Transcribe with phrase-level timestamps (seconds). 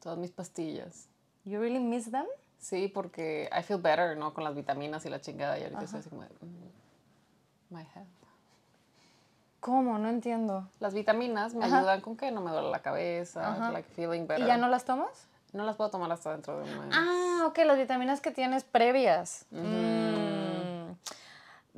[0.00, 1.08] Todas mis pastillas.
[1.44, 2.26] You really miss them?
[2.58, 4.34] Sí, porque I feel better, ¿no?
[4.34, 5.58] Con las vitaminas y la chingada.
[5.58, 8.06] Y ahorita estoy así como mm, my head.
[9.60, 9.98] ¿Cómo?
[9.98, 10.68] No entiendo.
[10.78, 14.44] Las vitaminas me ayudan con que no me duele la cabeza, like feeling better.
[14.44, 15.26] ¿Y ya no las tomas?
[15.52, 16.96] No las puedo tomar hasta dentro de un mes.
[16.96, 19.46] Ah, ok, las vitaminas que tienes previas.
[19.50, 20.92] Mm.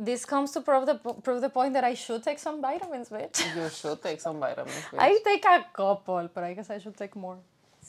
[0.03, 3.39] This comes to prove the, prove the point that I should take some vitamins, bitch.
[3.55, 4.99] You should take some vitamins, bitch.
[4.99, 7.39] I take a couple, but I guess I should take more.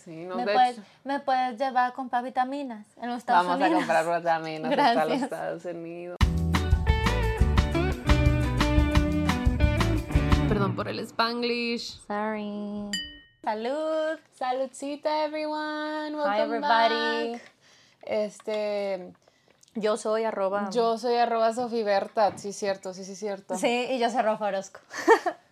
[0.04, 3.46] Sí, no, ¿Me, de puedes, hecho, ¿Me puedes llevar a comprar vitaminas en los Estados
[3.46, 3.84] vamos a Unidos?
[3.86, 5.22] comprar vitaminas hasta los.
[5.22, 6.18] Estados Unidos.
[10.50, 12.00] Perdón por el Spanglish.
[12.08, 12.90] Sorry.
[13.44, 14.20] Salud.
[14.38, 16.16] Saludcita, everyone.
[16.16, 17.32] Welcome Hi, everybody.
[17.34, 17.42] back.
[18.04, 19.14] Este,
[19.76, 20.70] Yo soy arroba.
[20.72, 22.38] yo soy arroba Sofiberta.
[22.38, 23.56] Sí, cierto, sí, sí, cierto.
[23.58, 24.80] Sí, y yo soy Rafa Orozco.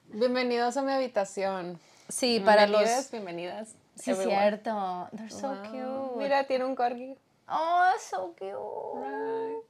[0.07, 1.79] Bienvenidos a mi habitación.
[2.09, 3.11] Sí, para los...
[3.11, 3.75] Bienvenidas.
[3.99, 4.37] Sí, everyone.
[4.39, 5.07] cierto.
[5.15, 5.63] They're so Wow.
[5.63, 6.17] cute.
[6.23, 7.15] Mira, tiene un corgi.
[7.47, 9.65] Oh, so cute.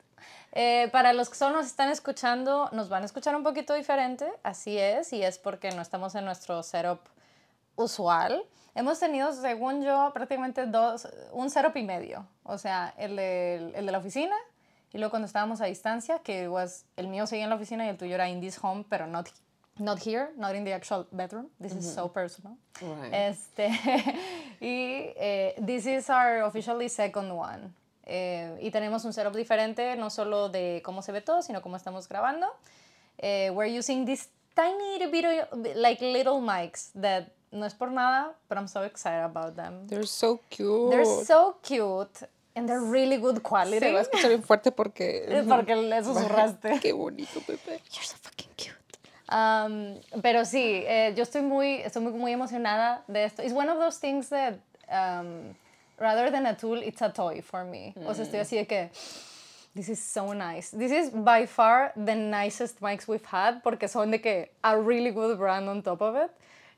[0.52, 4.32] Eh, para los que solo nos están escuchando, nos van a escuchar un poquito diferente,
[4.44, 7.00] así es, y es porque no estamos en nuestro setup
[7.76, 8.44] usual.
[8.76, 12.26] Hemos tenido, según yo, prácticamente dos, un setup y medio.
[12.44, 14.36] O sea, el de, el de la oficina,
[14.92, 17.90] y luego cuando estábamos a distancia, que was, el mío seguía en la oficina y
[17.90, 19.28] el tuyo era in this home, pero not,
[19.80, 21.48] not here, not in the actual bedroom.
[21.60, 22.58] This is so personal.
[22.82, 23.14] Right.
[23.14, 23.70] Este,
[24.62, 27.74] y eh, this is our officially second one.
[28.06, 31.76] Eh, y tenemos un setup diferente, no solo de cómo se ve todo, sino cómo
[31.78, 32.48] estamos grabando.
[33.18, 38.34] Eh, we're using these tiny little, bit- like little mics that no es por nada,
[38.48, 39.88] but I'm so excited about them.
[39.88, 40.92] They're so cute.
[40.92, 43.80] They're so cute and they're really good quality.
[43.80, 45.44] Se va a escuchar bien fuerte porque...
[45.48, 46.80] Porque le susurraste.
[46.82, 47.82] Qué bonito, bebé.
[47.92, 48.76] You're so fucking cute.
[49.32, 53.44] Um, pero sí, eh, yo estoy muy, estoy muy, muy emocionada de esto.
[53.44, 55.56] It's one of those things that, um,
[56.00, 57.94] rather than a tool, it's a toy for me.
[58.08, 58.90] O sea, estoy así de que,
[59.76, 60.72] this is so nice.
[60.72, 65.12] This is by far the nicest mics we've had porque son de que a really
[65.12, 66.32] good brand on top of it.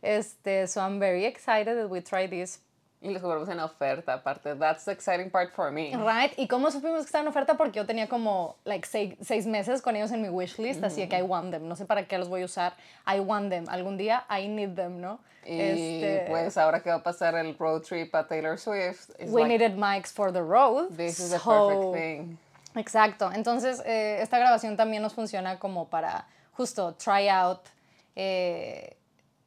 [0.04, 2.60] Este, so I'm very excited that we try this
[3.04, 4.54] Y los cobramos en oferta, aparte.
[4.56, 5.92] That's the exciting part for me.
[5.98, 7.58] Right, ¿y cómo supimos que estaban en oferta?
[7.58, 11.18] Porque yo tenía como like seis, seis meses con ellos en mi wishlist, así que
[11.18, 11.68] I want them.
[11.68, 12.74] No sé para qué los voy a usar.
[13.08, 13.66] I want them.
[13.70, 15.20] Algún día I need them, ¿no?
[15.44, 19.42] Y Este, pues ahora que va a pasar el road trip a Taylor Swift, we
[19.42, 20.90] like, needed mics for the road.
[20.96, 22.38] this is the so- perfect thing.
[22.76, 23.32] Exacto.
[23.34, 27.62] Entonces, eh, esta grabación también nos funciona como para justo try out
[28.16, 28.96] eh,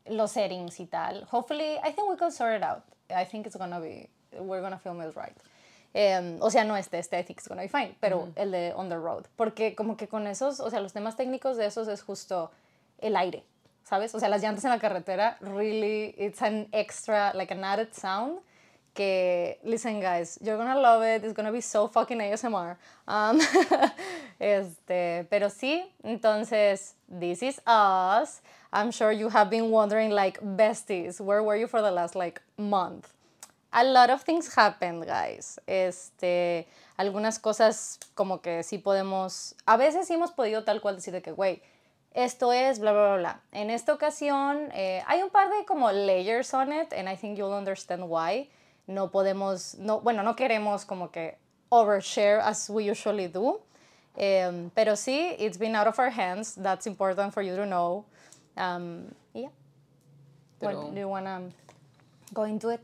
[0.06, 1.25] los settings y tal.
[1.31, 2.82] Hopefully, I think we can sort it out.
[3.15, 5.37] I think it's gonna be, we're gonna film it right.
[5.95, 8.73] Em, o sea, no este, este, I think it's gonna be fine, pero el de
[8.75, 9.27] On the Road.
[9.37, 12.51] Porque como que con esos, o sea, los temas técnicos de esos es justo
[12.99, 13.45] el aire,
[13.85, 14.15] ¿sabes?
[14.15, 18.41] O sea, las llantas en la carretera, really, it's an extra, like an added sound
[18.94, 22.77] que, listen guys, you're gonna love it, it's gonna be so fucking ASMR.
[23.06, 23.41] Um,
[24.41, 28.41] este, pero sí, entonces, this is us.
[28.72, 32.41] I'm sure you have been wondering, like, besties, where were you for the last, like,
[32.56, 33.12] month?
[33.72, 35.59] A lot of things happened, guys.
[35.66, 36.66] Este,
[36.97, 41.22] algunas cosas como que sí podemos, a veces sí hemos podido tal cual decir de
[41.22, 41.60] que, güey,
[42.15, 43.41] esto es bla, bla, bla.
[43.53, 47.37] En esta ocasión eh, hay un par de como layers on it, and I think
[47.37, 48.49] you'll understand why.
[48.87, 51.37] No podemos, no, bueno, no queremos como que
[51.71, 53.61] overshare as we usually do.
[54.17, 56.55] Em, pero sí, it's been out of our hands.
[56.55, 58.05] That's important for you to know.
[58.56, 59.49] Um, yeah.
[60.61, 61.41] Pero- What, do you want to
[62.33, 62.81] go into it?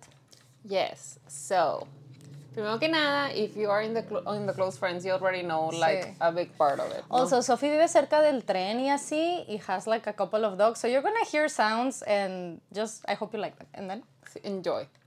[0.64, 1.18] Yes.
[1.28, 1.86] So,
[2.52, 4.02] primero que nada, if you are in the,
[4.34, 6.14] in the close friends, you already know like Sí.
[6.20, 7.04] a big part of it.
[7.08, 7.16] ¿no?
[7.18, 10.80] Also, Sophie vive cerca del tren y así, y has like a couple of dogs,
[10.80, 13.68] so you're gonna hear sounds and just, I hope you like them.
[13.74, 14.02] And then,
[14.42, 14.86] Enjoy.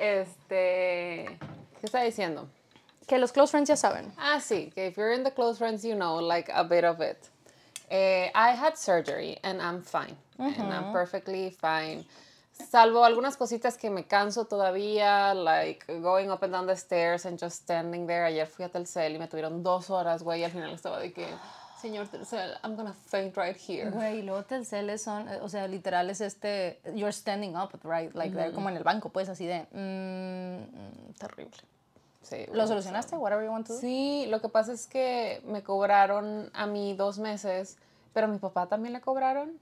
[0.00, 1.38] este,
[1.80, 2.48] ¿qué está diciendo?
[3.10, 4.12] que los close friends ya saben.
[4.16, 7.00] Ah, sí, que if you're in the close friends, you know, like a bit of
[7.00, 7.28] it.
[7.90, 10.16] Eh, I had surgery and I'm fine.
[10.38, 12.06] And I'm perfectly fine.
[12.52, 17.36] Salvo algunas cositas que me canso todavía, like going up and down the stairs and
[17.36, 18.24] just standing there.
[18.26, 21.12] Ayer fui a Telcel y me tuvieron dos horas, güey, y al final estaba de
[21.12, 21.26] que,
[21.80, 23.90] señor Telcel, I'm gonna faint right here.
[23.90, 28.14] Güey, y luego Telceles son, eh, o sea, literal es este, you're standing up, right?
[28.14, 31.56] Like, they're como en el banco, pues, así de, mm, mm, terrible.
[32.22, 33.16] Sí, ¿Lo solucionaste?
[33.16, 33.80] Whatever you want to do.
[33.80, 37.78] Sí, lo que pasa es que me cobraron a mí dos meses,
[38.12, 39.58] pero a mi papá también le cobraron.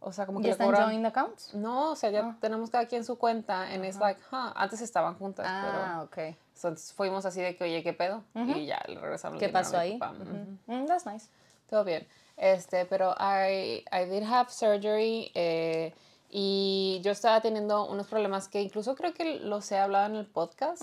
[0.00, 1.54] O sea, como que ¿Ya están joined accounts?
[1.54, 3.62] No, o sea, ya tenemos cada quien su cuenta.
[3.64, 6.14] And it's like, huh, antes estaban juntas, Ah, ok.
[6.14, 6.36] pero.
[6.54, 8.22] Entonces fuimos así de que, oye, ¿qué pedo?
[8.34, 9.38] Y ya le regresamos.
[9.38, 9.98] ¿Qué pasó ahí?
[9.98, 10.14] papá.
[10.16, 10.56] Ujú.
[10.72, 11.28] Mm, that's nice.
[11.68, 12.06] Todo bien.
[12.36, 15.30] Este, pero I, I did have surgery.
[15.34, 15.92] eh,
[16.30, 20.26] Y yo estaba teniendo unos problemas que incluso creo que los he hablado en el
[20.26, 20.82] podcast,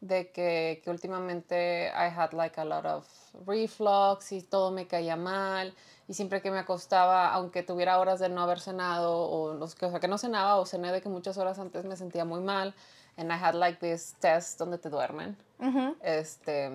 [0.00, 3.06] de que, que últimamente I had like a lot of
[3.46, 5.74] reflux y todo me caía mal.
[6.08, 9.86] Y siempre que me acostaba, aunque tuviera horas de no haber cenado, o, los, que-
[9.86, 12.40] o sea, que no cenaba, o cené de que muchas horas antes me sentía muy
[12.40, 12.72] mal.
[13.16, 15.36] And I had like this test donde te duermen.
[16.02, 16.70] Este.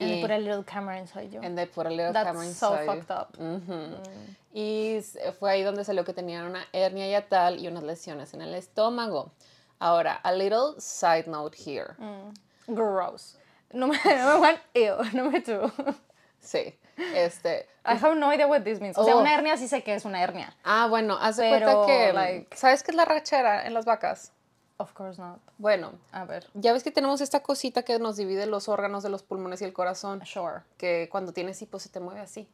[0.00, 1.40] And y- they put a little camera inside you.
[1.42, 3.02] and they put a little That's camera so inside you.
[3.02, 3.36] fucked up.
[3.38, 3.96] Ujú.
[4.52, 8.42] Y s- fue ahí donde salió que tenían una hernia yatal y unas lesiones en
[8.42, 9.30] el estómago.
[9.80, 11.94] Ahora, a little side note here.
[12.66, 13.36] Gross.
[13.72, 14.96] Number, number one, ew.
[15.12, 15.70] Number two,
[16.40, 16.74] Sí.
[16.96, 17.66] Este.
[17.84, 18.96] I have no idea what this means.
[18.96, 19.20] O sea, Oh.
[19.20, 20.54] una hernia sí sé que es una hernia.
[20.64, 22.12] Ah, bueno, haz de cuenta que.
[22.12, 24.32] like- ¿Sabes qué es la rachera en las vacas?
[24.76, 25.38] Of course not.
[25.58, 26.48] Bueno, A ver.
[26.54, 29.64] ya ves que tenemos esta cosita que nos divide los órganos de los pulmones y
[29.64, 30.24] el corazón.
[30.26, 30.62] Sure.
[30.76, 32.48] Que cuando tienes hipo se te mueve así.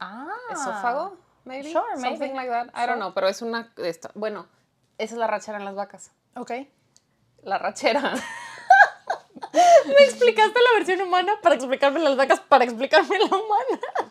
[0.00, 0.26] Ah.
[0.50, 1.16] ¿Esófago?
[1.44, 1.70] Maybe.
[1.72, 2.34] Sure, Something maybe.
[2.34, 2.66] like that.
[2.74, 3.72] I don't know, pero es una.
[3.76, 4.46] esta- Bueno,
[4.98, 6.10] esa es la rachera en las vacas.
[6.36, 6.50] Ok.
[7.42, 8.14] La rachera.
[9.86, 14.09] Me explicaste la versión humana para explicarme las vacas, para explicarme la humana.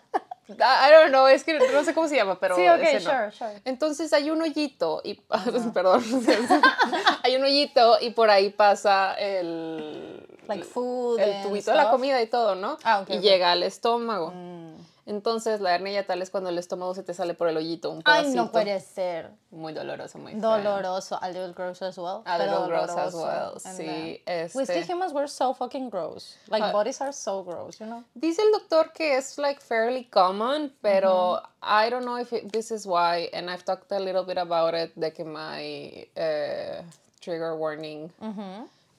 [0.50, 3.12] I don't know, es que no sé cómo se llama, pero Sí, ok, ese no.
[3.12, 3.62] sure, sure.
[3.66, 5.16] Entonces hay un hoyito y
[5.74, 6.04] perdón,
[7.24, 12.22] hay un hoyito y por ahí pasa el Like food el tubito de la comida
[12.22, 12.78] y todo, ¿no?
[12.84, 14.31] Ah, ok, y llega al estómago.
[14.36, 14.69] Mm.
[15.09, 18.03] Entonces la hernia yatal es cuando el estómago se te sale por el hoyito un
[18.06, 18.44] Ay, pedacito.
[18.44, 19.31] no puede ser.
[19.50, 20.41] Muy doloroso, muy feo.
[20.41, 21.17] Doloroso.
[21.19, 22.21] A little gross as well.
[22.25, 26.38] A little gross as well, sí, este- humans were so fucking gross.
[26.47, 26.71] Like Ah.
[26.71, 28.03] bodies are so gross, you know?
[28.13, 32.69] Dice el doctor que es like fairly common, pero I don't know if it- this
[32.69, 36.83] is why, and I've talked a little bit about it, de que my eh,
[37.19, 38.12] trigger warning,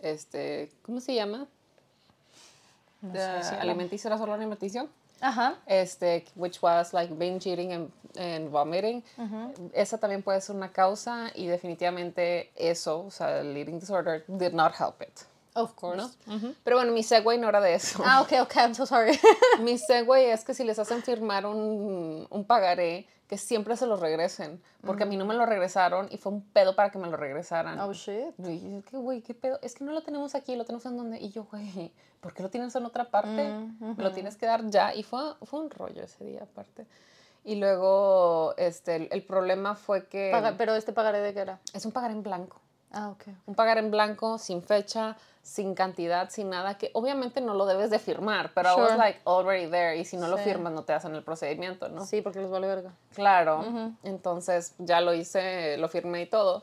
[0.03, 1.47] este, ¿cómo se llama?
[3.01, 4.89] No sé si alimenticio, alimenticio.
[5.21, 5.57] Ajá.
[5.67, 9.03] Este, which was like binge eating and, and vomiting.
[9.75, 14.53] Esa también puede ser una causa y definitivamente eso, o sea, el eating disorder did
[14.53, 15.25] not help it.
[15.55, 16.17] Of course.
[16.65, 18.03] Pero bueno, mi segue no era de eso.
[18.05, 19.19] Ah, ok, ok, I'm so sorry.
[19.61, 23.95] Mi segue es que si les hacen firmar un, un pagaré, que siempre se lo
[23.95, 24.61] regresen.
[24.85, 27.17] Porque a mí no me lo regresaron y fue un pedo para que me lo
[27.17, 27.79] regresaran.
[27.79, 28.35] oh, shit.
[28.45, 29.23] Y yo, ¿qué, güey?
[29.23, 29.61] ¿Qué pedo?
[29.63, 31.21] Es que no lo tenemos aquí, lo tenemos en donde.
[31.21, 33.55] Y yo, güey, ¿por qué lo tienes en otra parte?
[33.79, 34.93] Me lo tienes que dar ya.
[34.97, 36.87] Y fue, fue un rollo ese día, aparte.
[37.45, 41.61] Y luego, este, el, el problema fue que Paga- pero este pagaré de qué era?
[41.73, 42.61] es un pagar en blanco.
[42.93, 43.25] Ah, ok.
[43.47, 47.91] Un pagar en blanco, sin fecha, sin cantidad, sin nada, que obviamente no lo debes
[47.91, 48.99] de firmar, pero I was Sure.
[48.99, 52.05] like already there y si no lo firmas no te hacen el procedimiento, ¿no?
[52.05, 52.93] Sí, porque les vale verga.
[53.15, 53.65] Claro,
[54.03, 56.63] entonces ya lo hice, lo firmé y todo.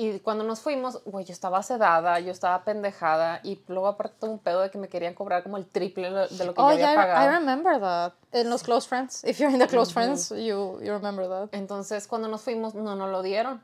[0.00, 4.30] Y cuando nos fuimos, güey, yo estaba sedada, yo estaba pendejada y luego aparte todo
[4.30, 6.74] un pedo de que me querían cobrar como el triple de lo que Oh, yo
[6.74, 8.12] había yeah, I, remember that.
[8.30, 9.24] En los close friends.
[9.24, 11.48] If you're in the close friends, you, you remember that.
[11.50, 13.60] Entonces, cuando nos fuimos, no nos lo dieron.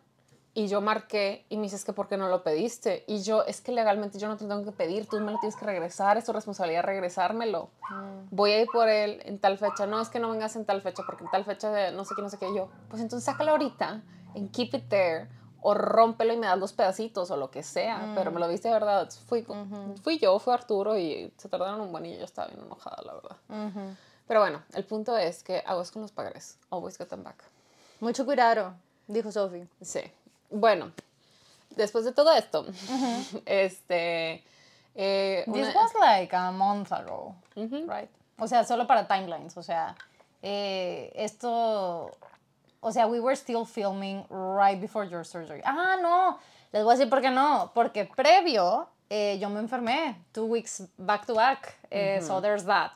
[0.57, 3.03] Y yo marqué y me dices que por qué no lo pediste.
[3.09, 5.41] Y yo, es que legalmente yo no te lo tengo que pedir, tú me lo
[5.41, 7.71] tienes que regresar, es tu responsabilidad regresármelo.
[8.31, 9.87] Voy a ir por él en tal fecha.
[9.87, 12.15] No, es que no vengas en tal fecha, porque en tal fecha de no sé
[12.15, 12.55] qué, no sé qué.
[12.55, 14.03] Yo, pues entonces sácalo ahorita
[14.35, 15.29] en Keep It There
[15.61, 18.13] o rómpelo y me das los pedacitos o lo que sea.
[18.15, 19.11] Pero me lo viste de verdad.
[19.27, 19.45] Fui,
[20.03, 23.15] fui yo, fue Arturo y se tardaron un buen y yo estaba bien enojada, la
[23.15, 23.37] verdad.
[24.29, 26.59] Pero bueno, el punto es que aguas con los pagares.
[26.71, 27.43] Always get them back.
[27.99, 28.75] Mucho cuidado,
[29.09, 29.67] dijo Sophie.
[29.81, 30.01] Sí.
[30.57, 30.93] Bueno,
[31.77, 32.65] después de todo esto,
[33.47, 34.45] este.
[34.95, 38.09] eh, This una- was like a month ago, right?
[38.39, 39.57] O sea, solo para timelines.
[39.57, 39.95] O sea,
[40.43, 42.11] eh, esto.
[42.81, 45.63] O sea, we were still filming right before your surgery.
[45.65, 46.39] Ah, no.
[46.73, 47.71] Les voy a decir por qué no.
[47.75, 50.17] Porque previo eh, yo me enfermé.
[50.33, 51.77] Two weeks back to back.
[51.91, 52.93] eh, So there's that.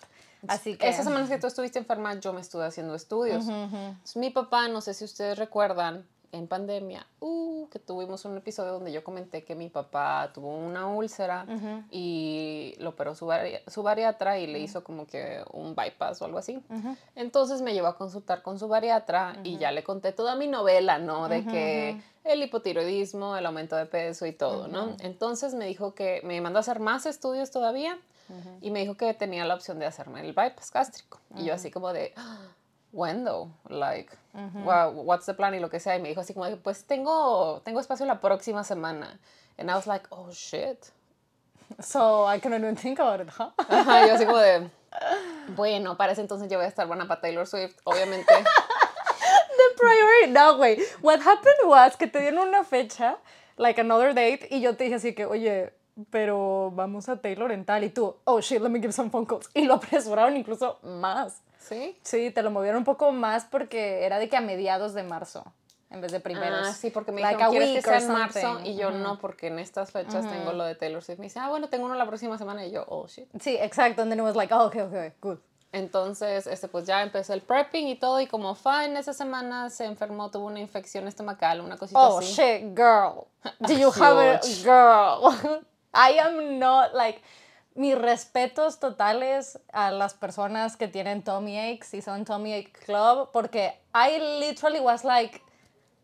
[0.46, 0.88] Así que.
[0.88, 3.48] Esas semanas que tú estuviste enferma, yo me estuve haciendo estudios.
[3.48, 8.72] Entonces, mi papá, no sé si ustedes recuerdan, en pandemia, uh, que tuvimos un episodio
[8.72, 11.44] donde yo comenté que mi papá tuvo una úlcera
[11.90, 16.24] y lo operó su, bari- su bariatra y le hizo como que un bypass o
[16.26, 16.62] algo así.
[17.16, 20.98] Entonces me llevó a consultar con su bariatra y ya le conté toda mi novela,
[20.98, 21.28] ¿no?
[21.28, 24.96] De que el hipotiroidismo, el aumento de peso y todo, ¿no?
[25.00, 27.98] Entonces me dijo que me mandó a hacer más estudios todavía
[28.60, 31.18] y me dijo que tenía la opción de hacerme el bypass gástrico.
[31.36, 32.38] Y yo así como de, "Ah,
[32.92, 33.50] when though?
[33.68, 35.96] Like, wow, what's the plan y lo que sea.
[35.96, 39.18] Y me dijo así como pues tengo, tengo espacio la próxima semana.
[39.58, 40.90] And I was like, oh shit.
[41.80, 43.50] So I cannot even think about it, huh?
[43.58, 44.70] Ajá, yo así como de,
[45.56, 48.32] bueno, para ese entonces yo voy a estar buena para Taylor Swift, obviamente.
[49.58, 50.32] The priority.
[50.32, 50.78] No, güey.
[51.02, 53.18] What happened was que te dieron una fecha,
[53.56, 55.72] like another date, y yo te dije así que, oye,
[56.10, 59.26] pero vamos a Taylor en tal, y tú, oh shit, let me give some phone
[59.26, 59.50] calls.
[59.54, 61.42] Y lo apresuraron incluso más.
[61.58, 61.98] ¿Sí?
[62.02, 65.44] Sí, te lo movieron un poco más porque era de que a mediados de marzo.
[65.90, 66.68] en vez de primeros.
[66.68, 68.60] Ah, sí, porque me Like dijeron, ¿quieres que sea en marzo?
[68.64, 71.18] Y yo no, porque en estas fechas tengo lo de Taylor Swift.
[71.18, 72.66] Me dice, ah, bueno, tengo uno la próxima semana.
[72.66, 73.26] Y yo, oh, shit.
[73.40, 74.02] Sí, exacto.
[74.02, 75.38] And then it was like, oh, okay, okay, good.
[75.72, 78.20] Entonces, este, pues ya empezó el prepping y todo.
[78.20, 82.32] Y como fine, esa semana se enfermó, tuvo una infección estomacal, una cosita Oh así.
[82.34, 83.26] shit, girl.
[83.60, 85.34] Do you have a girl?
[85.94, 87.22] I am not like
[87.78, 93.30] mis respetos totales a las personas que tienen tummy aches y son tummy ache club
[93.32, 95.40] porque I literally was like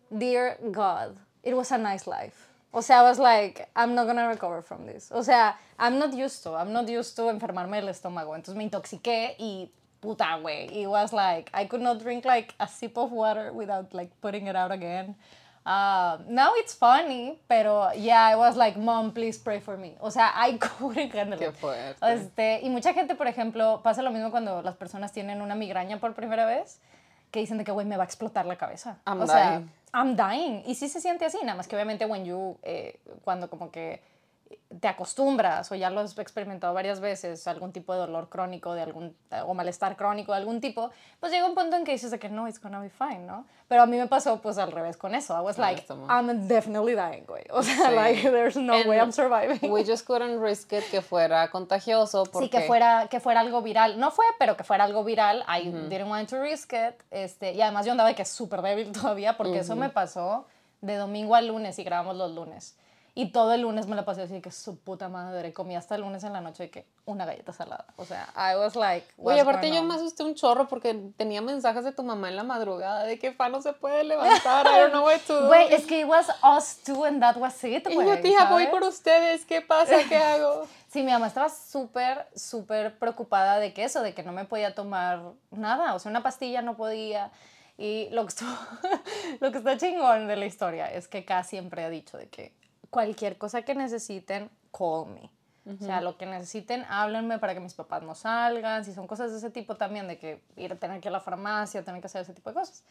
[0.08, 2.48] dear god, it was a nice life.
[2.72, 5.10] O sea, I was like, I'm not gonna recover from this.
[5.12, 8.36] O sea, I'm not used to, I'm not used to enfermarme el estómago.
[8.36, 9.68] Entonces me intoxiqué y
[10.00, 10.70] puta, güey.
[10.70, 14.46] It was like, I could not drink like a sip of water without like putting
[14.46, 15.16] it out again.
[15.66, 19.96] Uh, now it's funny, pero yeah, I was like, mom, please pray for me.
[20.00, 21.54] O sea, I couldn't handle Qué it.
[21.54, 21.96] fuerte.
[22.02, 25.98] Este, y mucha gente, por ejemplo, pasa lo mismo cuando las personas tienen una migraña
[25.98, 26.80] por primera vez,
[27.30, 28.98] que dicen de que, güey, me va a explotar la cabeza.
[29.06, 29.70] I'm o sea, dying.
[29.94, 30.62] I'm dying.
[30.66, 34.02] Y sí se siente así, nada más que obviamente when you, eh, cuando como que
[34.80, 38.82] te acostumbras o ya lo has experimentado varias veces, algún tipo de dolor crónico de
[38.82, 42.18] algún, o malestar crónico de algún tipo, pues llega un punto en que dices de
[42.18, 43.46] que no, it's gonna be fine, ¿no?
[43.68, 45.36] Pero a mí me pasó pues al revés con eso.
[45.36, 47.44] I was like, estamos- I'm definitely dying, güey.
[47.50, 47.94] O sea, Sí.
[47.94, 49.70] like, there's no And way I'm surviving.
[49.72, 53.62] We just couldn't risk it que fuera contagioso porque Sí, que fuera, que fuera algo
[53.62, 53.98] viral.
[53.98, 55.44] No fue, pero que fuera algo viral.
[55.48, 57.02] I didn't want to risk it.
[57.10, 60.46] Este, y además yo andaba de que súper débil todavía porque eso me pasó
[60.80, 62.76] de domingo a lunes y grabamos los lunes.
[63.16, 65.52] Y todo el lunes me la pasé así que su puta madre.
[65.52, 67.86] Comí hasta el lunes en la noche de que una galleta salada.
[67.96, 71.84] O sea, I was like, Oye, aparte yo me asusté un chorro porque tenía mensajes
[71.84, 74.90] de tu mamá en la madrugada de que fa no se puede levantar, I don't
[74.90, 75.46] know what to do.
[75.46, 78.08] Güey, es que it was us two and that was it, y güey.
[78.08, 79.96] yo, tía, voy por ustedes, ¿qué pasa?
[80.08, 80.66] ¿Qué hago?
[80.88, 84.76] Sí, mi mamá estaba súper, súper preocupada de que eso, de que no me podía
[84.76, 87.32] tomar nada, o sea, una pastilla no podía.
[87.76, 88.56] Y lo que, estuvo,
[89.40, 92.52] lo que está chingón de la historia es que K siempre ha dicho de que
[92.94, 95.30] cualquier cosa que necesiten, call me.
[95.66, 98.84] O sea, lo que necesiten, háblenme para que mis papás no salgan.
[98.84, 101.18] Si son cosas de ese tipo también, de que ir a tener que ir a
[101.18, 102.84] la farmacia, tener que hacer ese tipo de cosas.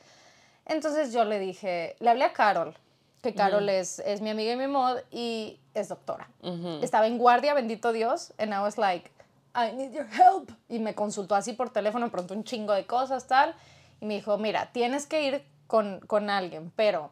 [0.65, 2.75] Entonces yo le dije, le hablé a Carol,
[3.21, 6.27] que Carol es, es mi amiga y mi mod y es doctora.
[6.81, 9.09] Estaba en guardia, bendito Dios, and I was like,
[9.55, 10.51] I need your help.
[10.67, 13.55] Y me consultó así por teléfono, preguntó un chingo de cosas, tal,
[14.01, 17.11] y me dijo, mira, tienes que ir con, con alguien, pero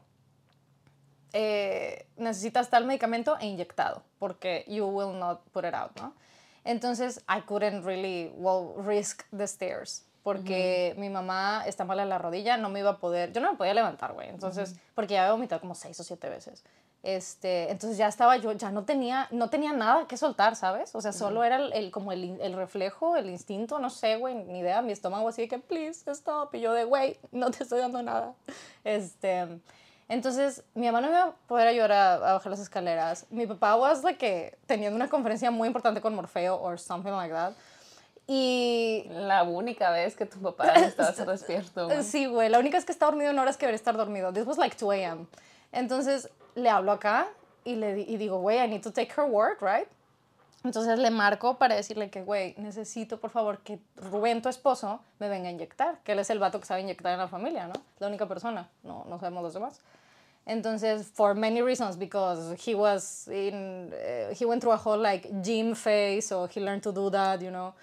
[1.34, 6.14] eh, necesitas tal medicamento e inyectado, porque you will not put it out, ¿no?
[6.64, 12.20] Entonces, I couldn't really, well, risk the stairs, porque mi mamá está mala en la
[12.20, 15.22] rodilla, no me iba a poder, yo no me podía levantar, güey, entonces, porque ya
[15.24, 16.64] había vomitado como seis o siete veces.
[17.04, 20.94] Este, entonces ya estaba yo, ya no tenía, no tenía nada que soltar, ¿sabes?
[20.94, 24.36] O sea, solo era el, el- como el, el reflejo, el instinto, no sé, güey,
[24.36, 27.64] ni idea, mi estómago así de que, please, stop, y yo de, güey, no te
[27.64, 28.36] estoy dando nada.
[28.84, 29.48] Este,
[30.14, 33.26] entonces, mi mamá no me iba a poder ayudar a, a bajar las escaleras.
[33.30, 37.34] Mi papá was de que teniendo una conferencia muy importante con Morfeo or something like
[37.34, 37.54] that.
[38.28, 41.88] Y La única vez que tu papá estaba despierto.
[41.88, 42.04] güey.
[42.04, 42.50] Sí, güey.
[42.50, 44.32] La única es que está dormido en horas que debería estar dormido.
[44.32, 45.26] This was like 2 a.m.
[45.72, 47.28] Entonces le hablo acá
[47.64, 49.88] y le y digo, güey, I need to take her word, right?
[50.64, 55.28] Entonces le marco para decirle que, güey, necesito por favor que Rubén, tu esposo, me
[55.28, 55.98] venga a inyectar.
[56.04, 57.74] Que él es el vato que sabe inyectar en la familia, ¿no?
[58.00, 58.70] La única persona.
[58.84, 59.82] No, no sabemos los demás.
[60.46, 65.30] Entonces, for many reasons, because he was in, eh, he went through a whole like
[65.42, 67.74] gym phase, so he learned to do that, you know.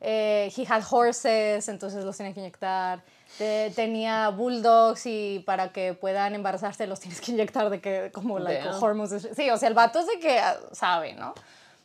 [0.00, 3.00] Eh, he had horses, entonces los tenía que inyectar.
[3.38, 8.38] Te- tenía bulldogs y para que puedan embarazarse los tienes que inyectar de que como
[8.38, 9.28] like hormones.
[9.34, 11.34] Sí, o sea, el vato es de que ah, sabe, ¿no?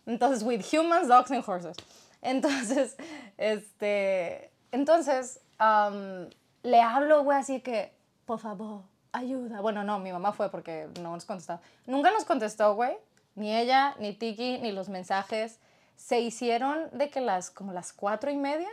[0.05, 1.77] Entonces, with humans, dogs and horses.
[2.22, 2.98] Entonces,
[3.38, 6.29] este, entonces, am,
[6.63, 7.93] le hablo, güey, así que,
[8.25, 8.81] por favor,
[9.12, 9.62] ayuda.
[9.62, 11.62] Bueno, no, mi mamá fue porque no nos contestaba.
[11.86, 12.98] Nunca nos contestó, güey.
[13.36, 15.60] Ni ella, ni Tiki, ni los mensajes.
[15.96, 18.70] Se hicieron de que las, como las cuatro y media.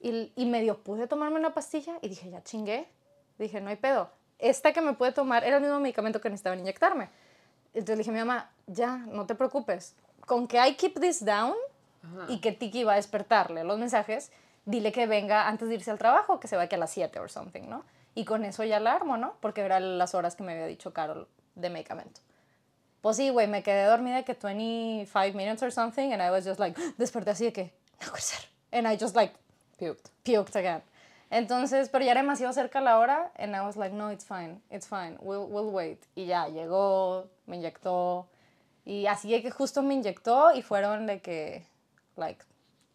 [0.00, 2.88] y, y medio pude tomarme una pastilla y dije, ya chingué.
[3.38, 4.10] Dije, no hay pedo.
[4.38, 7.08] Esta que me puede tomar era el mismo medicamento que necesitaban inyectarme.
[7.74, 9.94] Entonces dije a mi mamá, ya, no te preocupes.
[10.26, 11.54] Con que I keep this down
[12.28, 14.30] y que Tiki va a despertarle los mensajes,
[14.64, 17.18] dile que venga antes de irse al trabajo, que se va aquí a las 7
[17.18, 17.84] or something, ¿no?
[18.18, 19.34] Y con eso ya la armo, ¿no?
[19.38, 22.20] Porque eran las horas que me había dicho Carol de medicamento.
[23.00, 26.58] Pues sí, güey, me quedé dormida que 25 minutes or something, and I was just
[26.58, 28.40] like, desperté así de que, no puede ser.
[28.72, 29.36] And I just like
[29.78, 30.10] Puked.
[30.24, 30.82] puked again.
[31.30, 34.60] Entonces, pero ya era demasiado cerca la hora, and I was like, no, it's fine,
[34.68, 36.04] it's fine, we'll, we'll wait.
[36.16, 38.26] Y ya, llegó, me inyectó,
[38.84, 41.68] y así de que justo me inyectó, y fueron de que,
[42.16, 42.44] like,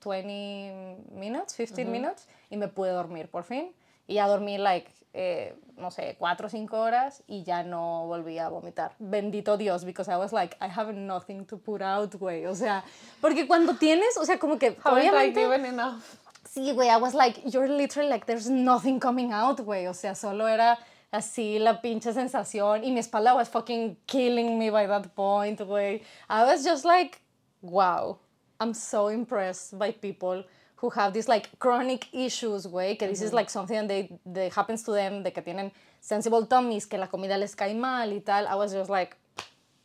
[0.04, 3.74] 20 minutes, 15 minutes, y me pude dormir por fin.
[4.06, 8.40] Y ya dormí, like, eh, no sé, cuatro o cinco horas y ya no volví
[8.40, 8.96] a vomitar.
[9.00, 12.46] Bendito Dios, because I was like, I have nothing to put out, güey.
[12.48, 12.84] O sea,
[13.22, 15.42] porque cuando tienes, o sea, como que Haven't I obviamente...
[15.42, 16.20] given enough?
[16.50, 19.88] Sí, güey, I was like, you're literally like, there's nothing coming out, güey.
[19.88, 20.78] O sea, solo era
[21.12, 26.02] así la pinche sensación y mi espalda was fucking killing me by that point, güey.
[26.30, 27.22] I was just like,
[27.62, 28.18] wow,
[28.60, 30.44] I'm so impressed by people
[30.84, 34.84] who have these like chronic issues, güey, que this is like something they, that happens
[34.84, 35.72] to them, de que tienen
[36.02, 38.46] sensible tummies, que la comida les cae mal y tal.
[38.46, 39.16] I was just like,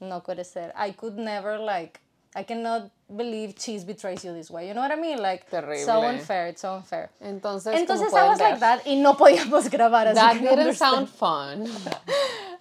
[0.01, 0.73] no puede ser.
[0.75, 2.01] I could never like,
[2.35, 4.67] I cannot believe cheese betrays you this way.
[4.67, 5.23] You know what I mean?
[5.23, 6.03] Like, so Terrible.
[6.03, 7.11] unfair, it's so unfair.
[7.25, 10.15] Entonces, Entonces I was pueden like ver, that y no podíamos grabar así.
[10.17, 10.77] That didn't understand.
[10.77, 11.71] sound fun.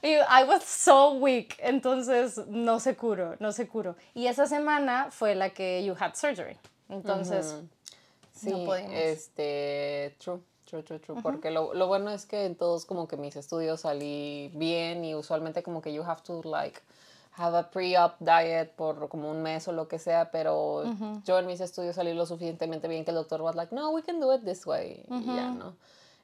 [0.03, 3.95] I was so weak, entonces no se curó, no se curó.
[4.13, 6.55] Y esa semana fue la que you had surgery.
[6.89, 7.55] Entonces,
[8.37, 12.85] Sí, no este, true, true, true, true, porque lo, lo bueno es que en todos
[12.85, 16.79] como que mis estudios salí bien y usualmente como que you have to like
[17.37, 20.83] have a pre-op diet por como un mes o lo que sea, pero
[21.23, 24.01] yo en mis estudios salí lo suficientemente bien que el doctor was like, no, we
[24.01, 25.75] can do it this way, y ya, ¿no?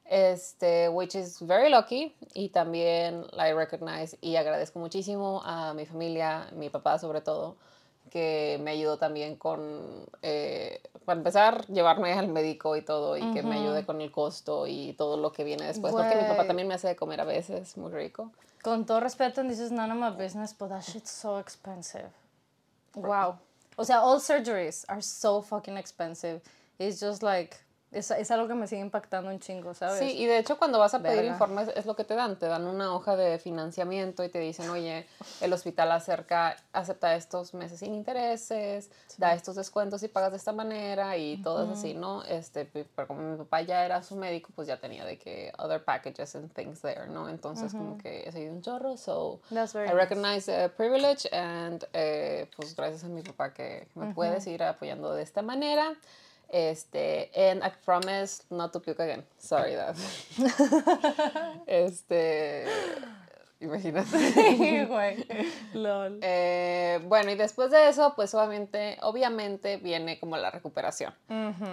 [0.06, 6.48] Este, which is very lucky y también I recognize y agradezco muchísimo a mi familia,
[6.52, 7.56] mi papá sobre todo,
[8.10, 13.42] que me ayudó también con, eh, para empezar, llevarme al médico y todo, y que
[13.42, 16.68] me ayude con el costo y todo lo que viene después, porque mi papá también
[16.68, 18.30] me hace de comer a veces, muy rico.
[18.64, 22.08] con todo respeto, and this is none of my business, but that shit's so expensive.
[22.96, 23.38] Wow.
[23.76, 26.40] O sea, all surgeries are so fucking expensive.
[26.78, 27.58] It's just like,
[27.94, 29.98] es, es algo que me sigue impactando un chingo, ¿sabes?
[29.98, 31.32] Sí, y de hecho cuando vas a pedir Verga.
[31.32, 34.68] informes es lo que te dan, te dan una hoja de financiamiento y te dicen,
[34.70, 35.06] oye,
[35.40, 40.52] el hospital acerca, acepta estos meses sin intereses, da estos descuentos y pagas de esta
[40.52, 42.22] manera y todo es así, ¿no?
[42.24, 45.84] Este, pero como mi papá ya era su médico, pues ya tenía de que other
[45.84, 47.28] packages and things there, ¿no?
[47.28, 49.96] Entonces como que he seguido un chorro, so That's very I nice.
[50.02, 55.14] recognize the privilege and eh, pues gracias a mi papá que me puede seguir apoyando
[55.14, 55.94] de esta manera.
[56.54, 59.24] Este, and I promise not to puke again.
[59.38, 59.96] Sorry, Dad.
[61.66, 62.64] este,
[63.58, 64.06] imagínate.
[64.32, 65.26] Sí, güey.
[65.72, 66.20] Lol.
[66.22, 71.12] Eh, bueno, y después de eso, pues obviamente, obviamente viene como la recuperación.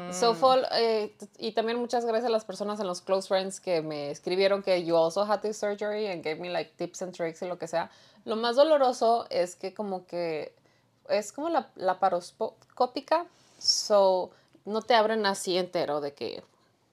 [0.10, 3.84] So, fall, eh, y también muchas gracias a las personas en los close friends que
[3.84, 7.44] me escribieron que you also had this surgery and gave me like tips and tricks
[7.44, 7.91] y lo que sea.
[8.26, 10.56] Lo más doloroso es que como que
[11.08, 13.28] es como la laparoscópica,
[13.60, 14.32] so
[14.65, 16.43] no te abren así entero de que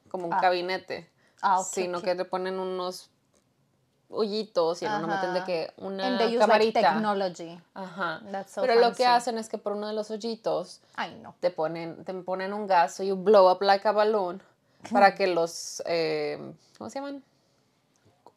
[0.09, 1.11] como un gabinete,
[1.43, 2.05] Ah, ok, sino ok.
[2.05, 3.11] que te ponen unos
[4.11, 6.81] hoyitos y uno meten de que una And they use like camarita.
[6.81, 7.61] technology.
[7.75, 8.23] Ajá.
[8.33, 8.97] That's so Pero lo fancy.
[8.97, 11.35] que hacen es que por uno de los hoyitos Ay, no.
[11.41, 14.43] te ponen, te ponen un gas, so you blow up like a balloon,
[14.93, 17.23] para que los, eh, ¿cómo se llaman?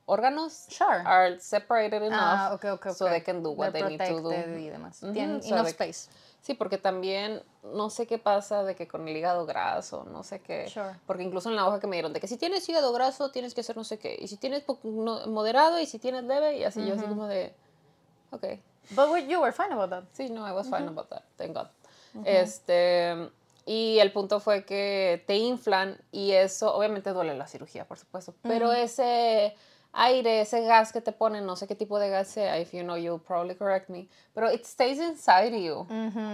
[0.08, 1.04] Órganos Sure.
[1.06, 2.94] are separated enough Ah, ok, ok, ok.
[2.98, 4.58] so they can do what They're they need to do.
[4.58, 5.02] y demás.
[5.04, 6.10] Ujú, Tienen so enough space.
[6.41, 10.39] Sí, porque también no sé qué pasa de que con el hígado graso, no sé
[10.41, 10.67] qué.
[10.67, 10.95] Sure.
[11.06, 13.54] Porque incluso en la hoja que me dieron, de que si tienes hígado graso tienes
[13.54, 14.17] que hacer no sé qué.
[14.19, 17.54] Y si tienes moderado y si tienes leve y así yo así como de,
[18.32, 18.45] ok.
[18.95, 20.04] But you were fine about that.
[20.13, 21.67] Sí, no, I was fine about that, thank God.
[22.25, 23.30] Este,
[23.67, 28.34] y el punto fue que te inflan y eso, obviamente duele la cirugía, por supuesto,
[28.41, 29.56] pero ese
[29.93, 32.84] aire, ese gas que te ponen, no sé qué tipo de gas sea, if you
[32.84, 35.86] know, you'll probably correct me, pero it stays inside you.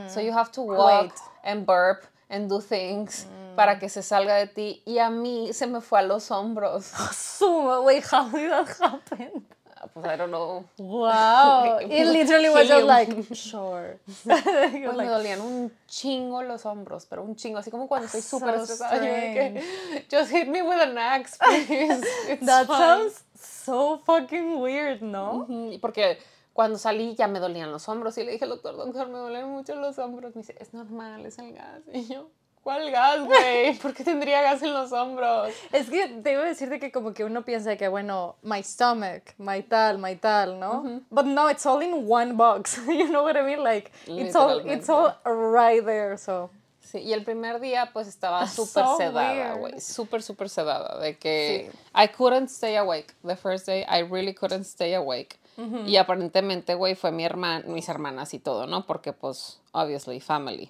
[0.09, 1.11] So you have to walk Wait.
[1.43, 4.81] and burp and do things para que se salga de ti.
[4.85, 6.85] Y a mí se me fue a los hombros.
[7.13, 9.45] Suma, wait, how did that happen?
[9.93, 10.65] Pues I don't know.
[10.79, 11.77] Wow.
[11.81, 13.97] It literally was just like, sure.
[14.25, 18.21] Pues me like, dolían un chingo los hombros, pero un chingo, así como cuando estoy
[18.21, 19.53] súper So estresada.
[19.53, 19.61] yo
[20.09, 22.03] just hit me with an axe, please.
[22.27, 22.77] It's that fine".
[22.77, 23.23] sounds
[23.67, 25.45] so fucking weird, ¿no?
[25.82, 26.17] Porque
[26.53, 29.49] cuando salí ya me dolían los hombros y le dije al doctor, doctor, me duelen
[29.49, 30.36] mucho los hombros.
[30.36, 31.82] Me dice, es normal, es el gas.
[31.91, 32.30] Y yo,
[32.63, 33.77] ¿cuál gas, güey?
[33.82, 35.49] ¿Por qué tendría gas en los hombros?
[35.73, 38.63] Es que te iba a decir de que como que uno piensa que, bueno, my
[38.63, 41.01] stomach, my tal, my tal, ¿no?
[41.10, 42.80] But no, it's all in one box.
[42.88, 43.62] you know what I mean?
[43.62, 46.49] Like, it's all, it's all right there, so.
[46.97, 51.17] Sí, y el primer día pues estaba súper So sedada, güey, súper, súper sedada, de
[51.17, 51.79] que Sí.
[51.95, 53.13] I couldn't stay awake.
[53.23, 55.39] The first day I really couldn't stay awake.
[55.88, 58.86] Y aparentemente, güey, fue mi hermana, mis hermanas y todo, ¿no?
[58.86, 60.69] Porque pues, obviously, family.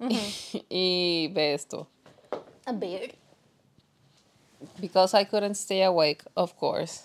[0.68, 1.86] y ve esto.
[2.66, 3.14] A big.
[4.80, 7.04] Because I couldn't stay awake, of course.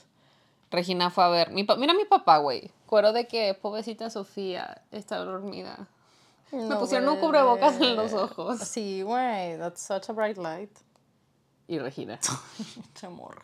[0.71, 2.71] Regina fue a ver, mi mira mi papá, güey.
[2.87, 5.87] Cuero de que pobrecita Sofía está dormida.
[6.51, 8.59] Me pusieron un cubrebocas en los ojos.
[8.59, 10.71] Sí, güey, that's such a bright light.
[11.69, 12.19] y Regina.
[12.99, 13.43] Che morra.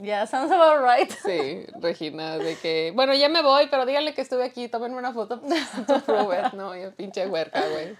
[0.00, 1.10] Yeah, sounds about right.
[1.10, 5.12] Sí, Regina, de que, bueno, ya me voy, pero díganle que estuve aquí, tómenme una
[5.12, 5.40] foto
[5.86, 7.96] to prove it, no, yo pinche huerca, güey.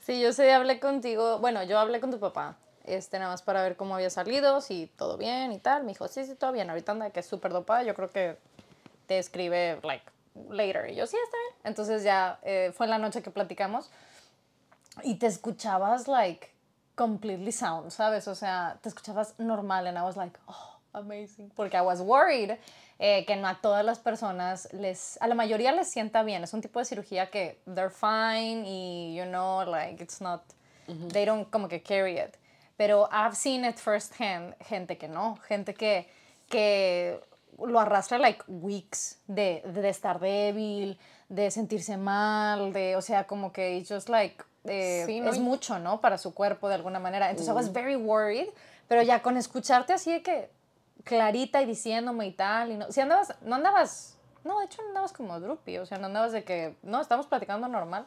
[0.00, 3.62] Sí, yo sé, hablé contigo, bueno, yo hablé con tu papá, este, nada más para
[3.62, 5.82] ver cómo había salido, si todo bien y tal.
[5.82, 8.38] Me dijo, sí, sí, todo bien, ahorita anda que es súper dopada, yo creo que
[9.06, 10.06] te escribe, like,
[10.50, 10.90] later.
[10.90, 11.62] Y yo, sí, está bien.
[11.64, 13.90] Entonces ya eh, fue en la noche que platicamos
[15.02, 16.50] y te escuchabas, like,
[16.94, 18.28] completely sound, ¿sabes?
[18.28, 21.50] O sea, te escuchabas normal and I was like, oh, amazing.
[21.54, 22.58] Porque I was worried
[22.98, 26.44] eh, que no a todas las personas les, a la mayoría les sienta bien.
[26.44, 30.42] Es un tipo de cirugía que they're fine y, you know, like, it's not,
[31.12, 32.36] they don't como que carry it.
[32.76, 36.08] Pero I've seen it firsthand, gente que no, gente que,
[36.48, 37.20] que
[37.58, 43.52] lo arrastra like weeks de, de estar débil, de sentirse mal, de, o sea, como
[43.52, 45.30] que it's just like, eh, Sí, ¿no?
[45.30, 46.00] es mucho, ¿no?
[46.00, 47.30] Para su cuerpo de alguna manera.
[47.30, 48.48] Entonces I was very worried,
[48.88, 50.50] pero ya con escucharte así de que
[51.04, 54.88] clarita y diciéndome y tal, y no, si andabas, no andabas, no, de hecho no
[54.88, 58.06] andabas como droopy, o sea, no andabas de que, no, estamos platicando normal.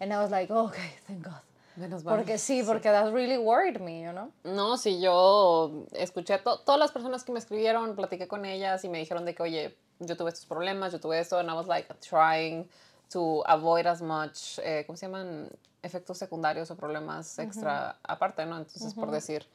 [0.00, 1.42] And I was like, okay, thank God.
[1.80, 2.16] Menos mal.
[2.16, 4.30] Porque sí, porque that really worried me, you know?
[4.44, 8.84] No, sí, yo escuché a to- todas las personas que me escribieron, platiqué con ellas
[8.84, 11.54] y me dijeron de que, oye, yo tuve estos problemas, yo tuve esto, and I
[11.54, 12.68] was like trying
[13.12, 15.48] to avoid as much, eh, ¿cómo se llaman?
[15.82, 18.58] Efectos secundarios o problemas extra aparte, ¿no?
[18.58, 19.46] Entonces, por decir,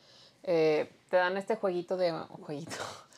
[0.44, 2.12] eh, te dan este jueguito de,
[2.42, 2.76] jueguito,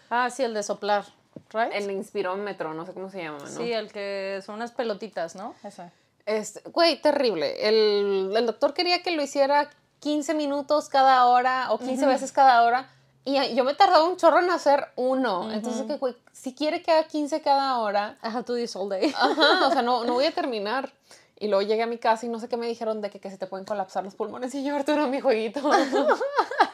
[0.09, 1.05] Ah, sí, el de soplar,
[1.53, 1.71] right?
[1.73, 3.47] el inspirómetro, no sé cómo se llama, ¿no?
[3.47, 5.55] Sí, el que son unas pelotitas, ¿no?
[5.63, 5.89] Ese.
[6.27, 7.67] Es, güey, terrible.
[7.67, 9.69] El, el doctor quería que lo hiciera
[10.01, 12.89] 15 minutos cada hora o 15 veces cada hora.
[13.23, 15.51] Y yo me tardaba un chorro en hacer uno.
[15.51, 18.75] Entonces, que, güey, si quiere que haga 15 cada hora, I have to do this
[18.75, 19.13] all day.
[19.17, 20.93] ajá, o sea, no, no voy a terminar.
[21.39, 23.29] Y luego llegué a mi casa y no sé qué me dijeron de que, que
[23.29, 24.53] se te pueden colapsar los pulmones.
[24.55, 25.61] Y yo, Arturo, mi jueguito.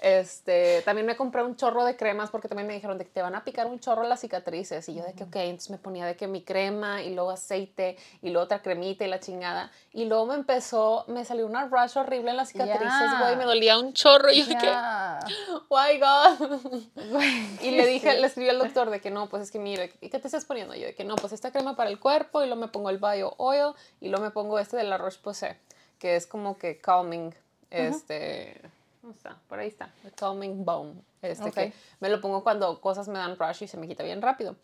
[0.00, 3.20] Este, también me compré un chorro de cremas porque también me dijeron de que te
[3.20, 4.88] van a picar un chorro las cicatrices.
[4.88, 7.98] Y yo de que, ok, entonces me ponía de que mi crema y luego aceite
[8.22, 9.70] y luego otra cremita y la chingada.
[9.92, 13.36] Y luego me empezó, me salió una rash horrible en las cicatrices, güey.
[13.36, 14.30] Me dolía un chorro.
[14.32, 14.68] Y yo de que,
[15.68, 16.60] why God.
[17.60, 20.08] Y le dije, le escribí al doctor de que no, pues es que mire, ¿y
[20.08, 20.74] qué te estás poniendo?
[20.74, 22.98] Yo de que no, pues esta crema para el cuerpo y luego me pongo el
[22.98, 25.56] Bio Oil y luego me pongo este de la Roche-Posay,
[25.98, 27.34] que es como que calming,
[27.70, 28.60] este,
[29.02, 29.38] ¿dónde está?
[29.48, 31.54] Por ahí está, el calming balm, este Ok.
[31.54, 34.56] que me lo pongo cuando cosas me dan rush y se me quita bien rápido,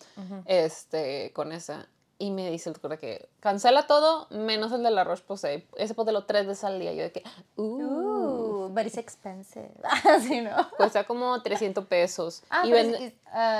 [0.46, 1.86] este, con esa.
[2.18, 5.92] Y me dice el doctor de que cancela todo menos el de la Roche-Posay, ese
[5.94, 6.94] póntelo tres veces al día.
[6.94, 7.22] Yo de que,
[7.56, 9.70] uh, but it's expensive.
[10.26, 10.50] sí, ¿no?
[10.78, 12.42] cuesta como 300 pesos.
[12.48, 13.12] Ah, y ven- es,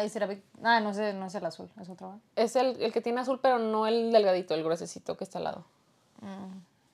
[0.07, 2.12] y será big- Ah, no es, el- no es el azul, es otro.
[2.12, 2.21] ¿no?
[2.35, 5.45] Es el, el que tiene azul, pero no el delgadito, el gruesecito que está al
[5.45, 5.65] lado.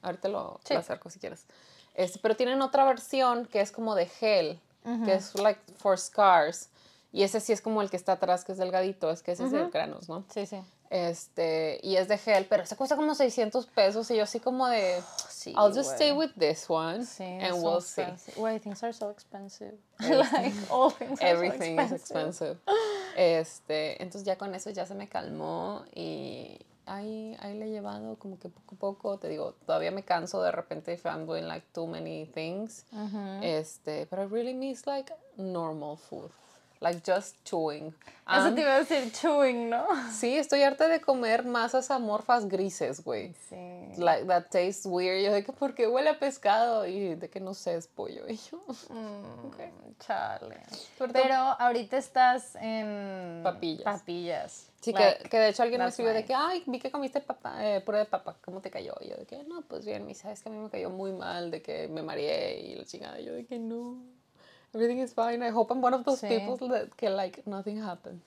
[0.03, 0.75] Ahorita lo, Sí.
[0.75, 1.47] lo acerco si quieres.
[1.94, 4.59] Este, pero tienen otra versión que es como de gel,
[5.05, 6.68] que es like for scars.
[7.14, 9.44] Y ese sí es como el que está atrás, que es delgadito, es que ese
[9.46, 10.24] es el granos, ¿no?
[10.33, 10.62] Sí, sí.
[10.88, 14.66] Este, y es de gel, pero ese cuesta como 600 pesos y yo así como
[14.68, 15.94] de, Sí, I'll just güey.
[15.96, 18.02] stay with this one Sí, and so we'll see.
[18.02, 18.35] expensive.
[18.40, 19.74] Güey, things are so expensive.
[20.00, 22.59] like, all things are Everything so is expensive.
[23.16, 28.12] Este, entonces ya con eso ya se me calmó y ahí, ahí le he llevado
[28.22, 31.48] como que poco a poco, te digo, todavía me canso de repente if I'm doing
[31.48, 32.87] like too many things.
[33.42, 36.30] Este, pero I really miss like normal food.
[36.83, 37.95] Like just chewing.
[38.29, 39.87] Eso Um, te iba a decir chewing, ¿no?
[40.11, 43.35] sí, estoy harta de comer masas amorfas grises, güey.
[43.49, 43.95] Sí.
[43.99, 45.23] Like that tastes weird.
[45.25, 48.27] Yo de que porque huele a pescado y de que no sé, es pollo.
[48.29, 50.57] Y yo, Mm, Chale.
[50.99, 53.85] Sobre todo- Pero ahorita estás en Papillas.
[53.85, 54.68] Papillas.
[54.81, 57.21] Sí, Like, que, que de hecho alguien me escribió de que, ay, vi que comiste
[57.21, 58.95] papa, eh, puré de papa, ¿cómo te cayó?
[59.01, 60.90] Y yo de que, no, pues bien, me dice, es que a mí me cayó
[60.90, 63.21] muy mal, de que me mareé y la chingada.
[63.21, 64.03] Y yo de que, no,
[64.74, 65.42] everything is fine.
[65.42, 66.28] I hope I'm one of those Sí.
[66.28, 68.20] people that, que, like, nothing happened.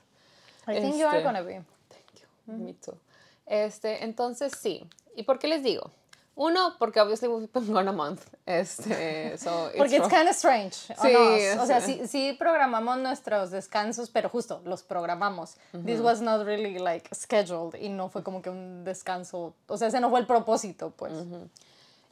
[0.68, 1.54] I think you are Este, gonna be.
[1.90, 2.98] Thank you, me too.
[3.46, 4.88] Este, entonces, sí.
[5.16, 5.92] ¿Y por qué les digo?
[6.38, 8.26] Uno, porque obviously we've been gone a month.
[8.46, 10.74] Este, so it's Porque it's kind of strange.
[10.76, 11.16] Sí,
[11.58, 12.06] o sea, sí.
[12.08, 15.56] sí, programamos nuestros descansos, pero justo los programamos.
[15.86, 19.54] This was not really like scheduled y no fue como que un descanso.
[19.70, 21.14] O sea, ese no fue el propósito, pues.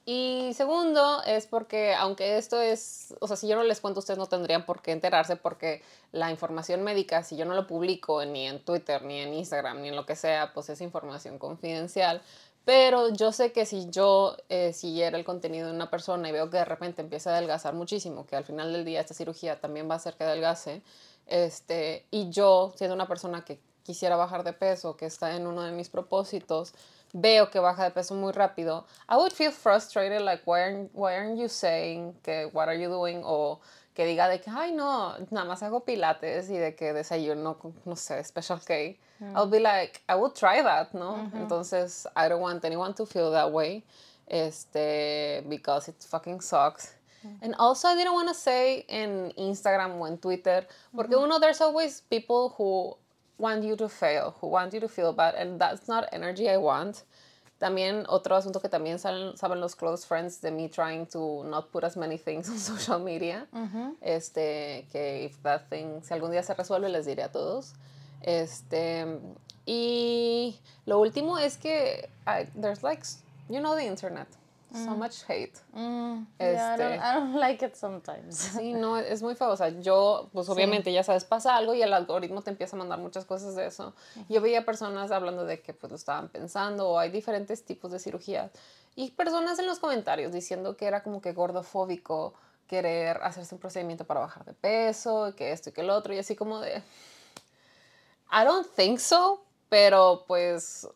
[0.06, 4.18] Y segundo, es porque aunque esto es, o sea, si yo no les cuento, ustedes
[4.18, 8.46] no tendrían por qué enterarse porque la información médica, si yo no lo publico ni
[8.48, 12.22] en Twitter, ni en Instagram, ni en lo que sea, pues es información confidencial.
[12.66, 16.50] Pero yo sé que si yo eh, siguiera el contenido de una persona y veo
[16.50, 19.90] que de repente empieza a adelgazar muchísimo, que al final del día esta cirugía también
[19.90, 20.82] va a hacer que adelgace,
[21.28, 25.62] este, y yo siendo una persona que quisiera bajar de peso, que está en uno
[25.64, 26.74] de mis propósitos,
[27.14, 31.16] veo que baja de peso muy rápido, I would feel frustrated, like, why aren't, why
[31.16, 33.60] aren't you saying, que, what are you doing, o
[33.94, 37.96] que diga de que, ay, no, nada más hago pilates y de que desayuno, no
[37.96, 38.98] sé, special K.
[39.36, 41.30] I'll be like, I would try that, ¿no?
[41.36, 43.84] Entonces, I don't want anyone to feel that way,
[44.28, 46.96] este, because it fucking sucks.
[47.42, 51.62] And also, I didn't want to say in Instagram o en Twitter, porque uno, there's
[51.62, 52.98] always people who
[53.38, 56.58] want you to fail, who want you to feel bad, and that's not energy I
[56.58, 57.04] want.
[57.60, 61.72] También otro asunto que también saben, saben los close friends de me trying to not
[61.72, 63.48] put as many things on social media.
[64.02, 67.74] Este, que if that thing, si algún día se resuelve, les diré a todos.
[68.22, 69.06] Este,
[69.66, 73.04] y lo último es que I, there's like,
[73.50, 74.28] you know the internet.
[74.74, 75.54] So much hate.
[75.76, 77.00] Mm, yeah, I, don't, Este.
[77.00, 78.36] I don't like it sometimes.
[78.36, 79.50] Sí, no, es muy feo.
[79.50, 82.80] O sea, yo, pues obviamente, ya sabes, pasa algo y el algoritmo te empieza a
[82.80, 83.94] mandar muchas cosas de eso.
[84.30, 88.00] Yo veía personas hablando de que pues lo estaban pensando o hay diferentes tipos de
[88.00, 88.52] cirugías.
[88.96, 92.34] Y personas en los comentarios diciendo que era como que gordofóbico
[92.68, 96.18] querer hacerse un procedimiento para bajar de peso, que esto y que el otro, y
[96.18, 96.78] así como de...
[98.32, 100.88] I don't think so, pero pues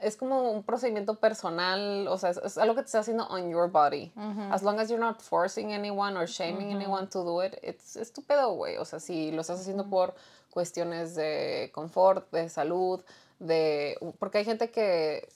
[0.00, 3.50] es como un procedimiento personal, o sea, es, es algo que te está haciendo on
[3.50, 4.12] your body.
[4.50, 8.12] As long as you're not forcing anyone or shaming anyone to do it, it's es
[8.12, 8.76] tu pedo, güey.
[8.76, 10.14] O sea, si lo estás haciendo por
[10.50, 13.00] cuestiones de confort, de salud,
[13.38, 13.96] de...
[14.18, 15.28] Porque hay gente que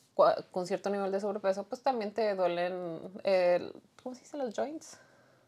[0.51, 3.72] con cierto nivel de sobrepeso, pues también te duelen, el,
[4.03, 4.37] ¿cómo se dice?
[4.37, 4.98] Los joints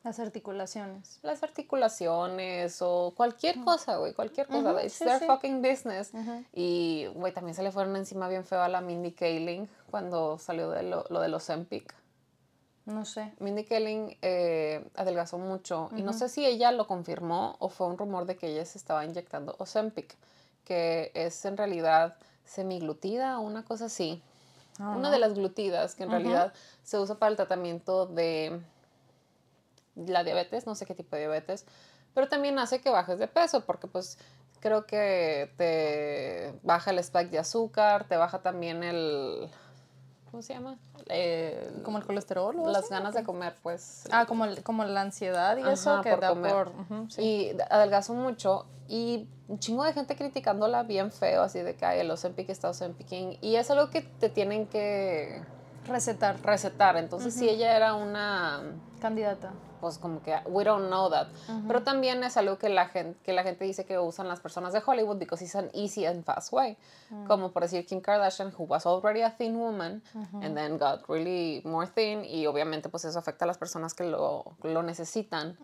[0.05, 1.19] Las articulaciones.
[1.23, 4.73] las articulaciones o cualquier cosa, güey, cualquier cosa.
[4.73, 5.27] Ujú, It's sí, their sí.
[5.27, 6.13] fucking business.
[6.53, 10.71] Y, güey, también se le fueron encima bien feo a la Mindy Kaling cuando salió
[10.71, 11.95] de lo, lo de los Ozempic.
[12.85, 13.33] No sé.
[13.41, 17.97] Mindy Kaling eh, adelgazó mucho y no sé si ella lo confirmó o fue un
[17.97, 20.15] rumor de que ella se estaba inyectando Ozempic,
[20.67, 24.23] que es en realidad semiglutida o una cosa así.
[24.79, 28.61] Ah, una de las glutidas que en realidad se usa para el tratamiento de
[29.97, 31.67] la diabetes, no sé qué tipo de diabetes,
[32.15, 34.19] pero también hace que bajes de peso porque pues
[34.61, 39.51] creo que te baja el spike de azúcar, te baja también el
[40.31, 40.79] ¿cómo se llama?
[41.07, 44.03] El- ¿Como el colesterol o las ganas de comer, pues.
[44.11, 46.53] Ah, como, el- como la ansiedad y Ajá, eso que por da comer.
[46.53, 46.69] por...
[46.69, 47.23] ujú, sí.
[47.23, 52.01] Y adelgazó mucho y un chingo de gente criticándola bien feo, así de que ay,
[52.01, 53.39] el Ozempic está Ozempicing.
[53.43, 55.41] Y es algo que te tienen que
[55.87, 56.41] Recetar.
[56.43, 56.97] recetar.
[56.97, 58.61] Entonces, si ella era una,
[59.01, 59.53] Candidata.
[59.85, 61.29] Pues como que we don't know that.
[61.69, 64.73] Pero también es algo que la gente, que la gente dice que usan las personas
[64.73, 66.79] de Hollywood because it's an easy and fast way.
[67.27, 70.03] Como por decir Kim Kardashian, who was already a thin woman
[70.43, 72.25] and then got really more thin.
[72.25, 75.59] Y obviamente pues eso afecta a las personas que lo, lo necesitan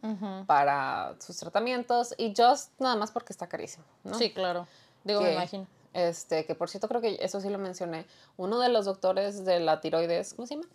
[0.46, 2.14] para sus tratamientos.
[2.18, 4.18] Y just nada más porque está carísimo, ¿no?
[4.18, 4.66] Sí, claro.
[5.02, 5.66] Digo, me que, imagino.
[5.94, 8.04] Este, que por cierto creo que eso sí lo mencioné.
[8.36, 10.68] Uno de los doctores de la tiroides, ¿cómo se llama?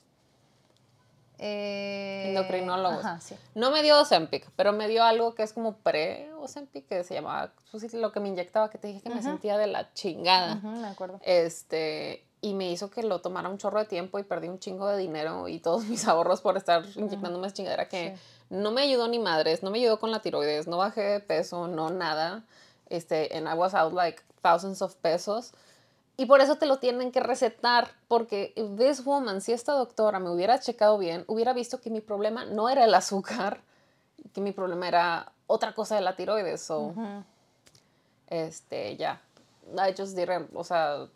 [1.39, 3.05] Eh, Endocrinólogos.
[3.05, 3.35] Ajá, sí.
[3.53, 7.51] No me dio Ozempic, pero me dio algo que es como pre-Ozempic, que se llamaba,
[7.71, 10.55] pues lo que me inyectaba, que te dije que me sentía de la chingada.
[10.55, 11.19] Ujú, me acuerdo.
[11.23, 14.87] Este, y me hizo que lo tomara un chorro de tiempo y perdí un chingo
[14.87, 18.15] de dinero y todos mis ahorros por estar inyectándome esa chingadera que
[18.49, 21.67] no me ayudó ni madres, no me ayudó con la tiroides, no bajé de peso,
[21.67, 22.43] no nada.
[22.89, 25.53] Este, and I was out like thousands of pesos.
[26.17, 30.19] Y por eso te lo tienen que recetar, porque if this woman, si esta doctora
[30.19, 33.59] me hubiera checado bien, hubiera visto que mi problema no era el azúcar,
[34.33, 36.61] que mi problema era otra cosa de la tiroides.
[36.61, 36.93] So,
[38.27, 39.21] este, ya.
[39.73, 41.07] I just didn't, o sea,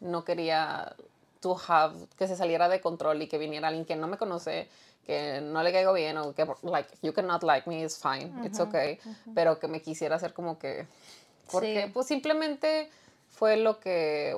[0.00, 0.94] no quería
[1.40, 4.68] to have, que se saliera de control y que viniera alguien que no me conoce,
[5.06, 8.60] que no le caigo bien o que, like, you cannot like me, it's fine, it's
[8.60, 8.98] okay,
[9.34, 10.86] pero que me quisiera hacer como que,
[11.50, 11.90] porque Sí.
[11.92, 12.90] pues simplemente
[13.32, 14.36] fue lo que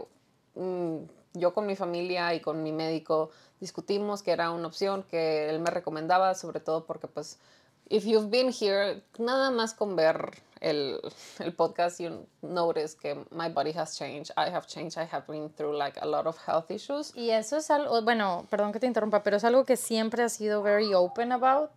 [0.54, 0.96] mm,
[1.34, 3.30] yo con mi familia y con mi médico
[3.60, 7.38] discutimos que era una opción que él me recomendaba, sobre todo porque pues
[7.90, 10.30] if you've been here, nada más con ver
[10.60, 11.00] el,
[11.40, 15.50] el podcast, you notice que my body has changed, I have changed, I have been
[15.50, 17.12] through like a lot of health issues.
[17.14, 20.32] Y eso es algo, bueno, perdón que te interrumpa, pero es algo que siempre has
[20.34, 21.70] sido very open about.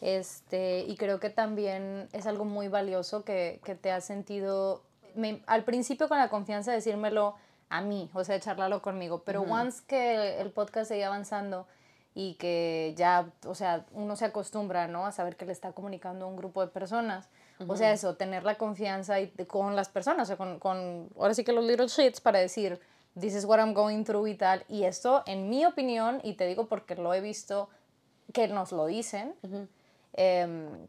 [0.00, 4.82] Este, y creo que también es algo muy valioso que, que te has sentido,
[5.16, 7.34] me- al principio con la confianza de decírmelo
[7.68, 11.66] a mí, o sea, charlarlo conmigo, pero once que el podcast sigue avanzando
[12.14, 15.04] y que ya, o sea, uno se acostumbra, ¿no?
[15.04, 17.28] A saber que le está comunicando a un grupo de personas.
[17.68, 21.34] O sea, eso, tener la confianza y, con las personas, o sea, con, con, ahora
[21.34, 22.80] sí que los little shits para decir,
[23.18, 24.64] this is what I'm going through y tal.
[24.68, 27.68] Y esto, en mi opinión, y te digo porque lo he visto,
[28.32, 29.34] que nos lo dicen,
[30.12, 30.86] em,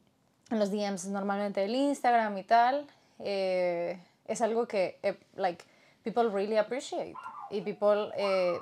[0.49, 2.87] en los DMs normalmente del Instagram y tal,
[3.19, 5.65] eh, es algo que, eh, like,
[6.03, 7.15] people really appreciate.
[7.49, 8.59] Y people eh,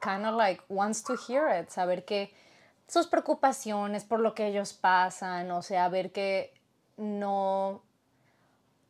[0.00, 2.32] kind of like wants to hear it, saber que
[2.86, 6.52] sus preocupaciones por lo que ellos pasan, o sea, ver que
[6.96, 7.82] no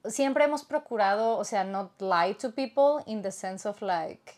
[0.08, 4.34] siempre hemos procurado, o sea, not lie to people in the sense of like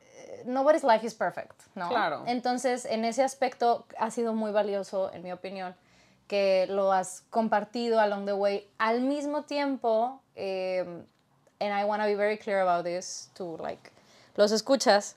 [0.00, 1.88] eh, nobody's life is perfect, ¿no?
[1.88, 2.24] Claro.
[2.26, 5.74] Entonces, en ese aspecto ha sido muy valioso, en mi opinión,
[6.26, 8.68] que lo has compartido along the way.
[8.78, 10.84] Al mismo tiempo, eh,
[11.60, 13.90] and I want to be very clear about this to like
[14.36, 15.16] los escuchas.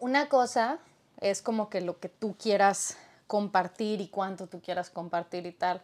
[0.00, 0.78] Una cosa
[1.20, 5.80] es como que lo que tú quieras compartir y cuánto tú quieras compartir y tal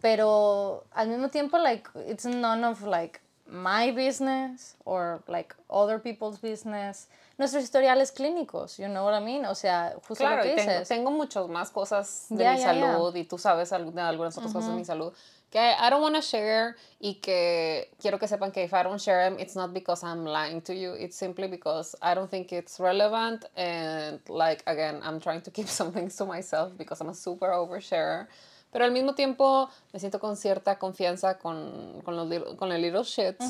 [0.00, 6.40] pero al mismo tiempo like it's none of like my business or like other people's
[6.40, 7.08] business.
[7.36, 10.84] Nuestros historiales clínicos you know what I mean o sea justo claro, lo que tengo,
[10.84, 14.76] tengo muchas más cosas de mi salud y tú sabes de algunas otras cosas de
[14.76, 15.12] mi salud
[15.50, 19.00] que I don't want to share y que quiero que sepan que if I don't
[19.00, 20.92] share them it's not because I'm lying to you.
[20.94, 25.66] It's simply because I don't think it's relevant and like again I'm trying to keep
[25.78, 28.28] some things to myself because I'm a super oversharer.
[28.72, 32.80] Pero al mismo tiempo me siento con cierta confianza con, con, los little- con el
[32.80, 33.44] little shits.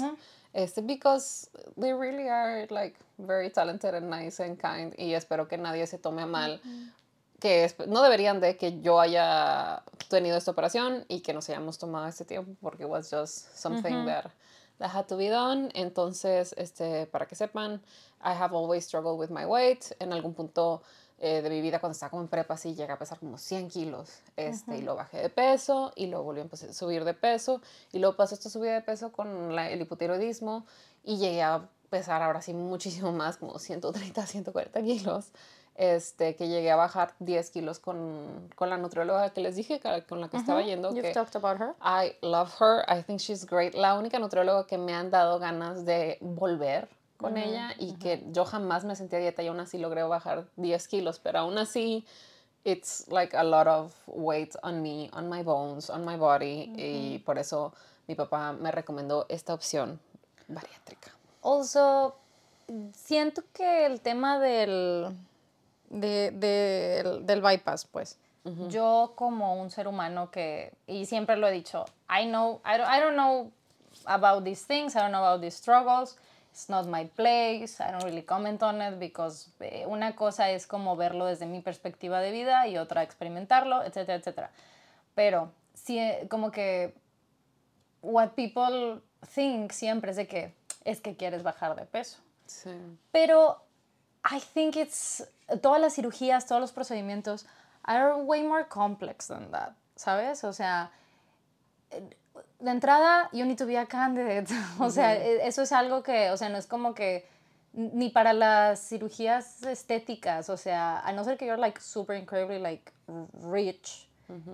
[0.53, 5.57] Este, because they really are like very talented and nice and kind y espero que
[5.59, 6.59] nadie se tome a mal
[7.41, 12.07] que no deberían de que yo haya tenido esta operación y que nos hayamos tomado
[12.07, 14.31] este tiempo porque was just something that,
[14.79, 15.71] that had to be done.
[15.75, 17.83] Entonces, este, para que sepan,
[18.23, 19.85] I have always struggled with my weight.
[19.99, 20.83] En algún punto
[21.19, 23.69] eh, de mi vida, cuando estaba como en prepa, sí llegué a pesar como 100
[23.69, 24.09] kilos.
[24.37, 27.61] Este, Y lo bajé de peso y luego volví a subir de peso.
[27.93, 30.67] Y luego pasó esta subida de peso con la- el hipotiroidismo
[31.05, 35.27] y llegué a pesar ahora sí muchísimo más, como 130, 140 kilos
[35.81, 40.21] este, que llegué a bajar 10 kilos con, con la nutrióloga que les dije, con
[40.21, 40.91] la que estaba yendo.
[40.91, 43.75] you've que talked about her I love her, I think she's great.
[43.75, 48.45] La única nutrióloga que me han dado ganas de volver con ella y que yo
[48.45, 52.05] jamás me sentí a dieta y aún así logré bajar 10 kilos, pero aún así
[52.65, 57.19] it's like a lot of weight on me, on my bones, on my body y
[57.21, 57.73] por eso
[58.07, 59.99] mi papá me recomendó esta opción
[60.47, 61.11] bariátrica.
[61.41, 62.17] Also,
[62.93, 65.17] siento que el tema del,
[65.91, 68.17] de- del- del bypass, pues,
[68.69, 72.89] yo como un ser humano que, y siempre lo he dicho, I know, I don't,
[72.91, 73.51] I don't know
[74.07, 76.17] about these things, I don't know about these struggles,
[76.53, 80.67] it's not my place, I don't really comment on it because eh, una cosa es
[80.67, 84.51] como verlo desde mi perspectiva de vida y otra experimentarlo, etcétera, etcétera.
[85.15, 86.95] Pero, sí, eh, como que
[88.03, 89.01] what people
[89.35, 92.19] think siempre es de que es que quieres bajar de peso.
[92.47, 92.71] Sí.
[93.13, 93.63] Pero
[94.25, 95.25] I think it's
[95.63, 97.47] todas las cirugías, todos los procedimientos
[97.85, 100.45] are way more complex than that, ¿sabes?
[100.45, 100.91] O sea,
[101.91, 102.03] eh,
[102.61, 104.47] de entrada you need to be a candidate.
[104.79, 107.27] O sea, e- eso es algo que, o sea, no es como que
[107.73, 112.59] ni para las cirugías estéticas, o sea, a no ser que you're like super incredibly
[112.59, 112.93] like
[113.43, 114.09] rich,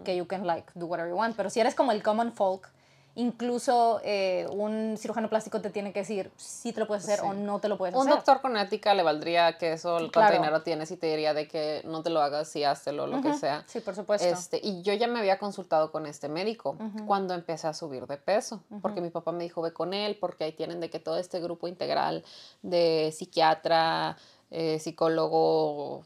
[0.05, 2.69] que you can like do whatever you want, pero si eres como el common folk,
[3.17, 7.27] incluso eh, un cirujano plástico te tiene que decir si te lo puedes hacer Sí.
[7.27, 8.15] o no te lo puedes Un hacer.
[8.15, 10.35] doctor con ética le valdría que eso, cuánto Claro.
[10.37, 13.33] dinero tienes y te diría de que no te lo hagas y háztelo, lo que
[13.35, 13.65] sea.
[13.67, 14.29] Sí, por supuesto.
[14.29, 16.77] Este, y yo ya me había consultado con este médico
[17.07, 20.45] cuando empecé a subir de peso, porque mi papá me dijo, ve con él, porque
[20.45, 22.23] ahí tienen de que todo este grupo integral
[22.63, 24.17] de psiquiatra,
[24.51, 26.05] eh, psicólogo,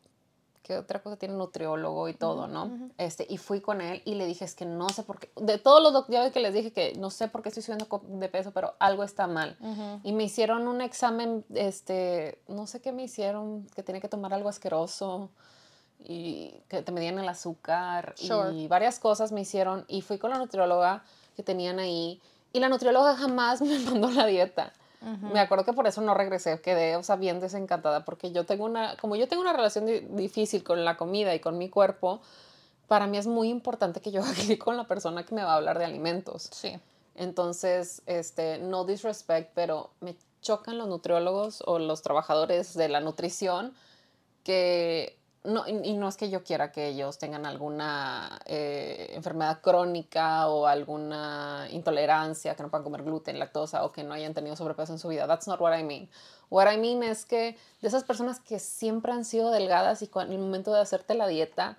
[0.70, 1.34] ¿qué otra cosa tiene?
[1.34, 2.70] Nutriólogo y todo, ¿no?
[2.96, 5.58] este, y fui con él y le dije, es que no sé por qué, de
[5.58, 8.52] todos los doctores, que les dije que no sé por qué estoy subiendo de peso,
[8.52, 9.56] pero algo está mal.
[10.04, 14.32] Y me hicieron un examen, este, no sé qué me hicieron, que tenía que tomar
[14.32, 15.30] algo asqueroso
[15.98, 18.54] y que te medían el azúcar Sure.
[18.54, 21.02] y varias cosas me hicieron y fui con la nutrióloga
[21.34, 24.72] que tenían ahí y la nutrióloga jamás me mandó la dieta.
[25.32, 28.66] Me acuerdo que por eso no regresé, quedé, o sea, bien desencantada porque yo tengo
[28.66, 32.20] una, como yo tengo una relación di- difícil con la comida y con mi cuerpo,
[32.86, 34.20] para mí es muy importante que yo
[34.58, 36.50] clic con la persona que me va a hablar de alimentos.
[36.52, 36.78] Sí.
[37.14, 43.72] Entonces, este, no disrespect, pero me chocan los nutriólogos o los trabajadores de la nutrición
[44.44, 50.48] que no, y, no es que yo quiera que ellos tengan alguna eh, enfermedad crónica
[50.48, 54.92] o alguna intolerancia, que no puedan comer gluten, lactosa o que no hayan tenido sobrepeso
[54.92, 55.26] en su vida.
[55.26, 56.10] That's not what I mean.
[56.50, 60.30] What I mean es que de esas personas que siempre han sido delgadas y con
[60.30, 61.78] el momento de hacerte la dieta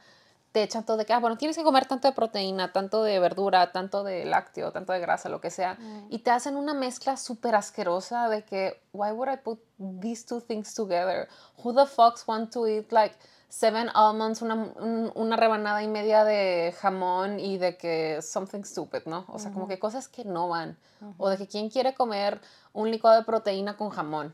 [0.51, 3.19] te echan todo de que, ah, bueno, tienes que comer tanto de proteína, tanto de
[3.19, 5.77] verdura, tanto de lácteo, tanto de grasa, lo que sea.
[6.09, 9.59] Y te hacen una mezcla súper asquerosa de que, why would I put
[10.01, 11.29] these two things together?
[11.63, 13.15] Who the fucks want to eat like
[13.51, 19.01] seven almonds, una, un- una rebanada y media de jamón y de que something stupid,
[19.05, 19.25] ¿no?
[19.27, 20.77] O sea, como que cosas que no van.
[21.17, 22.39] O de que quién quiere comer
[22.73, 24.33] un licuado de proteína con jamón.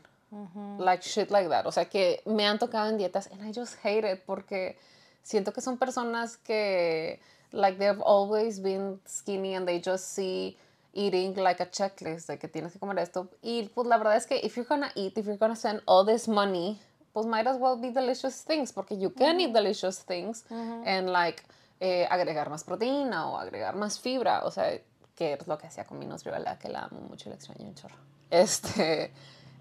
[0.78, 1.66] Like shit like that.
[1.66, 4.78] O sea, que me han tocado en dietas and I just hate it porque
[5.22, 10.56] siento que son personas que like they've always been skinny and they just see
[10.92, 14.26] eating like a checklist de que tienes que comer esto y pues la verdad es
[14.26, 16.78] que if you're gonna eat if you're gonna spend all this money
[17.12, 21.42] pues might as well be delicious things porque you can eat delicious things and like
[21.80, 24.80] eh, agregar más proteína o agregar más fibra o sea
[25.14, 27.66] que es lo que hacía con mi nutrióloga que la amo mucho y la extraño
[27.66, 27.96] un chorro
[28.30, 29.12] este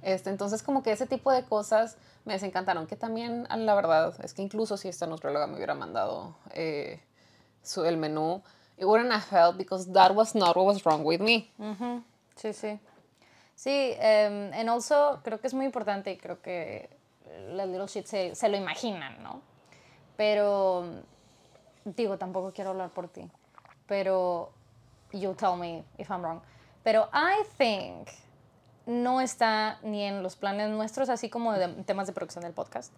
[0.02, 2.88] este, entonces, como que ese tipo de cosas me desencantaron.
[2.88, 7.02] Que también, la verdad, es que incluso si esta nutrióloga me hubiera mandado eh,
[7.64, 8.42] su, el menú,
[8.78, 11.52] it wouldn't have helped because that was not what was wrong with me.
[11.58, 12.04] Ujú,
[12.36, 12.80] Sí, sí.
[13.56, 16.90] Sí, um, and also creo que es muy importante y creo que
[17.52, 19.42] las little shit se, se lo imaginan, ¿no?
[20.16, 21.04] Pero,
[21.86, 23.30] digo, tampoco quiero hablar por ti,
[23.88, 24.52] pero
[25.14, 26.42] you tell me if I'm wrong.
[26.84, 28.10] Pero I think
[28.86, 32.94] no está ni en los planes nuestros, así como de temas de producción del podcast,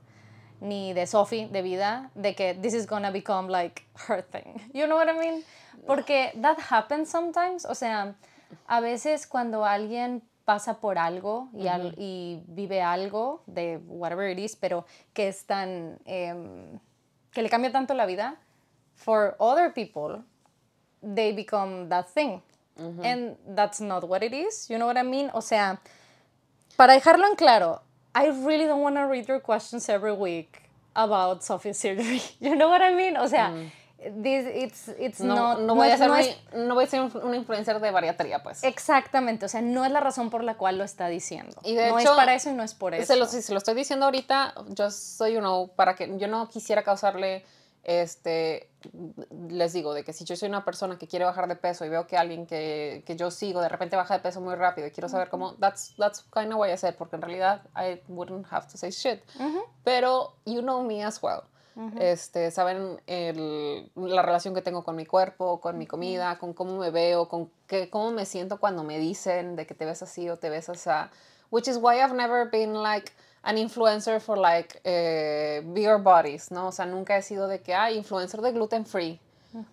[0.61, 4.61] ni de Sophie, de vida, de que this is gonna become like her thing.
[4.73, 5.43] You know what I mean?
[5.87, 7.65] Porque that happens sometimes.
[7.65, 8.15] O sea,
[8.67, 14.39] a veces cuando alguien pasa por algo y, al- y vive algo de whatever it
[14.39, 14.83] is, pero
[15.13, 16.79] que es tan, em,
[17.31, 18.35] que le cambia tanto la vida,
[18.95, 20.23] for other people,
[21.03, 22.41] they become that thing.
[23.03, 24.69] And that's not what it is.
[24.71, 25.29] You know what I mean?
[25.33, 25.79] O sea,
[26.77, 27.81] para dejarlo en claro,
[28.15, 30.63] I really don't want to read your questions every week
[30.95, 32.21] about Sophie's surgery.
[32.39, 33.17] You know what I mean?
[33.17, 33.51] O sea,
[34.23, 37.01] this, it's, it's No, not, no, voy a ser no es- no voy a ser
[37.01, 38.63] un- influencer de bariatría, pues.
[38.63, 41.57] Exactamente, o sea, no es la razón por la cual lo está diciendo.
[41.63, 43.05] Y de no hecho, es para eso y no es por eso.
[43.05, 46.27] Se lo, si se lo estoy diciendo ahorita, yo soy, you know, para que yo
[46.27, 47.45] no quisiera causarle,
[47.83, 48.69] este,
[49.49, 51.89] les digo, de que si yo soy una persona que quiere bajar de peso y
[51.89, 54.91] veo que alguien que, que yo sigo de repente baja de peso muy rápido y
[54.91, 58.45] quiero saber cómo, that's, that's kind of what I said, porque en realidad I wouldn't
[58.51, 59.21] have to say shit.
[59.83, 61.43] Pero you know me as well.
[61.99, 66.77] Este, saben el- la relación que tengo con mi cuerpo, con mi comida, con cómo
[66.77, 70.29] me veo, con qué, cómo me siento cuando me dicen de que te ves así
[70.29, 70.89] o te ves así.
[71.51, 73.11] Which is why I've never been like
[73.43, 76.67] an influencer for like eh, bigger bodies, ¿no?
[76.67, 79.19] O sea, nunca he sido de que, ah, influencer de gluten free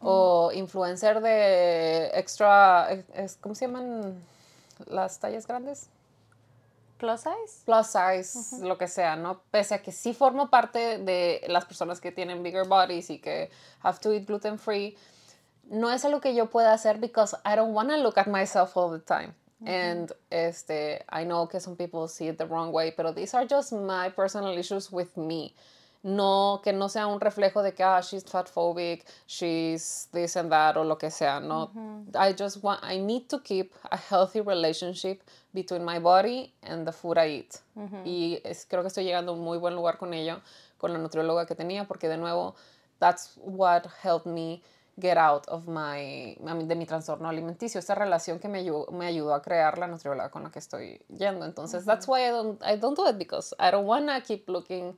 [0.00, 4.14] o influencer de extra, es- ¿cómo se llaman
[4.86, 5.88] las tallas grandes?
[6.98, 7.62] Plus size?
[7.64, 9.42] plus size, lo que sea, ¿no?
[9.50, 13.50] Pese a que sí formo parte de las personas que tienen bigger bodies y que
[13.82, 14.96] have to eat gluten free,
[15.68, 18.76] no es algo que yo pueda hacer because I don't want to look at myself
[18.76, 19.34] all the time.
[19.64, 23.46] And este, I know que some people see it the wrong way, pero these are
[23.46, 25.54] just my personal issues with me.
[26.08, 30.50] No, que no sea un reflejo de que, ah, she's fat phobic, she's this and
[30.50, 31.72] that, o lo que sea, no.
[32.14, 35.20] I just want, I need to keep a healthy relationship
[35.52, 37.60] between my body and the food I eat.
[38.04, 40.40] Y es, creo que estoy llegando a un muy buen lugar con ello,
[40.78, 42.54] con la nutrióloga que tenía, porque de nuevo,
[43.00, 44.62] that's what helped me
[45.00, 49.34] get out of my, de mi trastorno alimenticio, esta relación que me ayudó, me ayudó
[49.34, 51.44] a crear la nutrióloga con la que estoy yendo.
[51.44, 54.96] Entonces, that's why I don't, I don't do it, because I don't wanna keep looking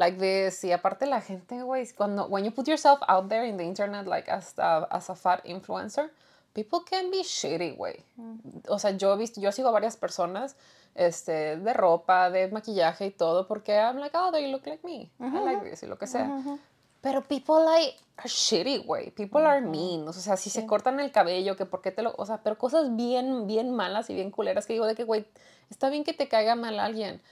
[0.00, 0.64] like this.
[0.64, 4.06] Y aparte la gente, güey, cuando, when you put yourself out there in the internet,
[4.06, 6.10] like as a, as a fat influencer,
[6.54, 8.02] people can be shitty, güey.
[8.68, 10.56] O sea, yo he visto, yo sigo a varias personas,
[10.94, 15.10] este, de ropa, de maquillaje y todo, porque I'm like, oh, they look like me.
[15.20, 16.42] I like this y lo que sea.
[17.02, 19.10] Pero people like are shitty, güey.
[19.10, 20.06] People are mean.
[20.08, 22.14] O sea, si se cortan el cabello, que por qué te lo...
[22.18, 25.24] O sea, pero cosas bien, bien malas y bien culeras que digo de que, güey,
[25.70, 27.22] está bien que te caiga mal alguien,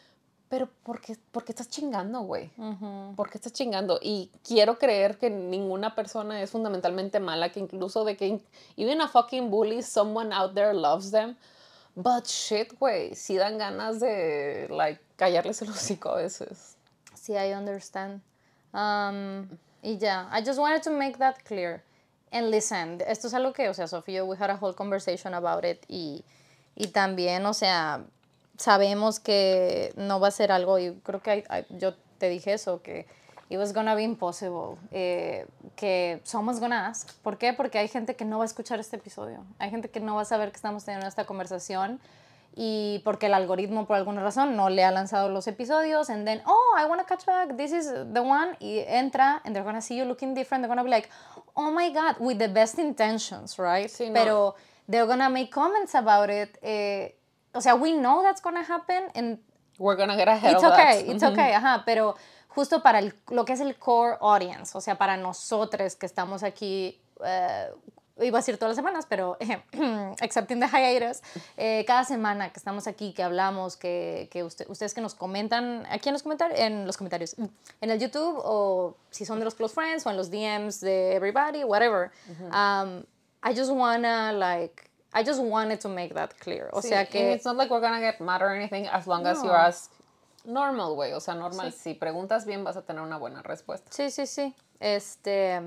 [0.48, 2.50] pero ¿por qué, por qué estás chingando, güey?
[3.16, 3.98] ¿Por qué estás chingando?
[4.00, 8.40] Y quiero creer que ninguna persona es fundamentalmente mala, que incluso de que
[8.76, 11.36] even a fucking bully, someone out there loves them.
[11.94, 16.76] But shit, güey, sí dan ganas de, like, callarles el hocico a veces.
[17.14, 18.22] Sí, I understand.
[18.72, 19.48] Um,
[19.82, 21.82] y ya, I just wanted to make that clear.
[22.30, 25.64] And listen, esto es algo que, o sea, Sofía, we had a whole conversation about
[25.64, 26.22] it y,
[26.76, 28.04] y también, o sea,
[28.58, 32.52] sabemos que no va a ser algo, y creo que I- I- yo te dije
[32.52, 33.06] eso, que
[33.48, 35.46] it was gonna be impossible, eh,
[35.76, 37.10] que someone's gonna ask.
[37.22, 37.54] ¿Por qué?
[37.54, 40.22] Porque hay gente que no va a escuchar este episodio, hay gente que no va
[40.22, 41.98] a saber que estamos teniendo esta conversación
[42.56, 46.42] y porque el algoritmo por alguna razón no le ha lanzado los episodios and then
[46.46, 49.82] oh I want to catch back this is the one y entra and they're gonna
[49.82, 51.08] see you looking different they're gonna be like
[51.54, 54.12] oh my god with the best intentions right Sí, no.
[54.14, 54.54] pero
[54.90, 57.14] they're gonna make comments about it eh,
[57.58, 59.38] o sea we know that's gonna happen and
[59.80, 61.14] We're gonna get ahead It's of okay, that.
[61.14, 62.16] it's okay, ajá, pero
[62.48, 66.42] justo para el- lo que es el core audience, o sea, para nosotros que estamos
[66.42, 67.68] aquí, eh,
[68.20, 69.36] iba a decir todas las semanas, pero
[70.20, 71.22] excepting the hiatus,
[71.56, 75.86] eh, cada semana que estamos aquí, que hablamos, que, que usted- ustedes que nos comentan
[75.90, 77.36] aquí en los comentarios, en los comentarios,
[77.80, 81.14] en el YouTube o si son de los close friends o en los DMs de
[81.14, 82.10] everybody, whatever.
[82.52, 83.04] um,
[83.44, 86.68] I just wanna like, I just wanted to make that clear.
[86.72, 89.26] O Sí, sea que it's not like we're gonna get mad or anything as long
[89.26, 89.90] as you ask
[90.44, 91.72] normal way, o sea, normal.
[91.72, 93.90] Si preguntas bien vas a tener una buena respuesta.
[93.90, 94.54] Sí, sí, sí.
[94.80, 95.60] Este,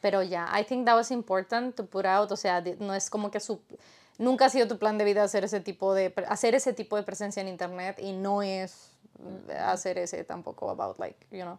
[0.00, 3.30] pero ya, I think that was important to put out, o sea, no es como
[3.30, 3.60] que su
[4.18, 7.02] nunca ha sido tu plan de vida hacer ese tipo de hacer ese tipo de
[7.02, 8.90] presencia en internet y no es
[9.58, 11.58] hacer ese tampoco about like, you know,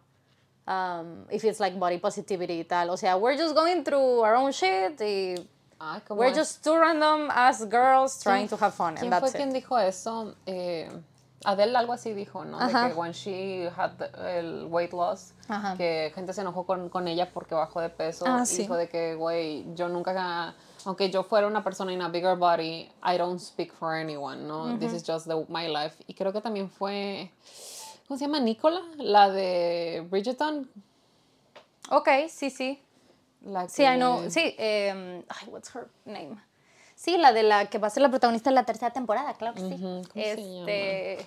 [0.66, 4.34] um, if it's like body positivity y tal, o sea, we're just going through our
[4.34, 5.34] own shit y
[5.82, 6.36] Ay, ¿cómo we're es?
[6.38, 9.54] just two random as girls trying to have fun ¿Quién and fue that's quien it.
[9.64, 10.34] dijo eso?
[10.46, 10.90] Eh,
[11.46, 12.60] Adele algo así dijo, ¿no?
[12.60, 12.82] Ajá.
[12.84, 15.74] De que when she had the- el weight loss, Ajá.
[15.78, 18.26] que gente se enojó con, con ella porque bajó de peso.
[18.28, 18.58] Ah, y sí.
[18.58, 20.54] dijo de que, güey, yo nunca,
[20.84, 24.78] aunque yo fuera una persona in a bigger body, I don't speak for anyone, ¿no?
[24.78, 25.96] This is just the- my life.
[26.06, 27.30] Y creo que también fue,
[28.06, 28.38] ¿cómo se llama?
[28.38, 30.68] Nicola, la de Bridgerton.
[31.90, 32.82] Ok, sí, sí.
[33.42, 34.30] La Sí, I que- know.
[34.30, 36.36] Sí, em, ay, what's her name?
[36.94, 39.54] Sí, la de la que va a ser la protagonista de la tercera temporada, claro
[39.54, 39.78] que sí.
[39.80, 41.26] ¿cómo se este.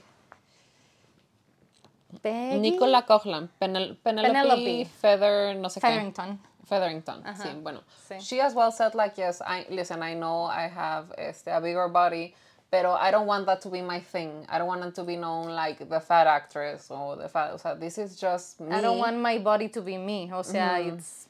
[2.21, 4.85] Peggy Nicola Coughlan, Penel- Penelope, Penelope.
[5.01, 5.87] Feather, no sé qué.
[5.87, 6.39] Featherington.
[6.65, 7.81] Featherington, sí, bueno.
[8.07, 8.15] sí.
[8.19, 11.89] She as well said like, yes, I, listen, I know I have este, a bigger
[11.89, 12.33] body,
[12.69, 14.45] pero I don't want that to be my thing.
[14.47, 17.57] I don't want it to be known like the fat actress or the fat, o
[17.57, 18.73] sea, this is just me.
[18.75, 20.31] I don't want my body to be me.
[20.31, 21.27] O sea, it's.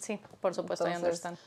[0.00, 1.38] Sí, por supuesto, I understand.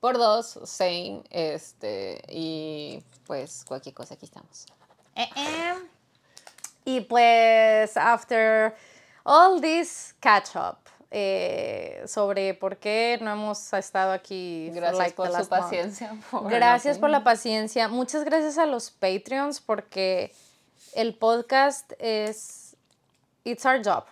[0.00, 4.66] Por dos, same, este, y pues cualquier cosa, aquí estamos.
[5.14, 5.74] Eh, eh.
[6.84, 8.76] Y pues, after
[9.24, 10.78] all this catch up
[11.10, 14.68] eh, sobre por qué no hemos estado aquí.
[14.70, 16.16] for, Gracias like, por su paciencia.
[16.30, 17.88] por Gracias por la paciencia.
[17.88, 20.32] Muchas gracias a los Patreons porque
[20.94, 22.76] el podcast es
[23.44, 24.04] it's our job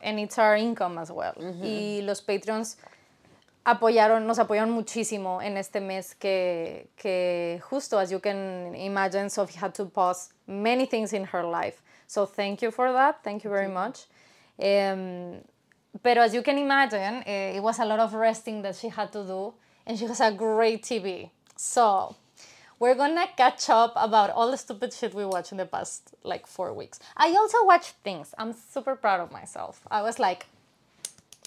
[0.00, 1.34] and it's our income as well.
[1.62, 2.78] Y los Patreons
[3.68, 9.58] apoyaron, nos apoyaron muchísimo en este mes que, que justo as you can imagine, Sophie
[9.58, 11.82] had to pause many things in her life.
[12.06, 13.22] So thank you for that.
[13.22, 14.06] Thank you very much.
[14.58, 15.42] Um,
[16.02, 19.12] pero as you can imagine, eh, it was a lot of resting that she had
[19.12, 19.52] to do,
[19.86, 21.30] and she has a great TV.
[21.56, 22.16] So
[22.78, 26.46] we're gonna catch up about all the stupid shit we watched in the past like
[26.46, 27.00] four weeks.
[27.16, 28.34] I also watched things.
[28.38, 29.82] I'm super proud of myself.
[29.90, 30.46] I was like,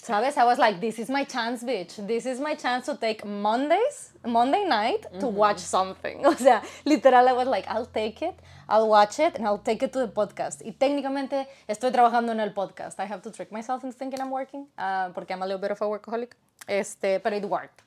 [0.02, 2.04] Sabes, I was like, this is my chance, bitch.
[2.08, 6.26] This is my chance to take Mondays, Monday night to watch something.
[6.26, 8.34] O sea, literal, I was like, I'll take it,
[8.68, 10.60] I'll watch it, and I'll take it to the podcast.
[10.64, 12.98] Y técnicamente estoy trabajando en el podcast.
[12.98, 15.70] I have to trick myself into thinking I'm working, uh, porque I'm a little bit
[15.70, 16.32] of a workaholic.
[16.66, 17.84] Este, pero it worked.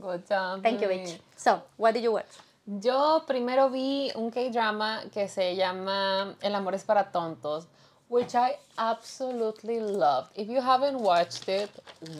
[0.00, 0.64] Good job.
[0.64, 1.20] Thank you, bitch.
[1.36, 2.26] So, what did you watch?
[2.66, 7.68] Yo primero vi un K-drama que se llama El amor es para tontos,
[8.12, 10.32] which I absolutely loved.
[10.36, 11.70] If you haven't watched it,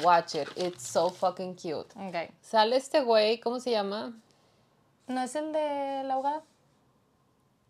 [0.03, 0.49] watch it.
[0.57, 1.86] It's so fucking cute.
[2.09, 2.30] Okay.
[2.40, 4.14] Sale este güey, ¿cómo se llama?
[5.07, 6.43] ¿No es el de la abogada?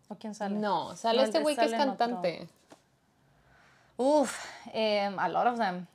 [0.07, 0.55] ¿O quién sale?
[0.55, 1.97] No, sale No, este güey que es en otro.
[1.97, 2.47] cantante.
[3.97, 5.85] Uf, em, a lot of them.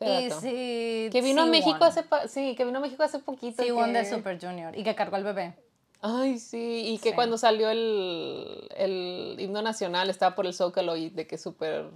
[0.00, 3.62] Y sí, Que vino a México hace sí, que vino a México hace poquito.
[3.62, 4.76] Sí, que- de Super Junior.
[4.76, 5.54] Y que cargó al bebé.
[6.02, 7.14] Ay, sí, y que Sí.
[7.14, 11.88] cuando salió el, el himno nacional estaba por el Zócalo y de que súper,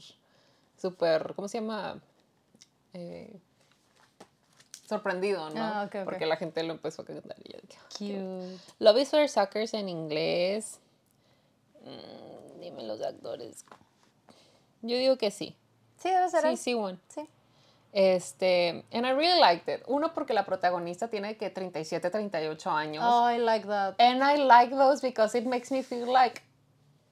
[0.80, 2.00] súper, ¿cómo se llama?
[2.94, 3.34] Eh,
[4.88, 5.60] sorprendido, ¿no?
[5.60, 5.90] Ah.
[6.04, 8.58] Porque la gente lo empezó a cantar y yo dije, "Ah, Cute.
[8.78, 10.78] Love is for Suckers en inglés.
[11.84, 13.64] Mm, dime los actores.
[14.82, 15.56] Yo digo que sí.
[15.98, 16.58] Sí, debe ser Sí, él.
[16.58, 16.98] sí, one.
[17.08, 17.28] Sí.
[17.92, 19.82] Este, and I really liked it.
[19.88, 23.02] Uno, porque la protagonista tiene que 37, 38 años.
[23.02, 23.94] Oh, I like that.
[23.98, 26.42] And I like those because it makes me feel like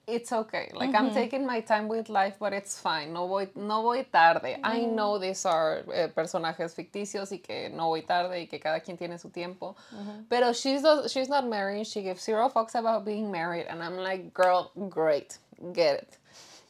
[0.06, 0.70] it's okay.
[0.74, 3.14] Like I'm taking my time with life, but it's fine.
[3.14, 4.58] No voy, no voy tarde.
[4.62, 8.80] I know these are eh, personajes ficticios y que no voy tarde y que cada
[8.80, 9.74] quien tiene su tiempo.
[10.28, 11.86] Pero she's, not- she's not married.
[11.86, 13.66] She gives zero fucks about being married.
[13.70, 15.38] And I'm like, girl, great.
[15.72, 16.18] Get it.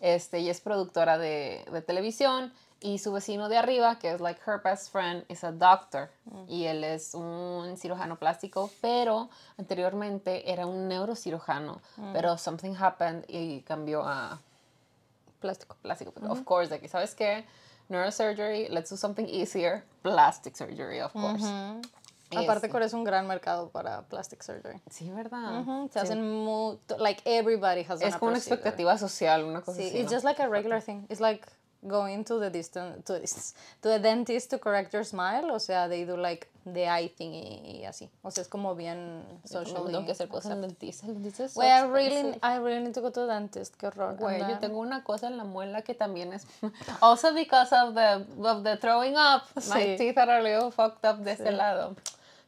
[0.01, 2.53] Este, y es productora de, de televisión.
[2.81, 6.11] Y su vecino de arriba, que es like her best friend, es a doctor.
[6.49, 11.81] Y él es un cirujano plástico, pero anteriormente era un neurocirujano.
[12.13, 14.39] Pero something happened y cambió a
[15.41, 15.77] Plástico.
[15.83, 16.13] plástico.
[16.29, 17.45] Of course, que, ¿sabes qué?
[17.91, 19.85] Neurosurgery, let's do something easier.
[20.03, 21.45] Plastic surgery, of course.
[22.35, 24.81] Aparte, Este, Corea es un gran mercado para plastic surgery.
[24.91, 25.65] Sí, ¿verdad?
[25.89, 25.99] Se Sí.
[26.01, 29.99] hacen muy, like everybody has Es como una expectativa social, una cosa Sí, así.
[29.99, 30.17] it's ¿no?
[30.17, 31.07] just like a regular thing.
[31.11, 31.47] It's like
[31.87, 35.51] going to the distant, to, to the dentist to correct your smile.
[35.53, 38.09] O sea, they do like the eye thing y, y así.
[38.23, 39.85] O sea, es como bien social.
[39.85, 41.07] Tengo que hacer cosas el dentista.
[41.07, 42.39] El dentista es I really.
[42.43, 43.77] I really need to go to the dentist.
[43.77, 44.17] Qué horror.
[44.17, 46.47] Güey, yo tengo una cosa en la muela que también es
[47.01, 49.43] also because of the of the throwing up.
[49.69, 49.97] My Sí.
[49.99, 51.97] teeth are a little fucked up de ese lado.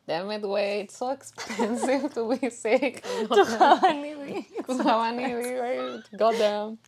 [0.07, 3.03] Damn it, güey, it's so expensive to be sick.
[3.29, 4.47] To have anything.
[4.69, 6.79] To have any güey, goddamn.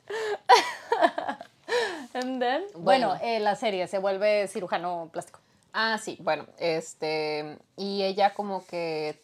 [2.14, 3.09] And then, Bueno.
[3.09, 5.40] bueno, eh, la serie se vuelve cirujano plástico.
[5.72, 9.20] Ah, sí, bueno, este, y ella como que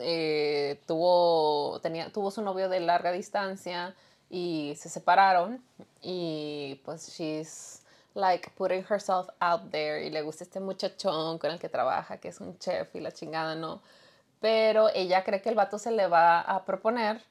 [0.00, 3.94] eh, tuvo, tenía, tuvo su novio de larga distancia
[4.28, 5.62] y se separaron
[6.02, 7.82] y pues she's
[8.14, 12.28] like putting herself out there y le gusta este muchachón con el que trabaja, que
[12.28, 13.80] es un chef y la chingada, ¿no?
[14.40, 17.22] Pero ella cree que el vato se le va a proponer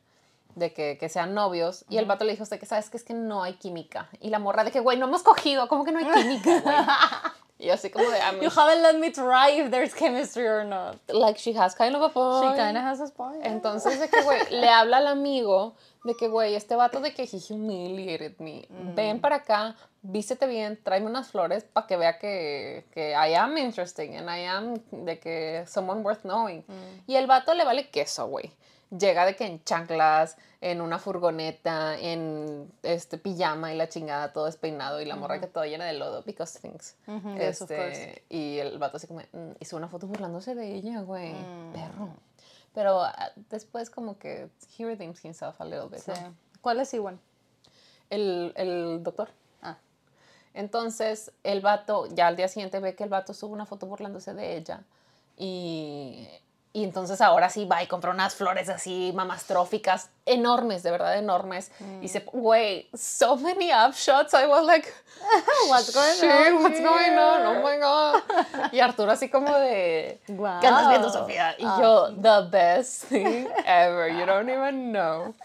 [0.56, 3.04] de que, que sean novios y el vato le dijo, usted que sabes que es
[3.04, 4.10] que no hay química.
[4.20, 6.76] Y la morra de que, güey, no hemos cogido, ¿cómo que no hay química, güey?
[7.60, 10.66] Y así como de, I mean, You haven't let me try if there's chemistry or
[10.66, 10.97] not.
[11.08, 12.58] like she has kind of a She point.
[12.58, 13.45] kind of has a point.
[13.45, 15.74] Entonces de que, güey, le habla al amigo
[16.04, 18.68] de que, güey, este vato de que he humiliated me.
[18.70, 18.95] Mm.
[18.95, 23.58] Ven para acá, vístete bien, tráeme unas flores para que vea que, que I am
[23.58, 26.66] interesting and I am de que someone worth knowing.
[26.68, 27.12] Mm.
[27.12, 28.51] Y el vato le vale queso, güey.
[28.98, 34.46] Llega de que en chanclas, en una furgoneta, en este pijama y la chingada, todo
[34.46, 36.96] despeinado y la morra que todo llena de lodo, because things.
[37.36, 41.02] Yes, of Este, y el vato así como, mm, hizo una foto burlándose de ella,
[41.02, 41.34] güey.
[41.34, 41.74] Mm.
[41.74, 42.10] Perro.
[42.74, 46.12] Pero ah, después como que he redeems himself a little bit, Sí.
[46.12, 46.36] ¿no?
[46.62, 47.20] ¿Cuál es igual?
[48.10, 49.30] El, el doctor.
[49.62, 49.78] Ah.
[50.54, 54.34] Entonces, el vato, ya al día siguiente ve que el vato sube una foto burlándose
[54.34, 54.84] de ella.
[55.36, 56.28] Y,
[56.76, 61.69] y entonces ahora sí va y compra unas flores así mamastróficas, enormes, de verdad enormes.
[61.99, 64.34] Y dice, güey, so many upshots.
[64.34, 64.91] I was like,
[65.69, 67.45] What's going shit, on what's going on?
[67.45, 68.24] Oh my God.
[68.74, 70.59] Y Arturo así como de, Guau.
[70.61, 71.55] ¿qué andas viendo, Sofía?
[71.59, 71.78] Y Ah.
[71.80, 74.09] yo, the best thing ever.
[74.09, 75.36] You don't even know.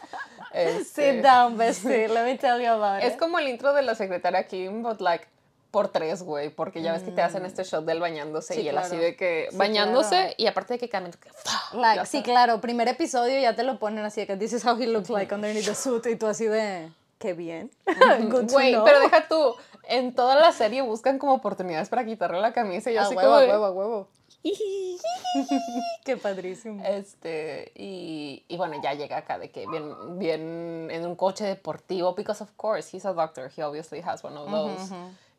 [0.53, 2.09] Este, Sit down, bestie.
[2.13, 3.19] Let me tell you about es it.
[3.19, 5.29] como el intro de la secretaria Kim, but like
[5.71, 8.57] por tres, güey, porque ya ves que te hacen este shot del bañándose Mm.
[8.57, 10.35] Sí, y él así de que Sí, bañándose claro.
[10.37, 11.77] y aparte de que ¡fa!
[11.77, 14.77] Like, sí, claro, primer episodio ya te lo ponen así de que this is how
[14.81, 17.71] he looks like underneath the suit y tú así de qué bien.
[18.51, 19.55] Güey, pero deja tú,
[19.85, 23.15] en toda la serie buscan como oportunidades para quitarle la camisa y yo a así
[23.15, 24.09] huevo, como huevo, a huevo.
[26.05, 26.83] qué padrísimo.
[26.85, 32.15] Este, y, y bueno, ya llega acá de que bien, bien en un coche deportivo,
[32.15, 34.93] because of course, he's a doctor, he obviously has one of those.